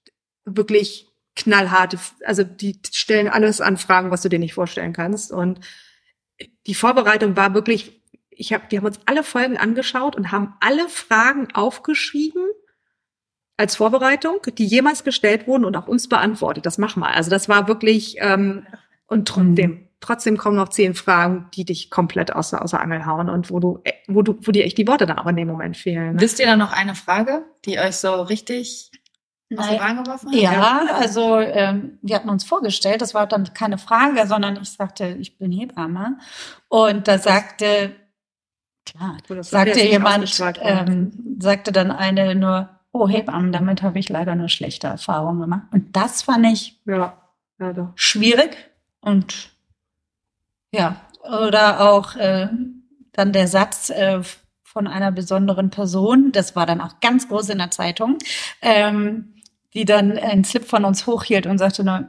wirklich 0.45 1.09
knallharte, 1.37 1.99
also 2.25 2.45
die 2.45 2.79
stellen 2.93 3.29
alles 3.29 3.61
an 3.61 3.77
Fragen, 3.77 4.11
was 4.11 4.23
du 4.23 4.29
dir 4.29 4.39
nicht 4.39 4.55
vorstellen 4.55 4.93
kannst. 4.93 5.33
Und 5.33 5.61
die 6.67 6.75
Vorbereitung 6.75 7.37
war 7.37 7.55
wirklich 7.55 8.03
ich 8.37 8.53
hab, 8.53 8.71
wir 8.71 8.79
haben 8.79 8.87
uns 8.87 9.01
alle 9.07 9.23
Folgen 9.23 9.57
angeschaut 9.57 10.17
und 10.17 10.33
haben 10.33 10.55
alle 10.61 10.89
Fragen 10.89 11.49
aufgeschrieben 11.55 12.43
als 13.57 13.77
Vorbereitung, 13.77 14.39
die 14.59 14.67
jemals 14.67 15.05
gestellt 15.05 15.47
wurden 15.47 15.65
und 15.65 15.77
auch 15.77 15.87
uns 15.87 16.09
beantwortet. 16.09 16.67
Das 16.67 16.79
mach 16.79 16.97
mal. 16.97 17.13
Also 17.13 17.31
das 17.31 17.49
war 17.49 17.69
wirklich 17.69 18.17
ähm, 18.19 18.67
und 19.07 19.29
trotzdem, 19.29 19.71
mhm. 19.71 19.89
trotzdem 20.01 20.37
kommen 20.37 20.57
noch 20.57 20.71
zehn 20.71 20.95
Fragen, 20.95 21.49
die 21.55 21.65
dich 21.65 21.91
komplett 21.91 22.35
außer, 22.35 22.63
außer 22.63 22.81
Angel 22.81 23.07
hauen 23.07 23.29
und 23.29 23.51
wo 23.51 23.61
du, 23.61 23.83
wo 24.09 24.23
du, 24.23 24.37
wo 24.43 24.51
dir 24.51 24.65
echt 24.65 24.79
die 24.79 24.89
Worte 24.89 25.07
dann 25.07 25.19
aber 25.19 25.31
in 25.31 25.37
dem 25.37 25.49
Moment 25.49 25.77
fehlen. 25.77 26.15
Ne? 26.15 26.21
Wisst 26.21 26.41
ihr 26.41 26.47
da 26.47 26.57
noch 26.57 26.73
eine 26.73 26.95
Frage, 26.95 27.45
die 27.65 27.79
euch 27.79 27.97
so 27.97 28.23
richtig 28.23 28.91
aus 29.57 29.69
der 29.69 29.77
Bahn 29.77 30.03
geworfen 30.03 30.31
hat? 30.31 30.37
Ja, 30.37 30.87
also 30.95 31.39
ähm, 31.39 31.99
wir 32.03 32.17
hatten 32.17 32.29
uns 32.29 32.45
vorgestellt, 32.45 33.03
das 33.03 33.15
war 33.15 33.27
dann 33.27 33.53
keine 33.55 33.79
Frage, 33.79 34.27
sondern 34.27 34.59
ich 34.61 34.71
sagte, 34.71 35.17
ich 35.21 35.39
bin 35.39 35.53
Hebamme. 35.53 36.19
Und 36.69 37.07
da 37.07 37.19
sagte 37.19 37.95
Klar, 38.97 39.17
sagte 39.43 39.81
jemand, 39.81 40.41
ähm, 40.61 41.37
sagte 41.41 41.73
dann 41.73 41.91
eine 41.91 42.35
nur, 42.35 42.69
oh 42.93 43.09
Hebammen, 43.09 43.51
damit 43.51 43.83
habe 43.83 43.99
ich 43.99 44.09
leider 44.09 44.33
eine 44.33 44.49
schlechte 44.49 44.87
Erfahrung 44.87 45.41
gemacht. 45.41 45.63
Und 45.73 45.97
das 45.97 46.23
fand 46.23 46.47
ich 46.47 46.81
ja, 46.87 47.21
ja, 47.59 47.93
schwierig 47.97 48.57
und 49.01 49.51
ja, 50.73 50.97
oder 51.23 51.91
auch 51.91 52.15
äh, 52.17 52.49
dann 53.13 53.33
der 53.33 53.49
Satz 53.49 53.91
äh, 53.91 54.21
von 54.63 54.87
einer 54.87 55.13
besonderen 55.13 55.71
Person, 55.71 56.33
das 56.33 56.57
war 56.57 56.67
dann 56.67 56.81
auch 56.81 57.01
ganz 57.01 57.29
groß 57.29 57.51
in 57.51 57.59
der 57.59 57.71
Zeitung, 57.71 58.19
ähm, 58.61 59.35
die 59.73 59.85
dann 59.85 60.19
einen 60.19 60.45
Slip 60.45 60.65
von 60.65 60.85
uns 60.85 61.07
hochhielt 61.07 61.47
und 61.47 61.59
sagte 61.59 61.85
nur, 61.85 62.09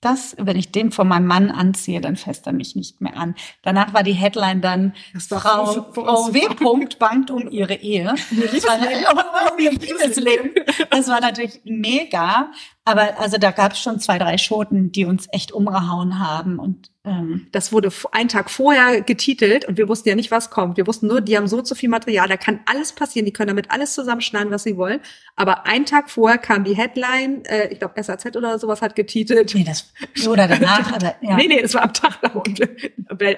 das, 0.00 0.36
wenn 0.38 0.56
ich 0.56 0.72
den 0.72 0.92
von 0.92 1.08
meinem 1.08 1.26
Mann 1.26 1.50
anziehe, 1.50 2.00
dann 2.00 2.16
fässt 2.16 2.46
er 2.46 2.52
mich 2.52 2.76
nicht 2.76 3.00
mehr 3.00 3.16
an. 3.16 3.34
Danach 3.62 3.94
war 3.94 4.02
die 4.02 4.12
Headline 4.12 4.60
dann, 4.60 4.94
Frau, 5.28 5.90
Frau 5.92 6.34
W. 6.34 6.48
Punkt 6.54 6.98
bangt 6.98 7.30
um 7.30 7.48
ihre 7.50 7.74
Ehe. 7.74 8.14
Das 8.52 8.64
war, 8.64 9.52
um 9.52 9.58
ihr 9.58 9.72
Liebesleben. 9.72 10.52
Das 10.90 11.08
war 11.08 11.20
natürlich 11.20 11.60
mega. 11.64 12.50
Aber 12.86 13.18
also 13.18 13.36
da 13.36 13.50
gab 13.50 13.72
es 13.72 13.80
schon 13.80 13.98
zwei, 13.98 14.16
drei 14.16 14.38
Schoten, 14.38 14.92
die 14.92 15.06
uns 15.06 15.26
echt 15.32 15.50
umgehauen 15.50 16.20
haben. 16.20 16.60
Und 16.60 16.88
ähm, 17.04 17.48
das 17.50 17.72
wurde 17.72 17.90
einen 18.12 18.28
Tag 18.28 18.48
vorher 18.48 19.00
getitelt 19.00 19.64
und 19.64 19.76
wir 19.76 19.88
wussten 19.88 20.08
ja 20.08 20.14
nicht, 20.14 20.30
was 20.30 20.50
kommt. 20.50 20.76
Wir 20.76 20.86
wussten 20.86 21.08
nur, 21.08 21.20
die 21.20 21.36
haben 21.36 21.48
so 21.48 21.62
zu 21.62 21.74
viel 21.74 21.88
Material, 21.88 22.28
da 22.28 22.36
kann 22.36 22.60
alles 22.64 22.92
passieren, 22.92 23.26
die 23.26 23.32
können 23.32 23.48
damit 23.48 23.72
alles 23.72 23.92
zusammenschneiden, 23.92 24.52
was 24.52 24.62
sie 24.62 24.76
wollen. 24.76 25.00
Aber 25.34 25.66
einen 25.66 25.84
Tag 25.84 26.10
vorher 26.10 26.38
kam 26.38 26.62
die 26.62 26.76
Headline, 26.76 27.44
äh, 27.46 27.68
ich 27.72 27.80
glaube 27.80 28.00
SAZ 28.00 28.36
oder 28.36 28.56
sowas 28.60 28.82
hat 28.82 28.94
getitelt. 28.94 29.52
Nee, 29.52 29.64
das 29.64 29.92
oder 30.28 30.46
danach. 30.46 30.94
oder, 30.94 31.16
ja. 31.20 31.36
Nee, 31.36 31.48
nee, 31.48 31.60
es 31.60 31.74
war 31.74 31.82
am 31.82 31.92
Tag 31.92 32.34
und 32.34 32.60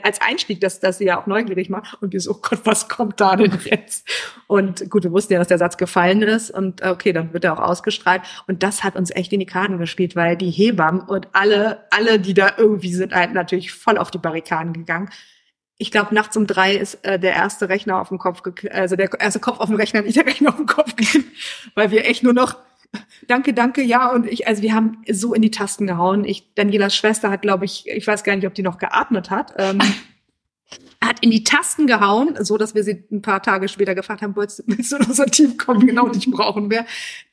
als 0.02 0.20
Einstieg, 0.20 0.60
dass, 0.60 0.80
dass 0.80 0.98
sie 0.98 1.06
ja 1.06 1.20
auch 1.20 1.26
neugierig 1.26 1.70
macht 1.70 2.02
und 2.02 2.12
wir 2.12 2.20
so, 2.20 2.32
oh 2.32 2.38
Gott, 2.42 2.60
was 2.64 2.88
kommt 2.88 3.18
da 3.20 3.34
denn 3.34 3.58
jetzt? 3.64 4.06
Und 4.46 4.90
gut, 4.90 5.04
wir 5.04 5.12
wussten 5.12 5.32
ja, 5.32 5.38
dass 5.38 5.48
der 5.48 5.58
Satz 5.58 5.76
gefallen 5.76 6.22
ist 6.22 6.50
und 6.50 6.82
äh, 6.82 6.88
okay, 6.88 7.12
dann 7.12 7.32
wird 7.32 7.44
er 7.44 7.54
auch 7.54 7.62
ausgestrahlt. 7.62 8.22
Und 8.46 8.62
das 8.62 8.84
hat 8.84 8.96
uns 8.96 9.10
echt 9.10 9.32
in 9.38 9.46
die 9.46 9.46
Karten 9.46 9.78
gespielt, 9.78 10.16
weil 10.16 10.36
die 10.36 10.50
Hebammen 10.50 11.00
und 11.00 11.28
alle, 11.32 11.86
alle, 11.90 12.18
die 12.18 12.34
da 12.34 12.52
irgendwie 12.56 12.92
sind, 12.92 13.14
halt 13.14 13.32
natürlich 13.32 13.72
voll 13.72 13.96
auf 13.96 14.10
die 14.10 14.18
Barrikaden 14.18 14.72
gegangen. 14.72 15.10
Ich 15.76 15.92
glaube, 15.92 16.12
nachts 16.12 16.36
um 16.36 16.46
drei 16.46 16.74
ist 16.74 17.04
äh, 17.04 17.20
der 17.20 17.34
erste 17.34 17.68
Rechner 17.68 18.00
auf 18.00 18.08
dem 18.08 18.18
Kopf, 18.18 18.42
also 18.72 18.96
der 18.96 19.10
erste 19.20 19.38
Kopf 19.38 19.60
auf 19.60 19.68
dem 19.68 19.76
Rechner, 19.76 20.02
nicht 20.02 20.16
der 20.16 20.26
Rechner 20.26 20.48
auf 20.50 20.56
dem 20.56 20.66
Kopf, 20.66 20.92
weil 21.74 21.90
wir 21.90 22.04
echt 22.04 22.22
nur 22.22 22.32
noch 22.32 22.56
Danke, 23.26 23.52
danke, 23.52 23.82
ja. 23.82 24.10
Und 24.10 24.26
ich, 24.26 24.46
also 24.46 24.62
wir 24.62 24.74
haben 24.74 25.02
so 25.10 25.34
in 25.34 25.42
die 25.42 25.50
Tasten 25.50 25.86
gehauen. 25.86 26.24
Ich, 26.24 26.54
Danielas 26.54 26.96
Schwester 26.96 27.30
hat, 27.30 27.42
glaube 27.42 27.66
ich, 27.66 27.86
ich 27.86 28.06
weiß 28.06 28.24
gar 28.24 28.34
nicht, 28.34 28.46
ob 28.46 28.54
die 28.54 28.62
noch 28.62 28.78
geatmet 28.78 29.28
hat. 29.30 29.52
Ähm, 29.58 29.78
hat 31.02 31.20
in 31.20 31.30
die 31.30 31.44
Tasten 31.44 31.86
gehauen, 31.86 32.36
so 32.40 32.58
dass 32.58 32.74
wir 32.74 32.84
sie 32.84 33.04
ein 33.10 33.22
paar 33.22 33.42
Tage 33.42 33.68
später 33.68 33.94
gefragt 33.94 34.22
haben, 34.22 34.36
willst, 34.36 34.62
willst 34.66 34.92
du 34.92 34.96
in 34.96 35.06
unser 35.06 35.26
Team 35.26 35.56
kommen? 35.56 35.86
Genau, 35.86 36.08
dich 36.08 36.30
brauchen 36.30 36.70
wir. 36.70 36.84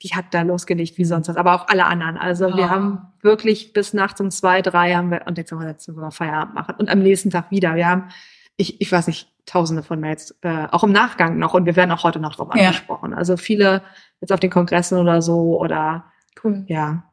Die 0.02 0.10
hat 0.10 0.26
da 0.32 0.44
losgelegt 0.44 0.98
wie 0.98 1.06
sonst 1.06 1.28
was, 1.28 1.36
aber 1.38 1.54
auch 1.54 1.68
alle 1.68 1.86
anderen. 1.86 2.18
Also 2.18 2.48
oh. 2.48 2.58
wir 2.58 2.70
haben 2.70 3.08
wirklich 3.22 3.74
bis 3.74 3.94
nachts 3.94 4.22
um 4.22 4.32
zwei, 4.32 4.62
drei 4.62 4.94
haben 4.94 5.12
wir, 5.12 5.24
und 5.26 5.38
jetzt 5.38 5.52
haben 5.52 5.60
wir 5.60 5.68
jetzt 5.68 5.86
sogar 5.86 6.12
Feierabend 6.12 6.56
machen 6.56 6.76
und 6.78 6.90
am 6.90 7.00
nächsten 7.00 7.30
Tag 7.30 7.52
wieder. 7.52 7.76
Wir 7.76 7.88
haben, 7.88 8.10
ich, 8.56 8.80
ich 8.80 8.92
weiß 8.92 9.08
nicht, 9.08 9.32
tausende 9.46 9.84
von 9.84 10.00
Mails, 10.00 10.36
äh, 10.42 10.68
auch 10.72 10.84
im 10.84 10.92
Nachgang 10.92 11.38
noch 11.38 11.54
und 11.54 11.66
wir 11.66 11.76
werden 11.76 11.92
auch 11.92 12.04
heute 12.04 12.20
noch 12.20 12.36
drauf 12.36 12.50
ja. 12.56 12.68
angesprochen. 12.68 13.14
Also 13.14 13.38
viele 13.38 13.84
jetzt 14.22 14.32
auf 14.32 14.40
den 14.40 14.50
Kongressen 14.50 14.98
oder 14.98 15.22
so 15.22 15.60
oder 15.60 16.06
cool. 16.44 16.64
ja, 16.68 17.04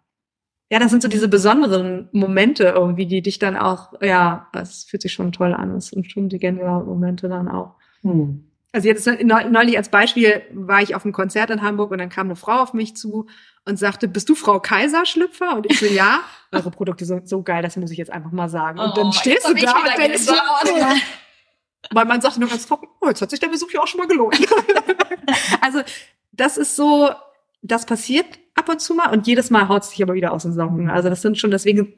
ja, 0.72 0.78
das 0.78 0.90
sind 0.90 1.02
so 1.02 1.08
diese 1.08 1.28
besonderen 1.28 2.08
Momente 2.12 2.64
irgendwie, 2.64 3.04
die 3.04 3.20
dich 3.20 3.38
dann 3.38 3.58
auch, 3.58 3.92
ja, 4.00 4.48
es 4.54 4.84
fühlt 4.84 5.02
sich 5.02 5.12
schon 5.12 5.30
toll 5.30 5.52
an. 5.52 5.76
Es 5.76 5.88
sind 5.88 6.10
schon 6.10 6.30
die 6.30 6.38
Gänsehaut-Momente 6.38 7.28
dann 7.28 7.46
auch. 7.46 7.74
Hm. 8.00 8.48
Also 8.72 8.88
jetzt 8.88 9.06
neulich 9.06 9.76
als 9.76 9.90
Beispiel 9.90 10.40
war 10.50 10.80
ich 10.80 10.94
auf 10.94 11.04
einem 11.04 11.12
Konzert 11.12 11.50
in 11.50 11.60
Hamburg 11.60 11.90
und 11.90 11.98
dann 11.98 12.08
kam 12.08 12.28
eine 12.28 12.36
Frau 12.36 12.62
auf 12.62 12.72
mich 12.72 12.96
zu 12.96 13.26
und 13.66 13.78
sagte, 13.78 14.08
bist 14.08 14.30
du 14.30 14.34
Frau 14.34 14.60
Kaiser-Schlüpfer? 14.60 15.56
Und 15.56 15.70
ich 15.70 15.78
so, 15.78 15.84
ja. 15.84 16.20
Eure 16.52 16.70
Produkte 16.70 17.04
sind 17.04 17.28
so 17.28 17.42
geil, 17.42 17.62
das 17.62 17.76
muss 17.76 17.90
ich 17.90 17.98
jetzt 17.98 18.10
einfach 18.10 18.32
mal 18.32 18.48
sagen. 18.48 18.78
Und 18.78 18.96
dann 18.96 19.08
oh, 19.08 19.12
stehst 19.12 19.46
du 19.46 19.52
da 19.52 19.72
und 19.72 19.98
denkst, 19.98 20.26
weil 21.90 22.06
man 22.06 22.22
sagt 22.22 22.38
nur 22.38 22.48
ganz 22.48 22.66
trocken, 22.66 22.88
oh, 23.02 23.08
jetzt 23.08 23.20
hat 23.20 23.28
sich 23.28 23.40
der 23.40 23.48
Besuch 23.48 23.70
ja 23.72 23.80
auch 23.82 23.86
schon 23.86 24.00
mal 24.00 24.08
gelohnt. 24.08 24.40
also 25.60 25.82
das 26.32 26.56
ist 26.56 26.76
so, 26.76 27.10
das 27.60 27.84
passiert 27.84 28.38
ab 28.55 28.68
und 28.68 28.80
zu 28.80 28.94
mal 28.94 29.11
und 29.11 29.26
jedes 29.26 29.50
Mal 29.50 29.68
haut 29.68 29.82
es 29.82 29.90
sich 29.90 30.03
aber 30.03 30.14
wieder 30.14 30.32
aus 30.32 30.42
den 30.42 30.53
Socken. 30.53 30.90
Also 30.90 31.09
das 31.09 31.22
sind 31.22 31.38
schon, 31.38 31.50
deswegen 31.50 31.94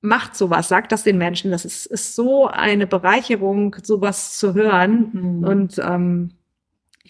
macht 0.00 0.36
sowas, 0.36 0.68
sagt 0.68 0.92
das 0.92 1.04
den 1.04 1.18
Menschen. 1.18 1.50
Das 1.50 1.64
ist, 1.64 1.86
ist 1.86 2.14
so 2.14 2.48
eine 2.48 2.86
Bereicherung, 2.86 3.76
sowas 3.82 4.38
zu 4.38 4.54
hören. 4.54 5.10
Mhm. 5.12 5.44
Und 5.44 5.78
ähm, 5.78 6.30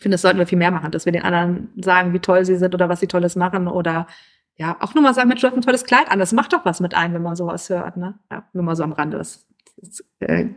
finde, 0.02 0.16
das 0.16 0.22
sollten 0.22 0.38
wir 0.38 0.46
viel 0.46 0.58
mehr 0.58 0.70
machen, 0.70 0.90
dass 0.90 1.06
wir 1.06 1.12
den 1.12 1.22
anderen 1.22 1.68
sagen, 1.76 2.12
wie 2.12 2.18
toll 2.18 2.44
sie 2.44 2.56
sind 2.56 2.74
oder 2.74 2.88
was 2.88 3.00
sie 3.00 3.06
Tolles 3.06 3.36
machen 3.36 3.68
oder 3.68 4.06
ja, 4.56 4.76
auch 4.80 4.94
nur 4.94 5.02
mal 5.02 5.14
sagen, 5.14 5.28
Mensch, 5.28 5.40
du 5.40 5.46
hast 5.46 5.56
ein 5.56 5.62
tolles 5.62 5.84
Kleid 5.84 6.10
an. 6.10 6.18
Das 6.18 6.32
macht 6.32 6.52
doch 6.52 6.64
was 6.64 6.80
mit 6.80 6.94
einem, 6.94 7.14
wenn 7.14 7.22
man 7.22 7.36
sowas 7.36 7.70
hört, 7.70 7.96
ne? 7.96 8.18
Ja, 8.30 8.44
nur 8.52 8.62
mal 8.62 8.76
so 8.76 8.82
am 8.82 8.92
Rande. 8.92 9.16
Das, 9.16 9.46
das 9.78 10.04
äh, 10.20 10.50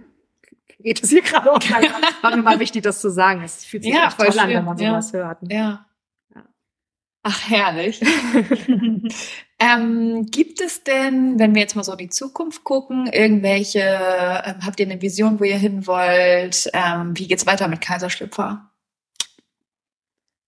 geht 0.79 1.01
es 1.01 1.09
hier 1.09 1.21
gerade 1.21 1.51
auch. 1.51 1.59
War 2.21 2.35
mir 2.35 2.41
mal 2.41 2.59
wichtig, 2.59 2.83
das 2.83 2.99
zu 2.99 3.09
sagen. 3.09 3.41
Es 3.41 3.63
fühlt 3.63 3.83
sich 3.83 3.93
ja, 3.93 4.09
voll 4.09 4.27
an, 4.37 4.49
wenn 4.49 4.65
man 4.65 4.77
sowas 4.77 5.11
ja. 5.13 5.19
hört. 5.19 5.43
Ne? 5.43 5.55
Ja. 5.55 5.85
Ach, 7.27 7.49
herrlich. 7.49 8.01
ähm, 9.59 10.27
gibt 10.27 10.61
es 10.61 10.83
denn, 10.83 11.39
wenn 11.39 11.55
wir 11.55 11.63
jetzt 11.63 11.75
mal 11.75 11.83
so 11.83 11.93
in 11.93 11.97
die 11.97 12.09
Zukunft 12.09 12.63
gucken, 12.63 13.07
irgendwelche, 13.07 13.79
ähm, 13.79 14.63
habt 14.63 14.79
ihr 14.79 14.85
eine 14.85 15.01
Vision, 15.01 15.39
wo 15.39 15.43
ihr 15.43 15.57
hin 15.57 15.87
wollt? 15.87 16.69
Ähm, 16.73 17.17
wie 17.17 17.27
geht's 17.27 17.47
weiter 17.47 17.67
mit 17.67 17.81
Kaiserschlüpfer? 17.81 18.69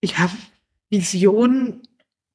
Ich 0.01 0.19
habe 0.19 0.33
Visionen. 0.91 1.81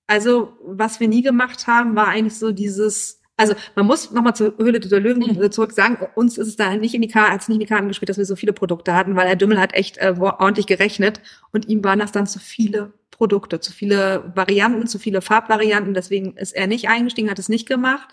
Also, 0.08 0.58
was 0.64 0.98
wir 0.98 1.06
nie 1.06 1.22
gemacht 1.22 1.68
haben, 1.68 1.94
war 1.94 2.08
eigentlich 2.08 2.36
so 2.36 2.50
dieses, 2.50 3.21
also 3.42 3.54
man 3.74 3.86
muss 3.86 4.10
nochmal 4.10 4.34
zur 4.34 4.54
Höhle 4.58 4.80
der 4.80 5.00
Löwen 5.00 5.36
mhm. 5.36 5.50
zurück 5.50 5.72
sagen, 5.72 5.98
uns 6.14 6.38
ist 6.38 6.48
es 6.48 6.56
da 6.56 6.74
nicht 6.76 6.94
in 6.94 7.02
die 7.02 7.08
Karte, 7.08 7.32
hat 7.32 7.42
es 7.42 7.48
nicht 7.48 7.56
in 7.56 7.60
die 7.60 7.66
Karten 7.66 7.88
gespielt, 7.88 8.08
dass 8.08 8.18
wir 8.18 8.24
so 8.24 8.36
viele 8.36 8.52
Produkte 8.52 8.94
hatten, 8.94 9.16
weil 9.16 9.28
Herr 9.28 9.36
Dümmel 9.36 9.60
hat 9.60 9.74
echt 9.74 9.98
äh, 9.98 10.14
ordentlich 10.18 10.66
gerechnet 10.66 11.20
und 11.52 11.68
ihm 11.68 11.82
waren 11.84 11.98
das 11.98 12.12
dann 12.12 12.26
zu 12.26 12.38
viele 12.38 12.92
Produkte, 13.10 13.60
zu 13.60 13.72
viele 13.72 14.32
Varianten, 14.34 14.86
zu 14.86 14.98
viele 14.98 15.20
Farbvarianten. 15.20 15.94
Deswegen 15.94 16.36
ist 16.36 16.52
er 16.52 16.66
nicht 16.66 16.88
eingestiegen, 16.88 17.30
hat 17.30 17.38
es 17.38 17.48
nicht 17.48 17.68
gemacht. 17.68 18.08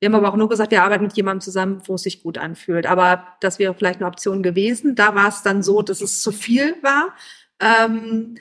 Wir 0.00 0.06
haben 0.08 0.14
aber 0.14 0.30
auch 0.30 0.36
nur 0.36 0.48
gesagt, 0.48 0.70
wir 0.70 0.82
arbeiten 0.82 1.04
mit 1.04 1.16
jemandem 1.16 1.42
zusammen, 1.42 1.82
wo 1.86 1.94
es 1.94 2.02
sich 2.02 2.22
gut 2.22 2.38
anfühlt. 2.38 2.86
Aber 2.86 3.26
das 3.40 3.58
wäre 3.58 3.74
vielleicht 3.74 4.00
eine 4.00 4.08
Option 4.08 4.42
gewesen. 4.42 4.94
Da 4.94 5.14
war 5.14 5.28
es 5.28 5.42
dann 5.42 5.62
so, 5.62 5.82
dass 5.82 6.00
es 6.00 6.22
zu 6.22 6.32
viel 6.32 6.74
war. 6.82 7.14
Ähm, 7.60 8.36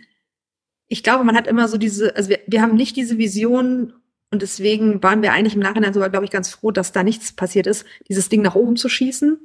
ich 0.87 1.03
glaube, 1.03 1.23
man 1.23 1.35
hat 1.35 1.47
immer 1.47 1.67
so 1.67 1.77
diese, 1.77 2.15
also 2.15 2.29
wir, 2.29 2.39
wir 2.47 2.61
haben 2.61 2.75
nicht 2.75 2.95
diese 2.95 3.17
Vision 3.17 3.93
und 4.32 4.41
deswegen 4.41 5.01
waren 5.01 5.21
wir 5.21 5.34
eigentlich 5.34 5.55
im 5.55 5.61
Nachhinein 5.61 5.93
sogar, 5.93 6.09
glaube 6.09 6.25
ich, 6.25 6.32
ganz 6.32 6.49
froh, 6.49 6.71
dass 6.71 6.91
da 6.91 7.03
nichts 7.03 7.34
passiert 7.34 7.67
ist, 7.67 7.86
dieses 8.07 8.30
Ding 8.30 8.41
nach 8.41 8.55
oben 8.55 8.75
zu 8.75 8.89
schießen. 8.89 9.39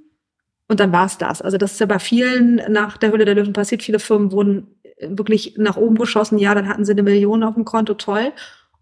Und 0.68 0.80
dann 0.80 0.92
war 0.92 1.06
es 1.06 1.18
das. 1.18 1.42
Also 1.42 1.56
das 1.56 1.72
ist 1.72 1.80
ja 1.80 1.86
bei 1.86 1.98
vielen 1.98 2.56
nach 2.70 2.96
der 2.96 3.12
Hülle 3.12 3.24
der 3.24 3.34
Löwen 3.34 3.52
passiert. 3.52 3.82
Viele 3.82 3.98
Firmen 3.98 4.32
wurden 4.32 4.80
wirklich 5.00 5.56
nach 5.58 5.76
oben 5.76 5.96
geschossen, 5.96 6.38
ja, 6.38 6.54
dann 6.54 6.68
hatten 6.68 6.84
sie 6.84 6.92
eine 6.92 7.02
Million 7.02 7.42
auf 7.42 7.54
dem 7.54 7.64
Konto, 7.64 7.94
toll. 7.94 8.32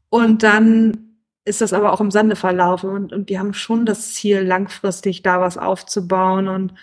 Und 0.09 0.43
dann 0.43 1.13
ist 1.45 1.61
das 1.61 1.73
aber 1.73 1.93
auch 1.93 2.01
im 2.01 2.11
Sande 2.11 2.37
verlaufen 2.37 2.91
und, 2.91 3.13
und 3.13 3.29
wir 3.29 3.41
haben 3.41 3.55
schon 3.55 3.87
das 3.87 4.15
Ziel, 4.15 4.41
langfristig 4.43 5.23
da 5.23 5.41
was 5.41 5.59
aufzubauen 5.59 6.47
und 6.49 6.75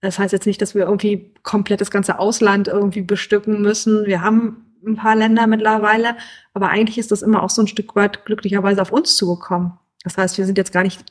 das 0.00 0.18
heißt 0.18 0.32
jetzt 0.32 0.46
nicht, 0.46 0.60
dass 0.60 0.74
wir 0.74 0.82
irgendwie 0.82 1.32
komplett 1.44 1.80
das 1.80 1.92
ganze 1.92 2.18
Ausland 2.18 2.66
irgendwie 2.66 3.02
bestücken 3.02 3.62
müssen. 3.62 4.04
Wir 4.04 4.20
haben 4.20 4.71
ein 4.84 4.96
paar 4.96 5.16
Länder 5.16 5.46
mittlerweile, 5.46 6.16
aber 6.54 6.68
eigentlich 6.68 6.98
ist 6.98 7.10
das 7.10 7.22
immer 7.22 7.42
auch 7.42 7.50
so 7.50 7.62
ein 7.62 7.68
Stück 7.68 7.94
weit 7.96 8.24
glücklicherweise 8.24 8.82
auf 8.82 8.92
uns 8.92 9.16
zugekommen. 9.16 9.72
Das 10.04 10.18
heißt, 10.18 10.38
wir 10.38 10.46
sind 10.46 10.58
jetzt 10.58 10.72
gar 10.72 10.82
nicht 10.82 11.04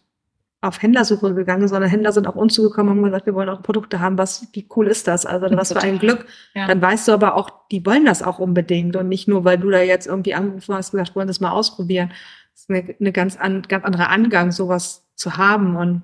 auf 0.61 0.82
Händlersuche 0.82 1.34
gegangen, 1.34 1.67
sondern 1.67 1.89
Händler 1.89 2.11
sind 2.11 2.28
auf 2.28 2.36
uns 2.36 2.53
zugekommen 2.53 2.91
und 2.91 2.97
haben 2.97 3.05
gesagt, 3.05 3.26
wir 3.26 3.34
wollen 3.34 3.49
auch 3.49 3.63
Produkte 3.63 3.99
haben, 3.99 4.19
was, 4.19 4.47
wie 4.53 4.67
cool 4.76 4.88
ist 4.88 5.07
das? 5.07 5.26
Also 5.26 5.47
was 5.57 5.74
für 5.74 5.82
ein 5.82 5.97
Glück. 5.97 6.28
Ja. 6.53 6.67
Dann 6.67 6.82
weißt 6.82 7.07
du 7.07 7.13
aber 7.13 7.36
auch, 7.36 7.49
die 7.72 7.84
wollen 7.84 8.05
das 8.05 8.22
auch 8.22 8.38
unbedingt 8.38 8.95
und 8.95 9.09
nicht 9.09 9.28
nur, 9.28 9.43
weil 9.43 9.57
du 9.57 9.72
da 9.72 9.82
jetzt 9.82 10.05
irgendwie 10.05 10.36
angerufen 10.36 10.76
hast, 10.76 10.91
gesagt, 10.91 11.15
wollen 11.15 11.28
das 11.28 11.39
mal 11.39 11.49
ausprobieren. 11.49 12.11
Das 12.53 12.61
ist 12.61 12.69
eine, 12.69 12.95
eine 12.99 13.11
ganz, 13.11 13.38
an, 13.38 13.63
ganz 13.63 13.84
andere 13.84 14.09
Angang, 14.09 14.51
sowas 14.51 15.07
zu 15.15 15.38
haben 15.38 15.76
und 15.76 16.03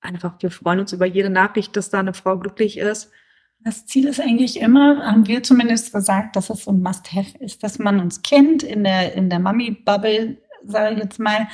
einfach, 0.00 0.34
wir 0.40 0.50
freuen 0.50 0.80
uns 0.80 0.94
über 0.94 1.04
jede 1.04 1.28
Nachricht, 1.28 1.76
dass 1.76 1.90
da 1.90 1.98
eine 1.98 2.14
Frau 2.14 2.38
glücklich 2.38 2.78
ist. 2.78 3.10
Das 3.62 3.84
Ziel 3.86 4.08
ist 4.08 4.20
eigentlich 4.20 4.58
immer, 4.58 5.04
haben 5.04 5.26
wir 5.26 5.42
zumindest 5.42 5.92
gesagt, 5.92 6.34
dass 6.34 6.48
es 6.48 6.64
so 6.64 6.72
ein 6.72 6.82
Must-Have 6.82 7.36
ist, 7.38 7.62
dass 7.62 7.78
man 7.78 8.00
uns 8.00 8.22
kennt 8.22 8.62
in 8.62 8.84
der, 8.84 9.14
in 9.14 9.28
der 9.28 9.38
Mummy-Bubble, 9.38 10.38
sage 10.64 10.94
ich 10.94 11.02
jetzt 11.02 11.18
mal, 11.18 11.46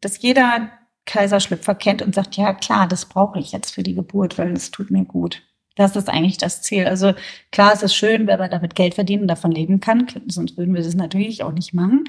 dass 0.00 0.20
jeder 0.20 0.70
Kaiserschlüpfer 1.06 1.74
kennt 1.74 2.02
und 2.02 2.14
sagt, 2.14 2.36
ja 2.36 2.52
klar, 2.52 2.86
das 2.86 3.06
brauche 3.06 3.38
ich 3.38 3.52
jetzt 3.52 3.74
für 3.74 3.82
die 3.82 3.94
Geburt, 3.94 4.38
weil 4.38 4.52
es 4.52 4.70
tut 4.70 4.90
mir 4.90 5.04
gut. 5.04 5.42
Das 5.74 5.96
ist 5.96 6.10
eigentlich 6.10 6.36
das 6.36 6.60
Ziel. 6.62 6.86
Also 6.86 7.14
klar, 7.50 7.72
es 7.72 7.82
ist 7.82 7.94
schön, 7.94 8.26
wenn 8.26 8.38
man 8.38 8.50
damit 8.50 8.74
Geld 8.74 8.94
verdienen 8.94 9.22
und 9.22 9.28
davon 9.28 9.52
leben 9.52 9.80
kann, 9.80 10.06
sonst 10.26 10.58
würden 10.58 10.74
wir 10.74 10.82
das 10.82 10.94
natürlich 10.94 11.42
auch 11.42 11.52
nicht 11.52 11.72
machen. 11.72 12.04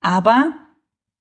Aber 0.00 0.52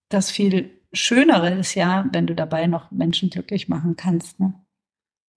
das 0.10 0.30
viel 0.30 0.72
Schönere 0.92 1.52
ist 1.52 1.74
ja, 1.76 2.06
wenn 2.12 2.28
du 2.28 2.36
dabei 2.36 2.68
noch 2.68 2.92
Menschen 2.92 3.30
glücklich 3.30 3.70
machen 3.70 3.96
kannst. 3.96 4.40
Ne? 4.40 4.54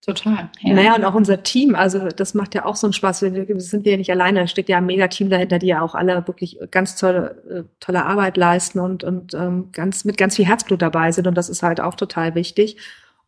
Total. 0.00 0.48
Ja. 0.60 0.74
Naja, 0.74 0.94
und 0.94 1.04
auch 1.04 1.14
unser 1.14 1.42
Team, 1.42 1.74
also 1.74 2.08
das 2.08 2.32
macht 2.32 2.54
ja 2.54 2.64
auch 2.64 2.76
so 2.76 2.86
einen 2.86 2.94
Spaß. 2.94 3.22
Wir, 3.22 3.48
wir 3.48 3.60
sind 3.60 3.84
ja 3.84 3.96
nicht 3.96 4.10
alleine, 4.10 4.40
da 4.40 4.46
steckt 4.46 4.68
ja 4.68 4.78
ein 4.78 4.86
Mega-Team 4.86 5.28
dahinter, 5.28 5.58
die 5.58 5.66
ja 5.66 5.82
auch 5.82 5.94
alle 5.94 6.26
wirklich 6.26 6.58
ganz 6.70 6.96
tolle, 6.96 7.42
äh, 7.50 7.64
tolle 7.80 8.06
Arbeit 8.06 8.36
leisten 8.36 8.78
und, 8.78 9.02
und 9.02 9.34
ähm, 9.34 9.70
ganz 9.72 10.04
mit 10.04 10.16
ganz 10.16 10.36
viel 10.36 10.46
Herzblut 10.46 10.82
dabei 10.82 11.10
sind. 11.10 11.26
Und 11.26 11.34
das 11.34 11.48
ist 11.48 11.62
halt 11.62 11.80
auch 11.80 11.94
total 11.94 12.34
wichtig. 12.36 12.78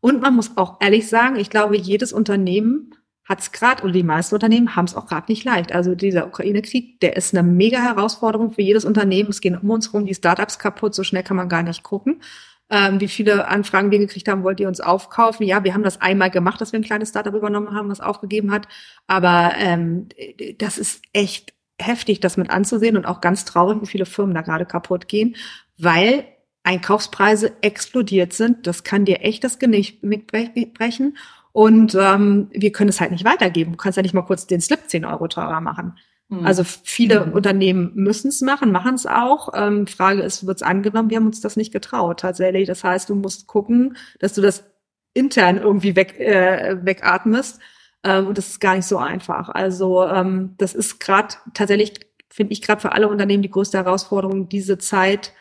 Und 0.01 0.23
man 0.23 0.35
muss 0.35 0.57
auch 0.57 0.77
ehrlich 0.81 1.09
sagen, 1.09 1.37
ich 1.37 1.51
glaube, 1.51 1.77
jedes 1.77 2.13
Unternehmen 2.13 2.95
hat 3.25 3.41
es 3.41 3.53
gerade, 3.53 3.83
oder 3.83 3.93
die 3.93 4.03
meisten 4.03 4.35
Unternehmen 4.35 4.75
haben 4.75 4.87
es 4.87 4.95
auch 4.95 5.07
gerade 5.07 5.31
nicht 5.31 5.45
leicht. 5.45 5.73
Also 5.73 5.95
dieser 5.95 6.27
Ukraine-Krieg, 6.29 7.01
der 7.01 7.17
ist 7.17 7.35
eine 7.35 7.47
mega 7.47 7.79
Herausforderung 7.79 8.53
für 8.53 8.63
jedes 8.63 8.85
Unternehmen. 8.85 9.31
Es 9.31 9.41
gehen 9.41 9.59
um 9.59 9.71
uns 9.71 9.93
rum 9.93 10.07
die 10.07 10.15
Startups 10.15 10.59
kaputt, 10.59 10.95
so 10.95 11.03
schnell 11.03 11.25
kann 11.25 11.37
man 11.37 11.49
gar 11.49 11.63
nicht 11.63 11.83
gucken 11.83 12.21
ähm, 12.71 13.01
wie 13.01 13.09
viele 13.09 13.49
Anfragen 13.49 13.91
wir 13.91 13.99
gekriegt 13.99 14.29
haben, 14.29 14.45
wollt 14.45 14.61
ihr 14.61 14.69
uns 14.69 14.81
aufkaufen? 14.81 15.45
Ja, 15.45 15.65
wir 15.65 15.75
haben 15.75 15.83
das 15.83 16.01
einmal 16.01 16.31
gemacht, 16.31 16.61
dass 16.61 16.73
wir 16.73 16.79
ein 16.79 16.85
kleines 16.85 17.11
Startup 17.11 17.35
übernommen 17.35 17.75
haben, 17.75 17.89
was 17.89 18.01
aufgegeben 18.01 18.53
hat. 18.53 18.69
Aber 19.07 19.53
ähm, 19.57 20.09
das 20.59 20.79
ist 20.79 21.03
echt 21.13 21.53
heftig, 21.81 22.21
das 22.21 22.37
mit 22.37 22.51
anzusehen 22.51 22.97
und 22.97 23.07
auch 23.07 23.21
ganz 23.21 23.45
traurig, 23.45 23.83
wie 23.83 23.87
viele 23.87 24.07
Firmen 24.07 24.35
da 24.35 24.43
gerade 24.43 24.67
kaputt 24.67 25.09
gehen, 25.09 25.37
weil 25.79 26.25
Einkaufspreise 26.63 27.53
explodiert 27.63 28.33
sind. 28.33 28.67
Das 28.67 28.85
kann 28.85 29.05
dir 29.05 29.23
echt 29.23 29.43
das 29.43 29.59
Genick 29.59 30.03
mitbrechen. 30.03 31.17
Und 31.53 31.97
ähm, 31.99 32.49
wir 32.53 32.71
können 32.71 32.91
es 32.91 33.01
halt 33.01 33.11
nicht 33.11 33.25
weitergeben. 33.25 33.73
Du 33.73 33.77
kannst 33.77 33.97
ja 33.97 34.03
nicht 34.03 34.15
mal 34.15 34.23
kurz 34.23 34.47
den 34.47 34.61
Slip 34.61 34.81
10 34.87 35.05
Euro 35.05 35.27
teurer 35.27 35.61
machen. 35.61 35.99
Mhm. 36.31 36.47
Also 36.47 36.65
viele 36.65 37.27
mhm. 37.27 37.33
Unternehmen 37.33 37.93
müssen 37.95 38.29
es 38.29 38.41
machen, 38.41 38.73
machen 38.73 38.95
es 38.95 39.05
auch. 39.05 39.51
Ähm, 39.55 39.87
Frage 39.87 40.23
ist, 40.23 40.47
wird 40.47 40.57
es 40.57 40.63
angenommen? 40.63 41.11
Wir 41.11 41.19
haben 41.19 41.27
uns 41.27 41.41
das 41.41 41.57
nicht 41.57 41.73
getraut 41.73 42.21
tatsächlich. 42.21 42.67
Das 42.67 42.85
heißt, 42.85 43.11
du 43.11 43.17
musst 43.17 43.47
gucken, 43.47 43.97
dass 44.21 44.33
du 44.33 44.41
das 44.41 44.65
intern 45.13 45.59
irgendwie 45.59 45.97
weg, 45.97 46.19
äh, 46.19 46.79
wegatmest. 46.83 47.61
Ähm, 48.05 48.29
und 48.29 48.39
das 48.39 48.49
ist 48.49 48.61
gar 48.61 48.77
nicht 48.77 48.87
so 48.87 48.97
einfach. 48.97 49.49
Also 49.49 50.07
ähm, 50.07 50.55
das 50.57 50.75
ist 50.75 51.01
gerade 51.01 51.35
tatsächlich, 51.53 51.95
finde 52.31 52.53
ich, 52.53 52.63
gerade 52.63 52.81
für 52.81 52.93
alle 52.93 53.09
Unternehmen 53.09 53.43
die 53.43 53.51
größte 53.51 53.79
Herausforderung, 53.79 54.49
diese 54.49 54.79
Zeit 54.79 55.33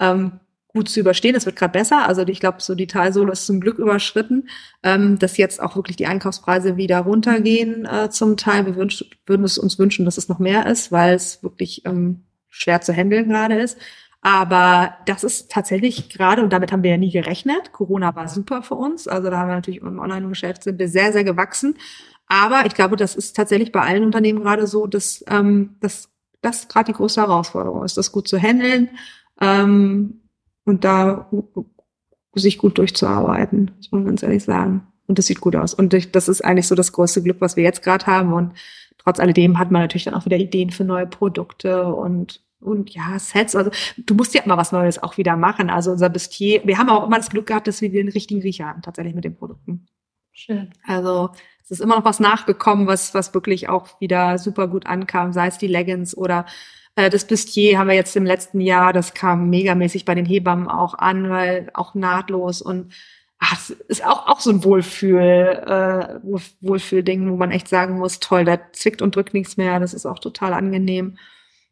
ähm, 0.00 0.40
gut 0.78 0.88
zu 0.88 1.00
überstehen. 1.00 1.34
Es 1.34 1.44
wird 1.44 1.56
gerade 1.56 1.72
besser. 1.72 2.06
Also 2.06 2.22
ich 2.22 2.38
glaube, 2.38 2.60
so 2.60 2.76
die 2.76 2.86
Talsohle 2.86 3.32
ist 3.32 3.46
zum 3.46 3.60
Glück 3.60 3.78
überschritten, 3.78 4.48
ähm, 4.84 5.18
dass 5.18 5.36
jetzt 5.36 5.60
auch 5.60 5.74
wirklich 5.74 5.96
die 5.96 6.06
Einkaufspreise 6.06 6.76
wieder 6.76 7.00
runtergehen 7.00 7.84
äh, 7.84 8.10
zum 8.10 8.36
Teil. 8.36 8.64
Wir 8.64 8.76
wünsch, 8.76 9.04
würden 9.26 9.44
es 9.44 9.58
uns 9.58 9.78
wünschen, 9.78 10.04
dass 10.04 10.18
es 10.18 10.28
noch 10.28 10.38
mehr 10.38 10.66
ist, 10.66 10.92
weil 10.92 11.14
es 11.14 11.42
wirklich 11.42 11.84
ähm, 11.84 12.22
schwer 12.48 12.80
zu 12.80 12.92
handeln 12.92 13.28
gerade 13.28 13.56
ist. 13.56 13.76
Aber 14.20 14.96
das 15.06 15.24
ist 15.24 15.50
tatsächlich 15.50 16.10
gerade, 16.10 16.42
und 16.42 16.52
damit 16.52 16.70
haben 16.70 16.84
wir 16.84 16.92
ja 16.92 16.96
nie 16.96 17.10
gerechnet. 17.10 17.72
Corona 17.72 18.14
war 18.14 18.28
super 18.28 18.62
für 18.62 18.76
uns. 18.76 19.08
Also 19.08 19.30
da 19.30 19.38
haben 19.38 19.48
wir 19.48 19.56
natürlich 19.56 19.80
im 19.80 19.98
Online-Geschäft 19.98 20.62
sind 20.62 20.78
wir 20.78 20.88
sehr, 20.88 21.12
sehr 21.12 21.24
gewachsen. 21.24 21.76
Aber 22.28 22.66
ich 22.66 22.74
glaube, 22.74 22.96
das 22.96 23.16
ist 23.16 23.34
tatsächlich 23.34 23.72
bei 23.72 23.80
allen 23.80 24.04
Unternehmen 24.04 24.42
gerade 24.42 24.66
so, 24.68 24.86
dass, 24.86 25.24
ähm, 25.28 25.76
das 25.80 26.08
gerade 26.68 26.92
die 26.92 26.96
große 26.96 27.20
Herausforderung 27.20 27.84
ist, 27.84 27.96
das 27.96 28.12
gut 28.12 28.28
zu 28.28 28.38
handeln. 28.38 28.90
Ähm, 29.40 30.20
und 30.68 30.84
da 30.84 31.28
sich 32.34 32.58
gut 32.58 32.78
durchzuarbeiten, 32.78 33.72
muss 33.76 33.90
man 33.90 34.04
ganz 34.04 34.22
ehrlich 34.22 34.44
sagen. 34.44 34.86
Und 35.06 35.18
das 35.18 35.26
sieht 35.26 35.40
gut 35.40 35.56
aus. 35.56 35.74
Und 35.74 35.94
das 36.14 36.28
ist 36.28 36.44
eigentlich 36.44 36.68
so 36.68 36.74
das 36.74 36.92
größte 36.92 37.22
Glück, 37.22 37.40
was 37.40 37.56
wir 37.56 37.64
jetzt 37.64 37.82
gerade 37.82 38.06
haben. 38.06 38.32
Und 38.32 38.52
trotz 38.98 39.18
alledem 39.18 39.58
hat 39.58 39.70
man 39.70 39.82
natürlich 39.82 40.04
dann 40.04 40.14
auch 40.14 40.26
wieder 40.26 40.36
Ideen 40.36 40.70
für 40.70 40.84
neue 40.84 41.06
Produkte 41.06 41.92
und 41.92 42.44
und 42.60 42.90
ja, 42.90 43.16
Sets, 43.20 43.54
also 43.54 43.70
du 43.96 44.14
musst 44.14 44.34
ja 44.34 44.42
immer 44.42 44.56
was 44.56 44.72
Neues 44.72 45.00
auch 45.00 45.16
wieder 45.16 45.36
machen. 45.36 45.70
Also 45.70 45.92
unser 45.92 46.10
Bustier, 46.10 46.60
wir 46.64 46.76
haben 46.76 46.88
auch 46.88 47.06
immer 47.06 47.18
das 47.18 47.30
Glück 47.30 47.46
gehabt, 47.46 47.68
dass 47.68 47.80
wir 47.80 47.88
den 47.88 48.08
richtigen 48.08 48.42
Riecher 48.42 48.66
haben, 48.66 48.82
tatsächlich 48.82 49.14
mit 49.14 49.24
den 49.24 49.36
Produkten. 49.36 49.86
Schön. 50.32 50.70
Also 50.84 51.30
es 51.62 51.70
ist 51.70 51.80
immer 51.80 51.96
noch 51.96 52.04
was 52.04 52.18
nachgekommen, 52.18 52.88
was, 52.88 53.14
was 53.14 53.32
wirklich 53.32 53.68
auch 53.68 54.00
wieder 54.00 54.38
super 54.38 54.66
gut 54.66 54.86
ankam, 54.86 55.32
sei 55.32 55.46
es 55.46 55.58
die 55.58 55.68
Leggings 55.68 56.16
oder 56.16 56.46
das 56.98 57.26
Bustier 57.26 57.78
haben 57.78 57.88
wir 57.88 57.94
jetzt 57.94 58.16
im 58.16 58.26
letzten 58.26 58.60
Jahr, 58.60 58.92
das 58.92 59.14
kam 59.14 59.50
megamäßig 59.50 60.04
bei 60.04 60.14
den 60.14 60.26
Hebammen 60.26 60.68
auch 60.68 60.94
an, 60.94 61.30
weil 61.30 61.70
auch 61.74 61.94
nahtlos 61.94 62.60
und 62.60 62.92
ach, 63.38 63.50
das 63.50 63.70
ist 63.70 64.04
auch, 64.04 64.26
auch 64.26 64.40
so 64.40 64.50
ein 64.50 64.64
Wohlfühl, 64.64 65.20
äh, 65.20 66.18
Wohlfühlding, 66.60 67.30
wo 67.30 67.36
man 67.36 67.52
echt 67.52 67.68
sagen 67.68 67.98
muss, 67.98 68.18
toll, 68.20 68.44
da 68.44 68.58
zwickt 68.72 69.00
und 69.00 69.14
drückt 69.14 69.34
nichts 69.34 69.56
mehr, 69.56 69.78
das 69.80 69.94
ist 69.94 70.06
auch 70.06 70.18
total 70.18 70.52
angenehm. 70.52 71.16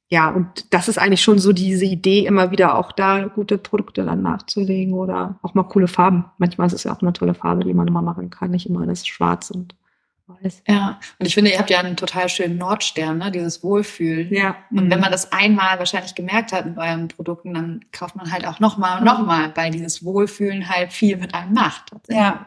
Ja, 0.08 0.30
und 0.30 0.72
das 0.72 0.86
ist 0.88 0.98
eigentlich 0.98 1.22
schon 1.22 1.40
so 1.40 1.52
diese 1.52 1.84
Idee, 1.84 2.26
immer 2.26 2.52
wieder 2.52 2.78
auch 2.78 2.92
da 2.92 3.24
gute 3.26 3.58
Produkte 3.58 4.04
dann 4.04 4.22
nachzulegen 4.22 4.94
oder 4.94 5.40
auch 5.42 5.54
mal 5.54 5.64
coole 5.64 5.88
Farben. 5.88 6.26
Manchmal 6.38 6.68
ist 6.68 6.74
es 6.74 6.84
ja 6.84 6.94
auch 6.94 7.02
eine 7.02 7.12
tolle 7.12 7.34
Farbe, 7.34 7.64
die 7.64 7.74
man 7.74 7.88
immer 7.88 8.02
machen 8.02 8.30
kann, 8.30 8.52
nicht 8.52 8.68
immer 8.68 8.82
alles 8.82 9.04
schwarz 9.04 9.50
und 9.50 9.74
weiß. 10.28 10.62
Ja, 10.68 11.00
und 11.18 11.26
ich 11.26 11.34
finde, 11.34 11.50
ihr 11.52 11.58
habt 11.58 11.70
ja 11.70 11.78
einen 11.78 11.96
total 11.96 12.28
schönen 12.28 12.58
Nordstern, 12.58 13.18
ne? 13.18 13.30
dieses 13.30 13.62
Wohlfühlen. 13.62 14.32
Ja. 14.32 14.56
Und 14.70 14.90
wenn 14.90 15.00
man 15.00 15.10
das 15.10 15.32
einmal 15.32 15.78
wahrscheinlich 15.78 16.14
gemerkt 16.14 16.52
hat 16.52 16.66
in 16.66 16.78
euren 16.78 17.08
Produkten, 17.08 17.54
dann 17.54 17.84
kauft 17.92 18.16
man 18.16 18.30
halt 18.30 18.46
auch 18.46 18.60
nochmal 18.60 18.98
und 18.98 19.04
nochmal, 19.04 19.52
weil 19.54 19.70
dieses 19.70 20.04
Wohlfühlen 20.04 20.68
halt 20.68 20.92
viel 20.92 21.16
mit 21.16 21.34
einem 21.34 21.52
macht. 21.52 21.90
Ja. 22.08 22.46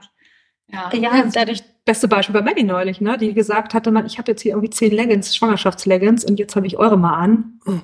Ja, 0.71 0.93
ja 0.93 1.23
dadurch. 1.31 1.63
Beste 1.85 2.07
Beispiel 2.07 2.33
bei 2.33 2.43
Maggie 2.43 2.63
neulich, 2.63 3.01
ne? 3.01 3.17
die 3.17 3.33
gesagt 3.33 3.73
hatte, 3.73 3.89
man, 3.89 4.05
ich 4.05 4.19
habe 4.19 4.29
jetzt 4.29 4.43
hier 4.43 4.51
irgendwie 4.51 4.69
zehn 4.69 4.91
Leggings, 4.91 5.35
Schwangerschaftsleggings 5.35 6.23
und 6.23 6.37
jetzt 6.37 6.55
habe 6.55 6.67
ich 6.67 6.77
eure 6.77 6.99
mal 6.99 7.15
an. 7.15 7.59
Oh 7.65 7.79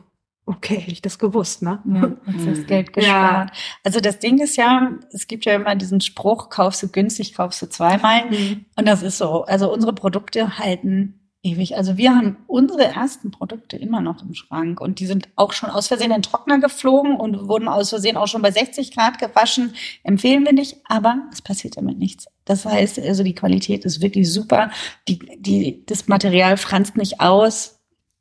okay, 0.46 0.78
hätte 0.78 0.92
ich 0.92 1.02
das 1.02 1.20
gewusst, 1.20 1.62
ne? 1.62 1.82
Ja, 1.86 2.12
hast 2.34 2.48
das 2.48 2.68
Geld 2.68 2.94
gespart. 2.94 3.50
Ja. 3.50 3.56
Also 3.84 4.00
das 4.00 4.20
Ding 4.20 4.40
ist 4.40 4.56
ja, 4.58 4.92
es 5.12 5.28
gibt 5.28 5.46
ja 5.46 5.54
immer 5.54 5.76
diesen 5.76 6.02
Spruch, 6.02 6.50
kaufst 6.50 6.84
du 6.84 6.88
günstig, 6.88 7.34
kaufst 7.34 7.62
du 7.62 7.68
zweimal. 7.68 8.30
Mhm. 8.30 8.66
Und 8.76 8.88
das 8.88 9.02
ist 9.02 9.18
so. 9.18 9.44
Also 9.46 9.72
unsere 9.72 9.94
Produkte 9.94 10.58
halten 10.58 11.20
ewig. 11.46 11.78
Also 11.78 11.96
wir 11.96 12.14
haben 12.16 12.38
unsere 12.48 12.84
ersten 12.84 13.32
Produkte 13.32 13.78
immer 13.78 14.02
noch 14.02 14.22
im 14.24 14.34
Schrank 14.34 14.82
und 14.82 15.00
die 15.00 15.06
sind 15.06 15.30
auch 15.36 15.54
schon 15.54 15.70
aus 15.70 15.88
Versehen 15.88 16.08
in 16.08 16.18
den 16.18 16.22
Trockner 16.24 16.60
geflogen 16.60 17.16
und 17.16 17.48
wurden 17.48 17.68
aus 17.68 17.90
Versehen 17.90 18.18
auch 18.18 18.28
schon 18.28 18.42
bei 18.42 18.52
60 18.52 18.94
Grad 18.94 19.20
gewaschen. 19.20 19.74
Empfehlen 20.04 20.44
wir 20.44 20.54
nicht, 20.54 20.78
aber 20.86 21.22
es 21.32 21.42
passiert 21.42 21.78
damit 21.78 22.00
nichts. 22.00 22.26
Das 22.46 22.66
heißt, 22.66 23.00
also 23.00 23.24
die 23.24 23.36
Qualität 23.36 23.86
ist 23.86 24.02
wirklich 24.02 24.32
super. 24.32 24.72
Die, 25.08 25.20
die, 25.38 25.86
das 25.86 26.08
Material 26.08 26.58
franzt 26.58 26.98
nicht 26.98 27.22
aus 27.22 27.75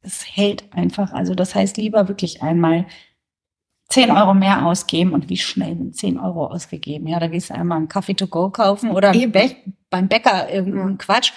es 0.04 0.24
hält 0.36 0.64
einfach. 0.72 1.12
Also 1.12 1.34
das 1.34 1.54
heißt, 1.54 1.76
lieber 1.76 2.08
wirklich 2.08 2.42
einmal 2.42 2.86
10 3.88 4.10
Euro 4.10 4.34
mehr 4.34 4.66
ausgeben 4.66 5.12
und 5.12 5.28
wie 5.28 5.36
schnell 5.36 5.76
sind 5.76 5.96
10 5.96 6.18
Euro 6.18 6.46
ausgegeben? 6.46 7.06
Ja, 7.06 7.20
da 7.20 7.28
gehst 7.28 7.50
du 7.50 7.54
einmal 7.54 7.78
einen 7.78 7.88
Kaffee 7.88 8.14
to 8.14 8.26
go 8.26 8.50
kaufen 8.50 8.90
oder 8.90 9.12
beim 9.90 10.08
Bäcker 10.08 10.50
irgendeinen 10.50 10.92
ja. 10.92 10.96
Quatsch. 10.96 11.32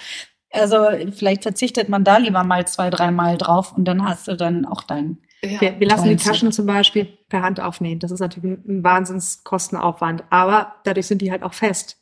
Also 0.50 0.86
vielleicht 1.12 1.42
verzichtet 1.42 1.88
man 1.88 2.04
da 2.04 2.16
lieber 2.16 2.42
mal 2.42 2.66
zwei, 2.66 2.90
dreimal 2.90 3.36
drauf 3.36 3.76
und 3.76 3.84
dann 3.84 4.06
hast 4.06 4.28
du 4.28 4.36
dann 4.36 4.64
auch 4.64 4.82
dein. 4.82 5.18
Ja. 5.42 5.60
Wir, 5.60 5.78
wir 5.78 5.86
lassen 5.86 6.08
die 6.08 6.16
Taschen 6.16 6.50
zum 6.50 6.66
Beispiel 6.66 7.04
per 7.28 7.42
Hand 7.42 7.60
aufnehmen. 7.60 8.00
Das 8.00 8.10
ist 8.10 8.20
natürlich 8.20 8.58
ein 8.66 8.82
Wahnsinnskostenaufwand. 8.82 10.24
Aber 10.30 10.74
dadurch 10.84 11.06
sind 11.06 11.22
die 11.22 11.30
halt 11.30 11.42
auch 11.42 11.54
fest. 11.54 11.96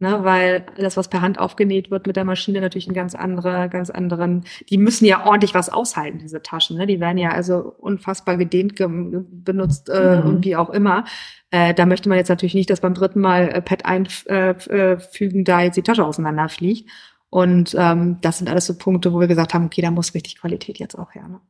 Ne, 0.00 0.24
weil 0.24 0.66
das, 0.76 0.96
was 0.96 1.08
per 1.08 1.22
Hand 1.22 1.38
aufgenäht 1.38 1.92
wird 1.92 2.08
mit 2.08 2.16
der 2.16 2.24
Maschine, 2.24 2.60
natürlich 2.60 2.88
ein 2.88 2.94
ganz 2.94 3.14
anderer, 3.14 3.68
ganz 3.68 3.90
anderen, 3.90 4.44
die 4.68 4.76
müssen 4.76 5.04
ja 5.04 5.24
ordentlich 5.24 5.54
was 5.54 5.70
aushalten, 5.70 6.18
diese 6.18 6.42
Taschen. 6.42 6.76
Ne? 6.76 6.88
Die 6.88 6.98
werden 6.98 7.16
ja 7.16 7.30
also 7.30 7.72
unfassbar 7.78 8.36
gedehnt 8.36 8.74
ge 8.74 8.88
benutzt 8.88 9.88
äh, 9.88 10.16
mhm. 10.16 10.28
und 10.28 10.44
wie 10.44 10.56
auch 10.56 10.70
immer. 10.70 11.04
Äh, 11.52 11.74
da 11.74 11.86
möchte 11.86 12.08
man 12.08 12.18
jetzt 12.18 12.28
natürlich 12.28 12.56
nicht, 12.56 12.70
dass 12.70 12.80
beim 12.80 12.94
dritten 12.94 13.20
Mal 13.20 13.48
äh, 13.50 13.62
Pad 13.62 13.84
einfügen, 13.86 15.40
äh, 15.40 15.44
da 15.44 15.60
jetzt 15.60 15.76
die 15.76 15.82
Tasche 15.82 16.04
auseinanderfliegt. 16.04 16.90
Und 17.30 17.76
ähm, 17.78 18.18
das 18.20 18.38
sind 18.38 18.50
alles 18.50 18.66
so 18.66 18.76
Punkte, 18.76 19.12
wo 19.12 19.20
wir 19.20 19.28
gesagt 19.28 19.54
haben, 19.54 19.66
okay, 19.66 19.80
da 19.80 19.92
muss 19.92 20.14
richtig 20.14 20.40
Qualität 20.40 20.78
jetzt 20.78 20.98
auch 20.98 21.14
her. 21.14 21.28
Ne? 21.28 21.40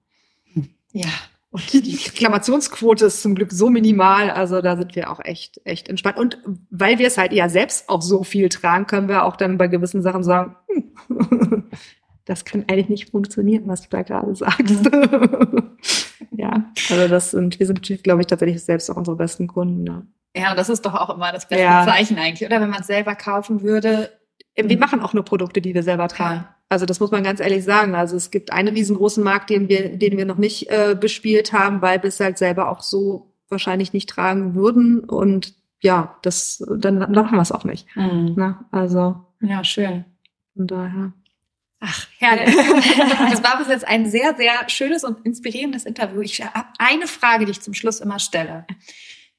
Ja, 0.92 1.08
und 1.54 1.72
die 1.72 1.94
Reklamationsquote 1.94 3.06
ist 3.06 3.22
zum 3.22 3.36
Glück 3.36 3.52
so 3.52 3.70
minimal, 3.70 4.28
also 4.28 4.60
da 4.60 4.76
sind 4.76 4.96
wir 4.96 5.08
auch 5.08 5.20
echt, 5.22 5.60
echt 5.62 5.88
entspannt. 5.88 6.18
Und 6.18 6.40
weil 6.70 6.98
wir 6.98 7.06
es 7.06 7.16
halt 7.16 7.32
ja 7.32 7.48
selbst 7.48 7.88
auch 7.88 8.02
so 8.02 8.24
viel 8.24 8.48
tragen, 8.48 8.88
können 8.88 9.06
wir 9.06 9.24
auch 9.24 9.36
dann 9.36 9.56
bei 9.56 9.68
gewissen 9.68 10.02
Sachen 10.02 10.24
sagen, 10.24 10.56
hm, 10.66 11.70
das 12.24 12.44
kann 12.44 12.64
eigentlich 12.66 12.88
nicht 12.88 13.10
funktionieren, 13.12 13.68
was 13.68 13.82
du 13.82 13.88
da 13.88 14.02
gerade 14.02 14.34
sagst. 14.34 14.90
ja, 16.32 16.72
also 16.90 17.06
das 17.06 17.30
sind, 17.30 17.60
wir 17.60 17.66
sind, 17.68 18.02
glaube 18.02 18.22
ich, 18.22 18.26
tatsächlich 18.26 18.64
selbst 18.64 18.90
auch 18.90 18.96
unsere 18.96 19.16
besten 19.16 19.46
Kunden. 19.46 19.86
Ja. 19.86 20.02
Ja, 20.36 20.50
und 20.50 20.58
das 20.58 20.68
ist 20.68 20.84
doch 20.84 20.94
auch 20.94 21.14
immer 21.14 21.30
das 21.30 21.46
beste 21.46 21.62
ja. 21.62 21.84
Zeichen 21.84 22.18
eigentlich, 22.18 22.44
oder? 22.48 22.60
Wenn 22.60 22.70
man 22.70 22.80
es 22.80 22.88
selber 22.88 23.14
kaufen 23.14 23.62
würde. 23.62 24.10
Wir 24.56 24.78
machen 24.78 25.00
auch 25.00 25.12
nur 25.12 25.24
Produkte, 25.24 25.60
die 25.60 25.74
wir 25.74 25.82
selber 25.82 26.08
tragen. 26.08 26.40
Ja. 26.40 26.54
Also 26.68 26.86
das 26.86 27.00
muss 27.00 27.10
man 27.10 27.24
ganz 27.24 27.40
ehrlich 27.40 27.64
sagen. 27.64 27.94
Also 27.94 28.16
es 28.16 28.30
gibt 28.30 28.52
einen 28.52 28.74
riesengroßen 28.74 29.22
Markt, 29.22 29.50
den 29.50 29.68
wir, 29.68 29.96
den 29.96 30.16
wir 30.16 30.24
noch 30.24 30.38
nicht 30.38 30.70
äh, 30.70 30.96
bespielt 30.98 31.52
haben, 31.52 31.82
weil 31.82 32.02
wir 32.02 32.08
es 32.08 32.20
halt 32.20 32.38
selber 32.38 32.70
auch 32.70 32.80
so 32.80 33.32
wahrscheinlich 33.48 33.92
nicht 33.92 34.08
tragen 34.08 34.54
würden. 34.54 35.00
Und 35.00 35.54
ja, 35.80 36.16
das 36.22 36.64
dann, 36.68 37.00
dann 37.00 37.12
machen 37.12 37.36
wir 37.36 37.42
es 37.42 37.52
auch 37.52 37.64
nicht. 37.64 37.86
Mhm. 37.96 38.34
Na, 38.36 38.64
also 38.70 39.24
ja, 39.40 39.62
schön. 39.64 40.04
Von 40.56 40.66
daher. 40.66 41.12
Ach, 41.80 42.06
herrlich. 42.18 42.54
Es 43.32 43.42
war 43.42 43.58
bis 43.58 43.68
jetzt 43.68 43.86
ein 43.86 44.06
sehr, 44.06 44.34
sehr 44.36 44.68
schönes 44.68 45.04
und 45.04 45.24
inspirierendes 45.26 45.84
Interview. 45.84 46.22
Ich 46.22 46.42
habe 46.42 46.66
eine 46.78 47.06
Frage, 47.06 47.44
die 47.44 47.50
ich 47.50 47.60
zum 47.60 47.74
Schluss 47.74 48.00
immer 48.00 48.18
stelle. 48.18 48.66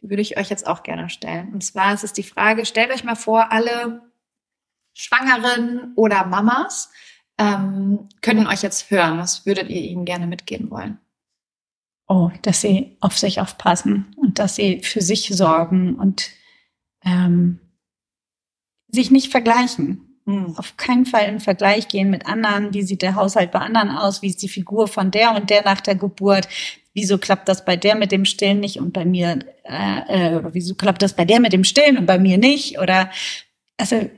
Die 0.01 0.09
würde 0.09 0.21
ich 0.21 0.37
euch 0.37 0.49
jetzt 0.49 0.67
auch 0.67 0.83
gerne 0.83 1.09
stellen. 1.09 1.53
Und 1.53 1.63
zwar 1.63 1.93
ist 1.93 2.03
es 2.03 2.13
die 2.13 2.23
Frage, 2.23 2.65
stellt 2.65 2.91
euch 2.93 3.03
mal 3.03 3.15
vor, 3.15 3.51
alle 3.51 4.01
Schwangeren 4.95 5.93
oder 5.95 6.25
Mamas 6.25 6.89
ähm, 7.37 8.07
können 8.21 8.47
euch 8.47 8.63
jetzt 8.63 8.89
hören. 8.89 9.19
Was 9.19 9.45
würdet 9.45 9.69
ihr 9.69 9.81
ihnen 9.81 10.05
gerne 10.05 10.25
mitgeben 10.25 10.71
wollen? 10.71 10.99
Oh, 12.07 12.31
dass 12.43 12.61
sie 12.61 12.97
auf 13.01 13.17
sich 13.17 13.41
aufpassen 13.41 14.15
und 14.17 14.39
dass 14.39 14.55
sie 14.55 14.81
für 14.83 15.01
sich 15.01 15.27
sorgen 15.27 15.95
und 15.95 16.29
ähm, 17.03 17.59
sich 18.87 19.11
nicht 19.11 19.31
vergleichen. 19.31 20.21
Hm. 20.25 20.55
Auf 20.57 20.77
keinen 20.77 21.05
Fall 21.05 21.27
in 21.27 21.39
Vergleich 21.39 21.87
gehen 21.89 22.09
mit 22.09 22.25
anderen. 22.25 22.73
Wie 22.73 22.83
sieht 22.83 23.01
der 23.01 23.15
Haushalt 23.15 23.51
bei 23.51 23.59
anderen 23.59 23.89
aus? 23.89 24.21
Wie 24.21 24.29
ist 24.29 24.41
die 24.41 24.49
Figur 24.49 24.87
von 24.87 25.11
der 25.11 25.35
und 25.35 25.49
der 25.49 25.63
nach 25.63 25.81
der 25.81 25.95
Geburt? 25.95 26.47
Wieso 26.93 27.17
klappt 27.17 27.49
das 27.49 27.65
bei 27.65 27.75
der 27.75 27.95
mit 27.95 28.13
dem 28.13 28.23
Stillen 28.23 28.61
nicht 28.61 28.79
und 28.79 28.93
bei 28.93 29.03
mir? 29.03 29.39
Äh, 29.63 30.31
äh, 30.31 30.35
oder 30.37 30.53
wieso 30.53 30.75
klappt 30.75 31.01
das 31.01 31.15
bei 31.15 31.25
der 31.25 31.41
mit 31.41 31.51
dem 31.51 31.65
Stillen 31.65 31.97
und 31.97 32.05
bei 32.05 32.17
mir 32.17 32.37
nicht? 32.37 32.79
Oder 32.79 33.11
also 33.77 34.09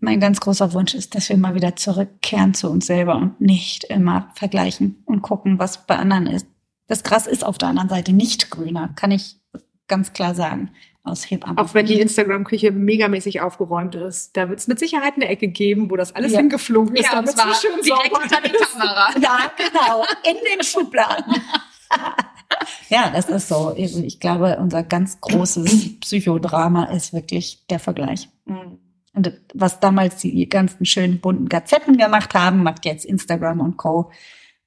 mein 0.00 0.20
ganz 0.20 0.40
großer 0.40 0.72
Wunsch 0.72 0.94
ist, 0.94 1.14
dass 1.14 1.28
wir 1.28 1.36
mal 1.36 1.54
wieder 1.54 1.74
zurückkehren 1.76 2.54
zu 2.54 2.70
uns 2.70 2.86
selber 2.86 3.16
und 3.16 3.40
nicht 3.40 3.84
immer 3.84 4.30
vergleichen 4.34 5.02
und 5.04 5.22
gucken, 5.22 5.58
was 5.58 5.86
bei 5.86 5.96
anderen 5.96 6.26
ist. 6.26 6.46
Das 6.86 7.02
Gras 7.02 7.26
ist 7.26 7.44
auf 7.44 7.58
der 7.58 7.68
anderen 7.68 7.88
Seite 7.88 8.12
nicht 8.12 8.50
grüner, 8.50 8.90
kann 8.94 9.10
ich 9.10 9.40
ganz 9.88 10.12
klar 10.12 10.34
sagen. 10.34 10.70
Aus 11.02 11.30
Hebammen. 11.30 11.56
Auch 11.58 11.72
wenn 11.72 11.86
die 11.86 12.00
Instagram-Küche 12.00 12.72
megamäßig 12.72 13.40
aufgeräumt 13.40 13.94
ist, 13.94 14.36
da 14.36 14.48
wird 14.48 14.58
es 14.58 14.66
mit 14.66 14.80
Sicherheit 14.80 15.14
eine 15.14 15.28
Ecke 15.28 15.46
geben, 15.46 15.88
wo 15.88 15.94
das 15.94 16.12
alles 16.16 16.32
ja. 16.32 16.38
hingeflogen 16.38 16.96
ist. 16.96 17.12
Ja, 17.12 17.20
und 17.20 17.28
zwar 17.28 17.54
schön 17.54 17.80
direkt 17.80 18.12
unter 18.12 18.40
die 18.40 18.50
Kamera. 18.50 19.10
Ja, 19.20 19.52
genau, 19.56 20.02
in 20.28 20.36
den 20.50 20.64
Schubladen. 20.64 21.32
ja, 22.88 23.10
das 23.10 23.28
ist 23.28 23.46
so. 23.46 23.72
Ich 23.76 24.18
glaube, 24.18 24.58
unser 24.60 24.82
ganz 24.82 25.20
großes 25.20 26.00
Psychodrama 26.00 26.86
ist 26.86 27.12
wirklich 27.12 27.64
der 27.70 27.78
Vergleich. 27.78 28.28
Mhm. 28.44 28.80
Und 29.16 29.32
was 29.54 29.80
damals 29.80 30.18
die 30.18 30.46
ganzen 30.46 30.84
schönen 30.84 31.20
bunten 31.20 31.48
Gazetten 31.48 31.96
gemacht 31.96 32.34
haben, 32.34 32.62
macht 32.62 32.84
jetzt 32.84 33.06
Instagram 33.06 33.60
und 33.60 33.78
Co. 33.78 34.10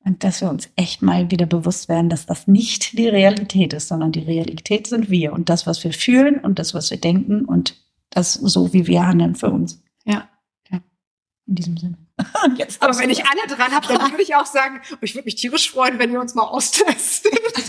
Und 0.04 0.24
dass 0.24 0.42
wir 0.42 0.50
uns 0.50 0.70
echt 0.76 1.04
mal 1.04 1.30
wieder 1.30 1.46
bewusst 1.46 1.88
werden, 1.88 2.10
dass 2.10 2.26
das 2.26 2.48
nicht 2.48 2.98
die 2.98 3.08
Realität 3.08 3.74
ist, 3.74 3.90
sondern 3.90 4.12
die 4.12 4.22
Realität 4.22 4.88
sind 4.88 5.12
wir 5.12 5.34
und 5.34 5.50
das, 5.50 5.68
was 5.68 5.84
wir 5.84 5.94
fühlen 5.94 6.40
und 6.40 6.58
das, 6.58 6.74
was 6.74 6.90
wir 6.90 7.00
denken 7.00 7.46
und 7.46 7.76
das 8.10 8.34
so, 8.34 8.74
wie 8.74 8.88
wir 8.88 9.06
handeln 9.06 9.36
für 9.36 9.52
uns. 9.52 9.84
Ja. 10.04 10.28
ja. 10.72 10.80
In 11.46 11.56
diesem 11.56 11.78
Sinne. 11.78 11.98
Jetzt 12.56 12.82
Aber 12.82 12.98
wenn 12.98 13.10
ich 13.10 13.26
alle 13.26 13.56
dran 13.56 13.72
habe, 13.72 13.88
dann 13.88 14.12
würde 14.12 14.24
ich 14.24 14.36
auch 14.36 14.46
sagen, 14.46 14.82
oh, 14.94 14.98
ich 15.02 15.16
würde 15.16 15.26
mich 15.26 15.36
tierisch 15.36 15.72
freuen, 15.72 16.00
wenn 16.00 16.12
ihr 16.12 16.20
uns 16.20 16.36
mal 16.36 16.44
austestet. 16.44 17.34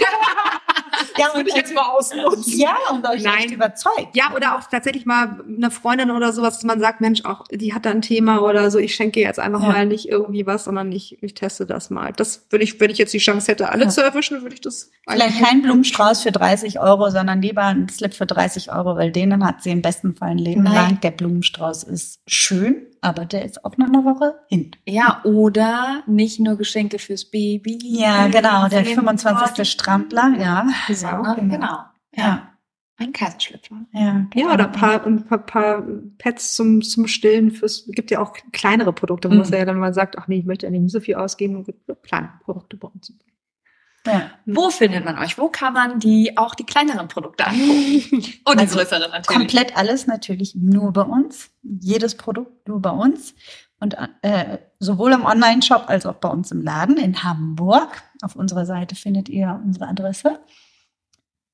ja, 1.18 1.26
das 1.26 1.34
würde 1.34 1.50
ich 1.50 1.56
jetzt 1.56 1.74
mal 1.74 1.88
ausnutzen. 1.88 2.58
Ja, 2.58 2.76
und 2.90 3.06
euch 3.06 3.22
Nein. 3.22 3.52
überzeugt. 3.52 4.14
Ja, 4.14 4.32
oder 4.34 4.56
auch 4.56 4.64
tatsächlich 4.68 5.06
mal 5.06 5.40
eine 5.46 5.70
Freundin 5.70 6.10
oder 6.10 6.32
sowas, 6.32 6.54
dass 6.54 6.64
man 6.64 6.80
sagt, 6.80 7.00
Mensch, 7.00 7.24
auch 7.24 7.44
die 7.50 7.74
hat 7.74 7.86
da 7.86 7.90
ein 7.90 8.02
Thema 8.02 8.42
oder 8.42 8.70
so, 8.70 8.78
ich 8.78 8.94
schenke 8.94 9.20
jetzt 9.20 9.38
einfach 9.38 9.62
ja. 9.62 9.68
mal 9.68 9.86
nicht 9.86 10.08
irgendwie 10.08 10.46
was, 10.46 10.64
sondern 10.64 10.92
ich, 10.92 11.22
ich 11.22 11.34
teste 11.34 11.66
das 11.66 11.90
mal. 11.90 12.12
Das 12.12 12.46
würde 12.50 12.64
ich, 12.64 12.78
wenn 12.80 12.90
ich 12.90 12.98
jetzt 12.98 13.12
die 13.12 13.18
Chance 13.18 13.52
hätte, 13.52 13.70
alle 13.70 13.84
ja. 13.84 13.90
zu 13.90 14.02
erwischen, 14.02 14.42
würde 14.42 14.54
ich 14.54 14.60
das. 14.60 14.90
Vielleicht 15.08 15.42
kein 15.42 15.62
Blumenstrauß 15.62 16.22
für 16.22 16.32
30 16.32 16.80
Euro, 16.80 17.10
sondern 17.10 17.42
lieber 17.42 17.64
ein 17.64 17.88
Slip 17.88 18.14
für 18.14 18.26
30 18.26 18.72
Euro, 18.72 18.96
weil 18.96 19.12
denen 19.12 19.44
hat 19.44 19.62
sie 19.62 19.70
im 19.70 19.82
besten 19.82 20.14
Fall 20.14 20.30
ein 20.30 20.38
Leben 20.38 20.62
Nein. 20.62 20.74
lang. 20.74 21.00
Der 21.00 21.10
Blumenstrauß 21.10 21.84
ist 21.84 22.20
schön, 22.26 22.86
aber 23.00 23.24
der 23.24 23.44
ist 23.44 23.64
auch 23.64 23.76
nach 23.76 23.88
einer 23.88 24.04
Woche 24.04 24.40
hin. 24.48 24.72
Ja, 24.86 25.20
oder 25.24 26.02
nicht 26.06 26.40
nur 26.40 26.56
Geschenke 26.56 26.98
fürs 26.98 27.24
Baby. 27.24 27.78
Ja, 27.82 28.28
genau, 28.28 28.68
der 28.68 28.84
25. 28.84 29.70
Strampler, 29.70 30.34
ja. 30.38 30.66
So, 30.88 31.06
genau. 31.06 31.34
genau. 31.34 31.78
Ja. 32.14 32.46
Ein 32.96 33.14
Kaiserschlüpfer. 33.14 33.86
Ja, 33.92 34.26
ja 34.34 34.52
oder 34.52 34.66
ein 34.66 34.72
paar, 34.72 35.06
ein 35.06 35.24
paar, 35.24 35.38
paar 35.38 35.82
Pads 36.18 36.54
zum, 36.54 36.82
zum 36.82 37.06
Stillen. 37.06 37.50
Fürs, 37.50 37.86
gibt 37.88 38.10
ja 38.10 38.20
auch 38.20 38.34
kleinere 38.52 38.92
Produkte, 38.92 39.30
wo 39.30 39.34
mhm. 39.34 39.40
man 39.40 39.50
ja 39.50 39.64
dann 39.64 39.78
mal 39.78 39.94
sagt, 39.94 40.18
ach 40.18 40.28
nee, 40.28 40.40
ich 40.40 40.44
möchte 40.44 40.66
ja 40.66 40.70
nicht 40.70 40.90
so 40.90 41.00
viel 41.00 41.14
ausgeben. 41.14 41.56
Und 41.56 41.74
kleine 42.02 42.30
Produkte 42.44 42.76
bei 42.76 42.88
uns. 42.88 43.14
Ja. 44.06 44.30
Wo 44.46 44.70
findet 44.70 45.04
man 45.04 45.18
euch? 45.18 45.36
Wo 45.36 45.48
kann 45.48 45.74
man 45.74 46.00
die 46.00 46.36
auch 46.38 46.54
die 46.54 46.64
kleineren 46.64 47.08
Produkte 47.08 47.46
angucken? 47.46 48.24
Und 48.44 48.58
also 48.58 48.64
die 48.64 48.66
größeren 48.66 49.10
natürlich. 49.10 49.26
Komplett 49.26 49.76
alles 49.76 50.06
natürlich 50.06 50.54
nur 50.54 50.92
bei 50.92 51.02
uns. 51.02 51.50
Jedes 51.62 52.16
Produkt 52.16 52.66
nur 52.66 52.80
bei 52.80 52.90
uns. 52.90 53.34
Und 53.78 53.96
äh, 54.22 54.58
sowohl 54.78 55.12
im 55.12 55.24
Online-Shop 55.24 55.84
als 55.88 56.06
auch 56.06 56.14
bei 56.14 56.28
uns 56.28 56.50
im 56.50 56.62
Laden 56.62 56.96
in 56.96 57.22
Hamburg. 57.22 58.02
Auf 58.22 58.36
unserer 58.36 58.66
Seite 58.66 58.94
findet 58.94 59.28
ihr 59.28 59.60
unsere 59.64 59.88
Adresse. 59.88 60.40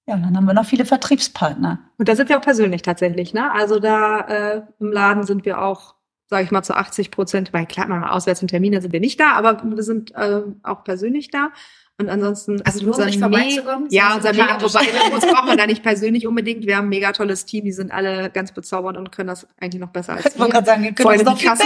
Ja, 0.06 0.14
und 0.14 0.22
dann 0.22 0.36
haben 0.36 0.44
wir 0.44 0.54
noch 0.54 0.66
viele 0.66 0.84
Vertriebspartner. 0.84 1.80
Und 1.98 2.08
da 2.08 2.14
sind 2.14 2.28
wir 2.28 2.38
auch 2.38 2.42
persönlich 2.42 2.82
tatsächlich, 2.82 3.34
ne? 3.34 3.50
Also 3.52 3.80
da 3.80 4.20
äh, 4.20 4.62
im 4.78 4.92
Laden 4.92 5.24
sind 5.24 5.44
wir 5.44 5.60
auch 5.60 5.96
sage 6.28 6.44
ich 6.44 6.50
mal, 6.50 6.62
zu 6.62 6.74
80 6.74 7.10
Prozent, 7.10 7.52
weil 7.52 7.66
klar, 7.66 7.86
mal 7.86 8.10
auswärts 8.10 8.42
und 8.42 8.48
Termine 8.48 8.82
sind 8.82 8.92
wir 8.92 9.00
nicht 9.00 9.20
da, 9.20 9.32
aber 9.34 9.62
wir 9.62 9.82
sind 9.82 10.12
äh, 10.14 10.42
auch 10.62 10.82
persönlich 10.84 11.30
da. 11.30 11.50
Und 11.98 12.10
ansonsten 12.10 12.60
also 12.62 12.84
lohnt 12.84 12.96
sich 12.96 13.18
vorbeizukommen? 13.18 13.88
Ja, 13.90 14.14
unser 14.14 14.32
mega, 14.32 14.60
wobei 14.60 15.14
uns 15.14 15.24
braucht 15.24 15.46
man 15.46 15.56
da 15.56 15.66
nicht 15.66 15.82
persönlich 15.82 16.26
unbedingt. 16.26 16.66
Wir 16.66 16.76
haben 16.76 16.86
ein 16.86 16.90
mega 16.90 17.12
tolles 17.12 17.46
Team, 17.46 17.64
die 17.64 17.72
sind 17.72 17.90
alle 17.90 18.28
ganz 18.28 18.52
bezaubernd 18.52 18.98
und 18.98 19.12
können 19.12 19.28
das 19.28 19.46
eigentlich 19.58 19.80
noch 19.80 19.88
besser 19.88 20.12
als 20.12 20.26
ich 20.26 20.38
wir. 20.38 20.46
Ich 20.46 20.52
gerade 20.52 20.66
sagen, 20.66 20.82
wir 20.82 20.92
können 20.92 21.14
das 21.14 21.24
noch 21.24 21.38
viel 21.38 21.50
besser. 21.50 21.64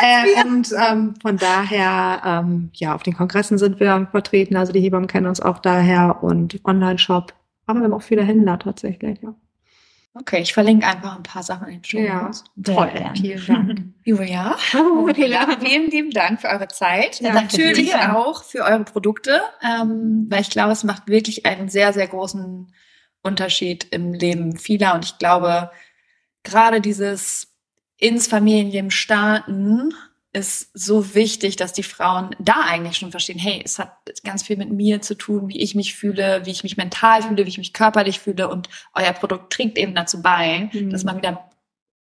Äh, 0.00 0.44
und 0.46 0.68
ähm, 0.78 1.14
von 1.20 1.36
daher, 1.36 2.22
ähm, 2.24 2.70
ja, 2.74 2.94
auf 2.94 3.02
den 3.02 3.14
Kongressen 3.14 3.58
sind 3.58 3.80
wir 3.80 4.06
vertreten, 4.12 4.56
also 4.56 4.72
die 4.72 4.80
Hebammen 4.80 5.08
kennen 5.08 5.26
uns 5.26 5.40
auch 5.40 5.58
daher 5.58 6.22
und 6.22 6.60
Online-Shop. 6.64 7.34
Aber 7.66 7.80
wir 7.80 7.84
haben 7.84 7.92
auch 7.92 8.02
viele 8.02 8.22
Händler 8.22 8.60
tatsächlich, 8.60 9.20
ja. 9.20 9.34
Okay, 10.14 10.42
ich 10.42 10.52
verlinke 10.52 10.86
einfach 10.86 11.16
ein 11.16 11.22
paar 11.22 11.42
Sachen 11.42 11.68
in 11.68 11.74
den 11.80 11.84
Show. 11.84 11.98
Ja, 11.98 12.30
toll. 12.62 12.92
Vielen 13.14 13.46
Dank. 13.46 13.80
Julia, 14.04 14.56
oh, 14.76 15.08
vielen 15.14 15.90
lieben 15.90 16.10
Dank 16.10 16.40
für 16.42 16.48
eure 16.48 16.68
Zeit. 16.68 17.20
Ja, 17.20 17.32
Natürlich 17.32 17.94
auch 17.94 18.44
für 18.44 18.64
eure 18.64 18.84
Produkte, 18.84 19.40
ähm, 19.62 20.26
weil 20.28 20.42
ich 20.42 20.50
glaube, 20.50 20.72
es 20.72 20.84
macht 20.84 21.08
wirklich 21.08 21.46
einen 21.46 21.70
sehr, 21.70 21.94
sehr 21.94 22.08
großen 22.08 22.70
Unterschied 23.22 23.84
im 23.90 24.12
Leben 24.12 24.58
vieler. 24.58 24.94
Und 24.94 25.06
ich 25.06 25.16
glaube, 25.16 25.70
gerade 26.42 26.82
dieses 26.82 27.48
ins 27.96 28.26
Familienleben 28.26 28.90
starten 28.90 29.94
ist 30.32 30.70
so 30.72 31.14
wichtig, 31.14 31.56
dass 31.56 31.72
die 31.72 31.82
Frauen 31.82 32.34
da 32.38 32.54
eigentlich 32.66 32.96
schon 32.96 33.10
verstehen, 33.10 33.38
hey, 33.38 33.60
es 33.64 33.78
hat 33.78 33.92
ganz 34.24 34.42
viel 34.42 34.56
mit 34.56 34.72
mir 34.72 35.02
zu 35.02 35.14
tun, 35.14 35.48
wie 35.48 35.60
ich 35.60 35.74
mich 35.74 35.94
fühle, 35.94 36.42
wie 36.44 36.50
ich 36.50 36.62
mich 36.62 36.76
mental 36.76 37.22
fühle, 37.22 37.44
wie 37.44 37.50
ich 37.50 37.58
mich 37.58 37.74
körperlich 37.74 38.18
fühle 38.18 38.48
und 38.48 38.68
euer 38.94 39.12
Produkt 39.12 39.52
trägt 39.52 39.76
eben 39.76 39.94
dazu 39.94 40.22
bei, 40.22 40.70
mhm. 40.72 40.90
dass 40.90 41.04
man 41.04 41.18
wieder 41.18 41.50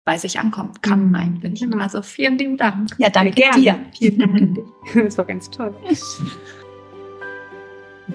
bei 0.04 0.18
sich 0.18 0.38
ankommen 0.38 0.72
kann 0.82 1.08
mhm. 1.08 1.14
eigentlich. 1.14 1.60
Genau. 1.60 1.78
Also 1.78 2.02
vielen 2.02 2.36
lieben 2.36 2.56
Dank. 2.56 2.90
Ja, 2.98 3.08
danke 3.08 3.32
Gerne. 3.32 3.60
dir. 3.60 3.78
Vielen 3.96 4.18
Dank. 4.18 4.58
Das 4.94 5.16
war 5.16 5.24
ganz 5.24 5.50
toll. 5.50 5.74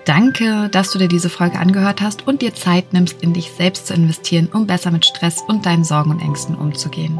Danke, 0.04 0.70
dass 0.70 0.92
du 0.92 1.00
dir 1.00 1.08
diese 1.08 1.30
Folge 1.30 1.58
angehört 1.58 2.02
hast 2.02 2.28
und 2.28 2.42
dir 2.42 2.54
Zeit 2.54 2.92
nimmst, 2.92 3.22
in 3.24 3.34
dich 3.34 3.52
selbst 3.52 3.88
zu 3.88 3.94
investieren, 3.94 4.50
um 4.52 4.68
besser 4.68 4.92
mit 4.92 5.06
Stress 5.06 5.42
und 5.48 5.66
deinen 5.66 5.86
Sorgen 5.86 6.12
und 6.12 6.22
Ängsten 6.22 6.56
umzugehen. 6.56 7.20